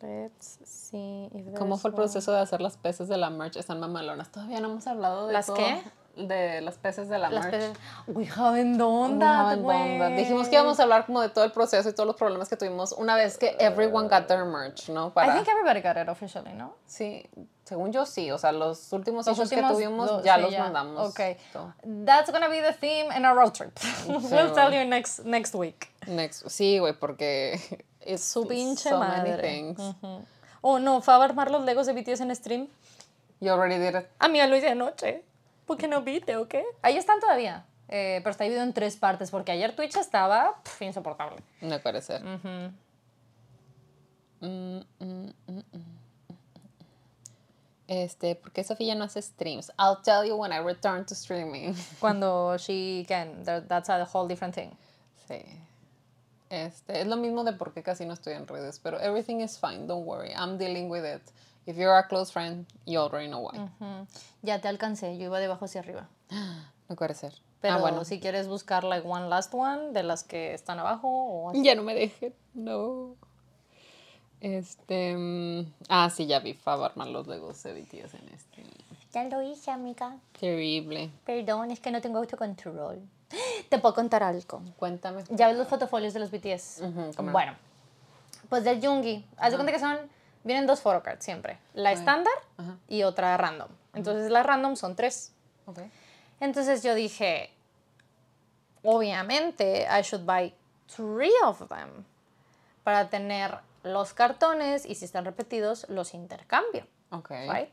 [0.00, 3.56] Let's see if ¿cómo fue el proceso de hacer las peces de la merch?
[3.56, 4.30] Están mamalonas.
[4.30, 5.82] Todavía no hemos hablado de ¿Las todo- qué?
[6.16, 7.54] De las peces de la Las merch.
[7.56, 7.76] peces-
[8.06, 10.08] We haven't done We that, haven't done that.
[10.08, 10.16] güey.
[10.16, 12.56] Dijimos que íbamos a hablar como de todo el proceso y todos los problemas que
[12.56, 15.08] tuvimos una vez que everyone got their merch, ¿no?
[15.08, 16.76] I Para, think everybody got it officially, ¿no?
[16.86, 17.28] Sí,
[17.64, 20.42] según yo sí, o sea, los últimos Los issues que últimos tuvimos dos, ya sí,
[20.42, 21.08] los mandamos.
[21.10, 21.20] Ok.
[21.52, 21.74] todo.
[22.04, 23.72] That's gonna be the theme in our road trip.
[24.06, 25.88] we'll tell you next, next week.
[26.06, 27.58] Next, sí, güey, porque
[28.06, 29.36] es Su pinche so madre.
[29.36, 29.78] many things.
[29.78, 30.24] Ujú.
[30.62, 32.68] Oh, no, fue a armar los Legos de BTS en stream.
[33.40, 34.06] You already did it.
[34.18, 35.22] A mí lo hice anoche.
[35.66, 36.64] ¿Por qué no viste o qué?
[36.82, 37.64] Ahí están todavía.
[37.88, 41.42] Eh, pero está dividido en tres partes porque ayer Twitch estaba pf, insoportable.
[41.60, 42.22] No puede ser.
[42.22, 42.74] Mm,
[44.40, 45.94] mm, mm, mm, mm.
[47.86, 49.70] Este, ¿por qué Sofía no hace streams?
[49.78, 51.74] I'll tell you when I return to streaming.
[52.00, 53.44] Cuando she can.
[53.44, 54.70] that- That's a whole different thing.
[55.28, 55.42] Sí.
[56.50, 59.58] Este, es lo mismo de por qué casi no estoy en redes, pero everything is
[59.58, 60.32] fine, don't worry.
[60.32, 61.22] I'm dealing with it.
[61.66, 63.58] If you're a close friend, you already know why.
[63.58, 64.06] Ujú.
[64.42, 65.16] Ya te alcancé.
[65.16, 66.08] Yo iba de abajo hacia arriba.
[66.86, 67.32] No puede ser.
[67.62, 68.04] Pero ah, bueno.
[68.04, 71.64] si quieres buscar like one last one de las que están abajo o así.
[71.64, 73.16] Ya no me dejen, no.
[74.42, 75.16] Este.
[75.16, 76.52] mm, ah, sí, ya vi.
[76.52, 78.64] Fab armar los legos de BTS en este.
[79.14, 80.18] Ya lo hice, amiga.
[80.38, 81.10] Terrible.
[81.24, 83.00] Perdón, es que no tengo autocontrol.
[83.68, 84.62] Te puedo contar algo.
[84.76, 85.24] Cuéntame.
[85.30, 86.82] Ya ves los fotofolios de los BTS.
[87.32, 87.54] Bueno,
[88.48, 89.26] Pues del Jungi.
[89.36, 89.98] Haz de cuenta que son,
[90.44, 91.58] vienen dos photocards siempre.
[91.74, 92.34] La estándar
[92.88, 93.68] y otra random.
[93.94, 95.32] Entonces las random son tres.
[95.66, 95.80] Ok.
[96.40, 97.50] Entonces yo dije,
[98.82, 100.54] obviamente, I should buy
[100.94, 102.04] three of them
[102.82, 106.86] para tener los cartones y si están repetidos, los intercambio.
[107.10, 107.30] Ok.
[107.30, 107.70] Right?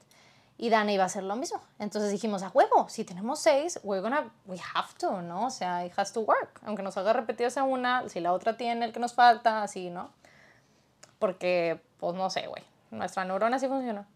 [0.61, 1.59] Y Dana iba a hacer lo mismo.
[1.79, 5.47] Entonces dijimos, a huevo, si tenemos seis, we're gonna, we have to, ¿no?
[5.47, 6.61] O sea, it has to work.
[6.63, 9.89] Aunque nos haga repetidos en una, si la otra tiene el que nos falta, así,
[9.89, 10.11] ¿no?
[11.17, 12.61] Porque, pues no sé, güey.
[12.91, 14.07] Nuestra neurona sí funciona.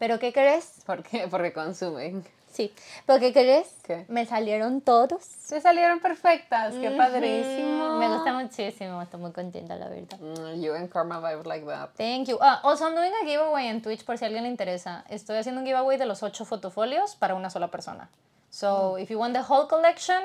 [0.00, 0.82] ¿Pero qué crees?
[0.84, 1.28] ¿Por qué?
[1.28, 2.24] Porque consumen.
[2.52, 2.72] Sí.
[3.06, 3.66] ¿Pero qué crees?
[3.82, 4.04] ¿Qué?
[4.08, 5.22] Me salieron todos.
[5.24, 6.74] Se salieron perfectas.
[6.74, 7.98] Qué padrísimo.
[7.98, 10.18] Me gusta muchísimo, estoy muy contenta, la verdad.
[10.20, 11.90] Mm, You and Karma vibe like that.
[11.96, 12.38] Thank you.
[12.40, 15.04] Ah, also, I'm doing a giveaway en Twitch por si a alguien le interesa.
[15.08, 18.10] Estoy haciendo un giveaway de los ocho fotofolios para una sola persona.
[18.50, 20.22] So, if you want the whole collection,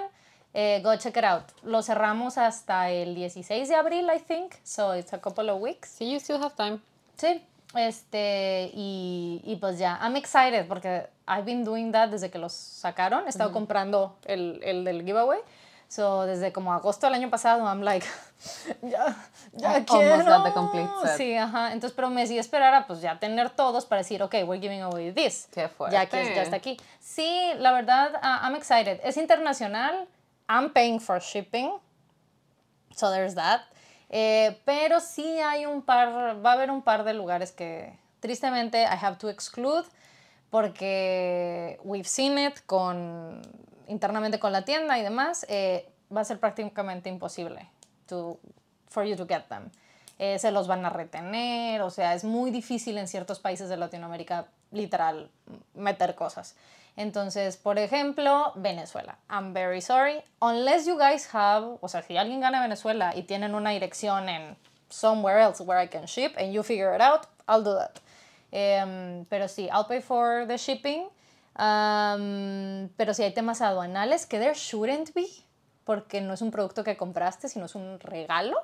[0.54, 1.44] eh, go check it out.
[1.64, 4.56] Lo cerramos hasta el 16 de abril, I think.
[4.64, 5.92] So, it's a couple of weeks.
[5.98, 6.82] So you still have time.
[7.16, 7.42] Sí.
[7.76, 12.54] Este, y, y pues ya, I'm excited porque I've been doing that desde que los
[12.54, 13.26] sacaron.
[13.26, 15.40] He estado comprando el, el del giveaway.
[15.90, 18.06] So, desde como agosto del año pasado, I'm like,
[18.82, 19.16] ya,
[19.54, 20.44] ya quiero.
[20.44, 21.18] the complete set.
[21.18, 21.72] Sí, ajá.
[21.72, 24.82] Entonces, pero me decidí esperar a pues ya tener todos para decir, ok, we're giving
[24.82, 25.48] away this.
[25.54, 25.68] Qué Ya
[26.06, 26.36] que fuerte.
[26.36, 26.78] ya está aquí.
[27.00, 29.00] Sí, la verdad, ah, I'm excited.
[29.02, 30.08] Es internacional.
[30.50, 31.72] I'm paying for shipping.
[32.94, 33.62] So there's that.
[34.10, 38.84] Eh, pero sí hay un par, va a haber un par de lugares que tristemente
[38.84, 39.86] I have to exclude
[40.50, 43.42] porque we've seen it con,
[43.88, 45.46] internamente con la tienda y demás.
[45.50, 47.68] eh, va a ser prácticamente imposible
[48.08, 48.40] to,
[48.90, 49.70] for you to get them.
[50.20, 53.78] Eh, se los van a retener, o sea, es muy difícil en ciertos países de
[53.78, 55.30] Latinoamérica, literal,
[55.76, 56.56] meter cosas.
[56.98, 59.18] Entonces, por ejemplo, Venezuela.
[59.30, 60.22] I'm very sorry.
[60.42, 64.58] Unless you guys have, o sea, si alguien gana Venezuela y tienen una dirección en
[64.90, 68.00] somewhere else where I can ship and you figure it out, I'll do that.
[68.52, 71.08] Em, pero sí, I'll pay for the shipping.
[71.58, 75.28] Um, pero si hay temas aduanales, que there shouldn't be,
[75.86, 78.58] porque no es un producto que compraste, sino es un regalo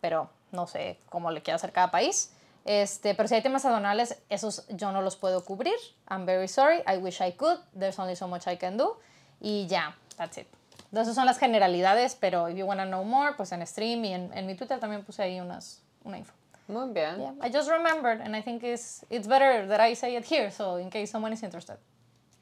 [0.00, 2.32] pero no sé cómo le quiera hacer cada país.
[2.64, 5.74] Este, pero si hay temas aduanales, esos yo no los puedo cubrir.
[6.08, 6.82] I'm very sorry.
[6.86, 7.58] I wish I could.
[7.78, 8.96] There's only so much I can do.
[9.40, 10.46] Y ya, that's it.
[10.92, 14.12] Esas son las generalidades, pero if you want to know more, pues en stream y
[14.12, 16.32] en, en mi Twitter también puse ahí unas, una info.
[16.68, 17.18] Muy bien.
[17.18, 20.50] Yeah, I just remembered, and I think it's, it's better that I say it here,
[20.50, 21.76] so in case someone is interested.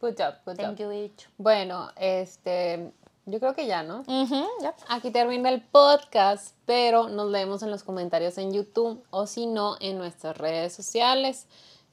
[0.01, 0.93] Good job, good Thank job.
[0.93, 1.11] you.
[1.39, 2.93] Bueno, este,
[3.29, 4.05] yo creo que ya, ¿no?
[4.05, 4.75] Yep.
[4.89, 9.77] Aquí termina el podcast, pero nos leemos en los comentarios en YouTube o si no
[9.81, 11.47] en nuestras redes sociales,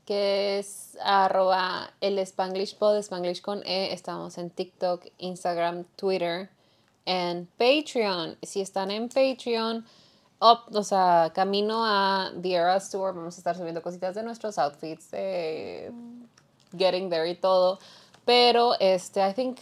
[0.05, 3.91] que es arroba el Spanglish Pod, Spanglish con E.
[3.91, 6.49] Estamos en TikTok, Instagram, Twitter,
[7.05, 8.37] en Patreon.
[8.41, 9.85] Si están en Patreon,
[10.39, 14.57] up, o sea, camino a The Eras Tour, vamos a estar subiendo cositas de nuestros
[14.57, 15.91] outfits, de
[16.77, 17.79] getting there y todo.
[18.23, 19.59] Pero este, I think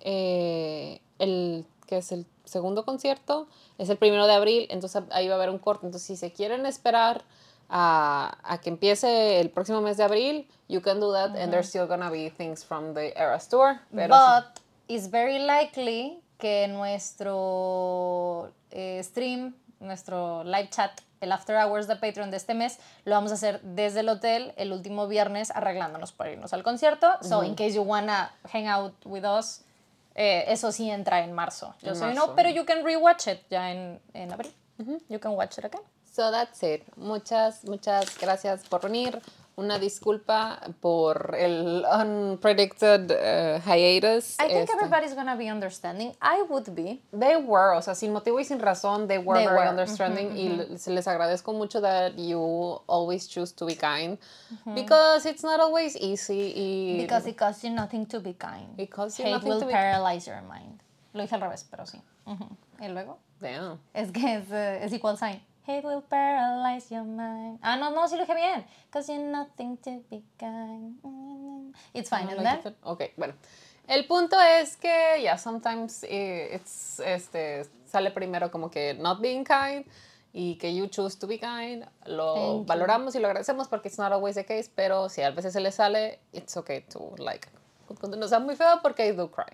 [0.00, 3.46] eh, el que es el segundo concierto
[3.78, 5.86] es el primero de abril, entonces ahí va a haber un corte.
[5.86, 7.24] Entonces, si se quieren esperar
[7.68, 11.68] a, a que empiece el próximo mes de abril, you can do that, and there's
[11.68, 13.80] still gonna be things from the Eras Tour.
[13.94, 14.20] Pero sí.
[14.20, 21.96] But it's very likely que nuestro eh, stream, nuestro live chat, el After Hours de
[21.96, 26.12] Patreon de este mes, lo vamos a hacer desde el hotel el último viernes arreglándonos
[26.12, 27.08] para irnos al concierto.
[27.22, 29.62] So, in case you wanna hang out with us,
[30.16, 31.74] eh, eso sí entra en marzo.
[31.82, 32.12] Yo marzo.
[32.14, 34.52] no, pero you can rewatch it ya en, en abril.
[35.08, 35.82] You can watch it again.
[36.10, 36.82] So that's it.
[36.96, 39.20] Muchas, muchas gracias por venir.
[39.58, 44.34] Una disculpa por el unpredicted uh, hiatus.
[44.38, 46.12] I think Este, everybody's gonna be understanding.
[46.20, 47.00] I would be.
[47.10, 49.68] They were, o sea, sin motivo y sin razón, they were They very were.
[49.68, 54.18] understanding y le- se les agradezco mucho that you always choose to be kind
[54.74, 58.78] because it's not always easy y Because it costs you nothing to be kind.
[58.78, 60.82] It costs you Hate nothing will to be- paralyze your mind.
[61.14, 61.98] Lo dije al revés, pero sí.
[62.78, 63.78] Y luego, Damn.
[63.94, 65.40] es que es, eh, es equal sign.
[65.66, 67.58] Hate will paralyze your mind.
[67.62, 68.64] Ah, no, no, sí lo dije bien.
[68.86, 71.74] Because you're nothing to be kind.
[71.92, 72.26] It's fine.
[72.26, 72.76] No, then, it.
[72.84, 73.34] Ok, bueno.
[73.88, 79.44] El punto es que, yeah, sometimes eh, it's, este, sale primero como que not being
[79.44, 79.84] kind
[80.32, 81.84] y que you choose to be kind.
[82.04, 82.64] Lo Thank you.
[82.66, 85.60] valoramos y lo agradecemos porque it's not always the case, pero si a veces se
[85.60, 87.48] le sale, it's okay to, like,
[88.02, 89.52] no sea muy feo porque I do cry.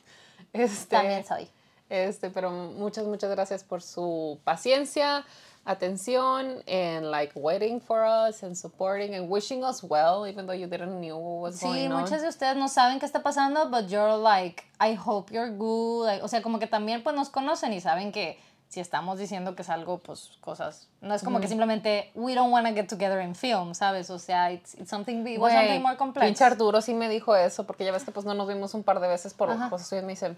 [0.52, 1.48] Este, también soy.
[1.88, 5.26] Este, pero muchas, muchas gracias por su paciencia,
[5.64, 10.66] atención, and like waiting for us and supporting and wishing us well, even though you
[10.66, 12.00] didn't knew what was Sí, going on.
[12.02, 16.06] muchos de ustedes no saben qué está pasando, but you're like, I hope you're good.
[16.06, 19.54] Like, o sea, como que también pues nos conocen y saben que si estamos diciendo
[19.54, 20.88] que es algo, pues cosas.
[21.02, 24.08] No es como que simplemente we don't want to get together in film, ¿sabes?
[24.08, 26.24] O sea, it's, it's something, it was Güey, something more complex.
[26.26, 28.82] Pinche Arturo sí me dijo eso, porque ya ves que pues no nos vimos un
[28.82, 30.36] par de veces por cosas y me dice,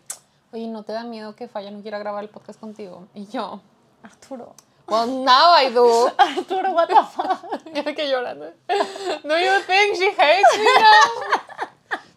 [0.53, 3.07] oye, ¿no te da miedo que Falla no quiera grabar el podcast contigo?
[3.15, 3.61] Y yo,
[4.03, 4.55] Arturo.
[4.89, 6.11] Well, now I do.
[6.19, 7.65] Arturo, what the fuck?
[7.73, 8.53] Me quedé llorando.
[8.69, 11.69] Do you think she hates me now?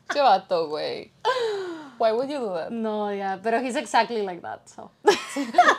[0.10, 1.10] Che vato, güey.
[1.98, 2.72] Why would you do that?
[2.72, 4.90] No, yeah, but he's exactly like that, so.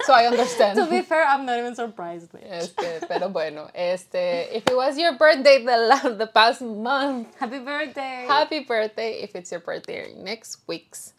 [0.05, 0.77] So I understand.
[0.79, 2.31] to be fair, I'm not even surprised.
[2.33, 2.45] bitch.
[2.45, 8.27] Este, pero bueno, este, if it was your birthday the, the past month, Happy birthday.
[8.29, 11.15] happy birthday if it's your birthday next week's.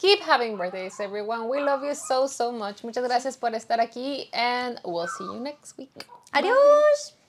[0.00, 1.50] Keep having birthdays, everyone.
[1.50, 2.82] We love you so, so much.
[2.82, 6.06] Muchas gracias por estar aquí, and we'll see you next week.
[6.32, 7.19] Adiós.